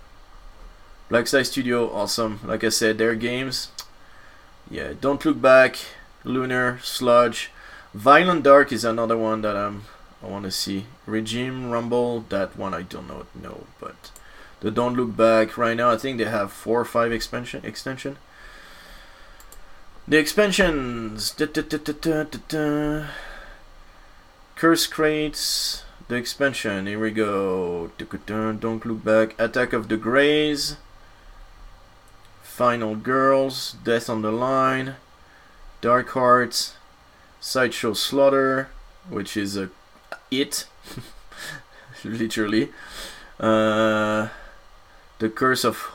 Blacksite 1.11 1.47
Studio, 1.47 1.93
awesome. 1.93 2.40
Like 2.44 2.62
I 2.62 2.69
said, 2.69 2.98
their 2.98 3.15
games. 3.15 3.70
Yeah, 4.70 4.93
don't 5.01 5.24
look 5.24 5.40
back. 5.40 5.77
Lunar 6.24 6.78
Sludge, 6.82 7.51
Violent 7.94 8.43
Dark 8.43 8.73
is 8.73 8.85
another 8.85 9.16
one 9.16 9.43
that 9.43 9.57
I'm 9.57 9.85
I 10.23 10.27
want 10.27 10.44
to 10.44 10.51
see 10.51 10.86
Regime 11.06 11.70
Rumble. 11.70 12.20
That 12.28 12.56
one 12.56 12.74
I 12.74 12.82
don't 12.82 13.08
know. 13.08 13.26
No, 13.40 13.66
but 13.80 14.10
the 14.60 14.70
Don't 14.70 14.96
Look 14.96 15.16
Back 15.16 15.56
right 15.56 15.76
now. 15.76 15.90
I 15.90 15.96
think 15.96 16.18
they 16.18 16.24
have 16.24 16.52
four 16.52 16.80
or 16.80 16.84
five 16.84 17.12
expansion 17.12 17.64
extension. 17.64 18.18
The 20.08 20.18
expansions. 20.18 21.30
Da, 21.30 21.46
da, 21.46 22.24
da. 22.48 23.06
Curse 24.54 24.86
crates. 24.86 25.84
The 26.08 26.14
expansion. 26.14 26.86
Here 26.86 27.00
we 27.00 27.10
go. 27.10 27.90
Don't 28.26 28.86
look 28.86 29.04
back. 29.04 29.34
Attack 29.38 29.72
of 29.72 29.88
the 29.88 29.96
Greys. 29.96 30.76
Final 32.42 32.94
Girls. 32.94 33.74
Death 33.82 34.08
on 34.08 34.22
the 34.22 34.30
Line. 34.30 34.96
Dark 35.80 36.10
Hearts. 36.10 36.74
Sideshow 37.40 37.92
Slaughter, 37.92 38.70
which 39.08 39.36
is 39.36 39.56
a 39.56 39.70
it 40.31 40.66
literally 42.05 42.70
uh, 43.40 44.28
the 45.19 45.28
curse 45.28 45.65
of 45.65 45.90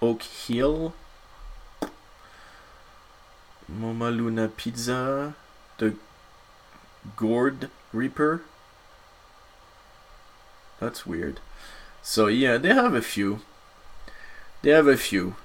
oak 0.00 0.22
hill 0.22 0.94
moma 3.70 4.14
luna 4.14 4.48
pizza 4.48 5.34
the 5.78 5.94
gourd 7.16 7.70
reaper. 7.92 8.42
That's 10.80 11.06
weird. 11.06 11.40
So 12.02 12.26
yeah 12.26 12.58
they 12.58 12.74
have 12.74 12.94
a 12.94 13.02
few. 13.02 13.40
They 14.62 14.70
have 14.70 14.86
a 14.86 14.96
few. 14.96 15.36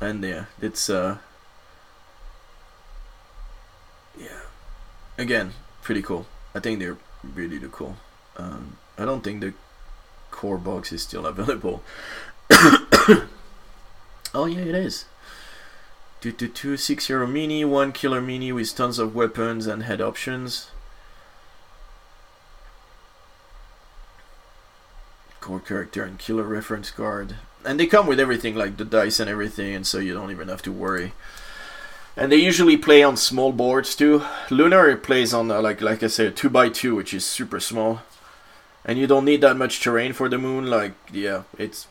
And 0.00 0.24
yeah 0.24 0.46
it's 0.60 0.88
uh 0.88 1.18
yeah. 4.18 4.40
Again 5.18 5.52
pretty 5.82 6.02
cool. 6.02 6.26
I 6.54 6.60
think 6.60 6.78
they're 6.78 6.98
really 7.22 7.60
cool. 7.70 7.96
Um, 8.36 8.76
I 8.98 9.04
don't 9.04 9.22
think 9.22 9.40
the 9.40 9.54
core 10.30 10.58
box 10.58 10.92
is 10.92 11.02
still 11.02 11.26
available. 11.32 11.82
oh 14.34 14.46
yeah, 14.46 14.60
it 14.60 14.74
is. 14.74 15.04
Two 16.20 16.32
two 16.32 16.48
two 16.48 16.76
six 16.76 17.08
euro 17.08 17.26
mini, 17.26 17.64
one 17.64 17.92
killer 17.92 18.20
mini 18.20 18.52
with 18.52 18.74
tons 18.76 18.98
of 18.98 19.14
weapons 19.14 19.66
and 19.66 19.82
head 19.84 20.00
options. 20.00 20.70
Core 25.40 25.60
character 25.60 26.04
and 26.04 26.18
killer 26.18 26.42
reference 26.42 26.90
card. 26.90 27.36
And 27.64 27.80
they 27.80 27.86
come 27.86 28.06
with 28.06 28.20
everything 28.20 28.54
like 28.54 28.76
the 28.76 28.84
dice 28.84 29.20
and 29.20 29.30
everything, 29.30 29.74
and 29.74 29.86
so 29.86 29.98
you 29.98 30.12
don't 30.12 30.30
even 30.30 30.48
have 30.48 30.62
to 30.62 30.72
worry. 30.72 31.12
And 32.20 32.30
they 32.30 32.36
usually 32.36 32.76
play 32.76 33.02
on 33.02 33.16
small 33.16 33.50
boards 33.50 33.96
too. 33.96 34.22
Lunar 34.50 34.94
plays 34.98 35.32
on 35.32 35.50
uh, 35.50 35.62
like 35.62 35.80
like 35.80 36.02
I 36.02 36.08
said, 36.08 36.36
two 36.36 36.50
by 36.50 36.68
two, 36.68 36.94
which 36.94 37.14
is 37.14 37.24
super 37.24 37.58
small, 37.58 38.02
and 38.84 38.98
you 38.98 39.06
don't 39.06 39.24
need 39.24 39.40
that 39.40 39.56
much 39.56 39.80
terrain 39.80 40.12
for 40.12 40.28
the 40.28 40.36
moon. 40.36 40.66
Like 40.66 40.92
yeah, 41.10 41.44
it's 41.56 41.86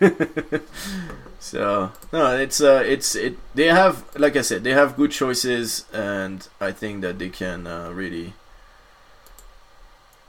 so 1.38 1.92
no, 2.12 2.36
it's 2.36 2.60
uh, 2.60 2.82
it's 2.84 3.14
it. 3.14 3.38
They 3.54 3.66
have 3.66 4.04
like 4.18 4.34
I 4.34 4.42
said, 4.42 4.64
they 4.64 4.72
have 4.72 4.96
good 4.96 5.12
choices, 5.12 5.84
and 5.92 6.46
I 6.60 6.72
think 6.72 7.02
that 7.02 7.20
they 7.20 7.28
can 7.28 7.68
uh, 7.68 7.90
really. 7.92 8.34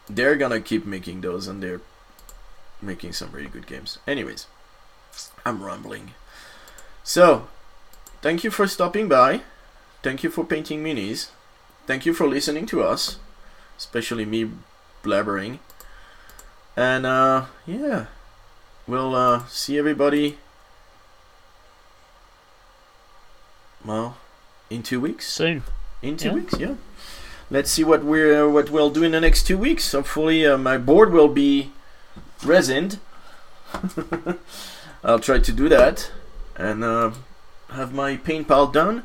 They're 0.08 0.36
gonna 0.36 0.62
keep 0.62 0.86
making 0.86 1.22
those, 1.22 1.48
and 1.48 1.62
they're 1.62 1.82
making 2.84 3.14
some 3.14 3.32
really 3.32 3.50
good 3.50 3.66
games. 3.66 3.98
Anyways, 4.08 4.46
I'm 5.44 5.64
rambling. 5.64 6.12
So, 7.04 7.48
thank 8.22 8.44
you 8.44 8.52
for 8.52 8.68
stopping 8.68 9.08
by. 9.08 9.42
Thank 10.04 10.24
you 10.24 10.30
for 10.30 10.44
painting 10.46 10.84
minis. 10.84 11.30
Thank 11.86 12.06
you 12.06 12.14
for 12.14 12.28
listening 12.28 12.66
to 12.68 12.84
us, 12.84 13.18
especially 13.78 14.26
me 14.26 14.52
blabbering. 15.04 15.60
And 16.76 17.06
uh, 17.06 17.46
yeah, 17.66 18.06
we'll 18.88 19.16
uh, 19.16 19.46
see 19.48 19.78
everybody. 19.78 20.38
Well, 23.84 24.18
in 24.70 24.84
two 24.84 25.00
weeks. 25.00 25.28
Soon. 25.32 25.64
In 26.02 26.18
two 26.18 26.28
Yeah. 26.30 26.34
weeks, 26.34 26.54
yeah. 26.60 26.76
Let's 27.50 27.72
see 27.72 27.84
what 27.84 28.04
we're 28.04 28.50
what 28.50 28.70
we'll 28.70 28.90
do 28.90 29.04
in 29.04 29.14
the 29.14 29.22
next 29.22 29.44
two 29.48 29.58
weeks. 29.58 29.94
Hopefully, 29.94 30.46
uh, 30.46 30.58
my 30.58 30.78
board 30.78 31.14
will 31.14 31.30
be 31.30 31.72
resined. 32.42 33.00
I'll 35.04 35.20
try 35.20 35.40
to 35.40 35.52
do 35.52 35.70
that 35.70 36.12
and 36.58 36.84
uh, 36.84 37.12
have 37.70 37.94
my 37.94 38.18
paint 38.18 38.48
pile 38.48 38.68
done 38.68 39.04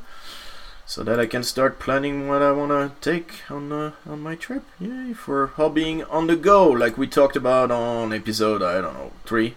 so 0.86 1.02
that 1.02 1.18
I 1.18 1.26
can 1.26 1.42
start 1.42 1.78
planning 1.78 2.28
what 2.28 2.42
I 2.42 2.52
want 2.52 2.70
to 2.70 2.92
take 3.10 3.50
on 3.50 3.72
uh, 3.72 3.92
on 4.06 4.20
my 4.20 4.34
trip. 4.34 4.64
Yay 4.80 5.12
for 5.14 5.48
hobbying 5.48 6.06
on 6.10 6.26
the 6.26 6.36
go, 6.36 6.68
like 6.68 6.98
we 6.98 7.06
talked 7.06 7.36
about 7.36 7.70
on 7.70 8.12
episode 8.12 8.62
I 8.62 8.80
don't 8.80 8.94
know 8.94 9.12
three, 9.24 9.54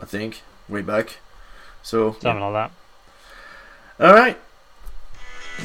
I 0.00 0.04
think 0.06 0.42
way 0.68 0.82
back. 0.82 1.18
So 1.82 2.12
Something 2.20 2.40
like 2.52 2.70
that. 3.98 4.06
all 4.06 4.14
right, 4.14 4.38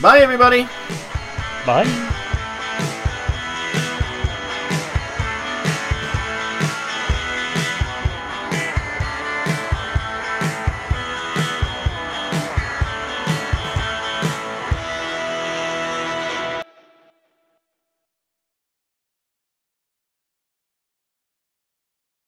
bye 0.02 0.20
everybody. 0.20 0.68
Bye. 1.66 2.24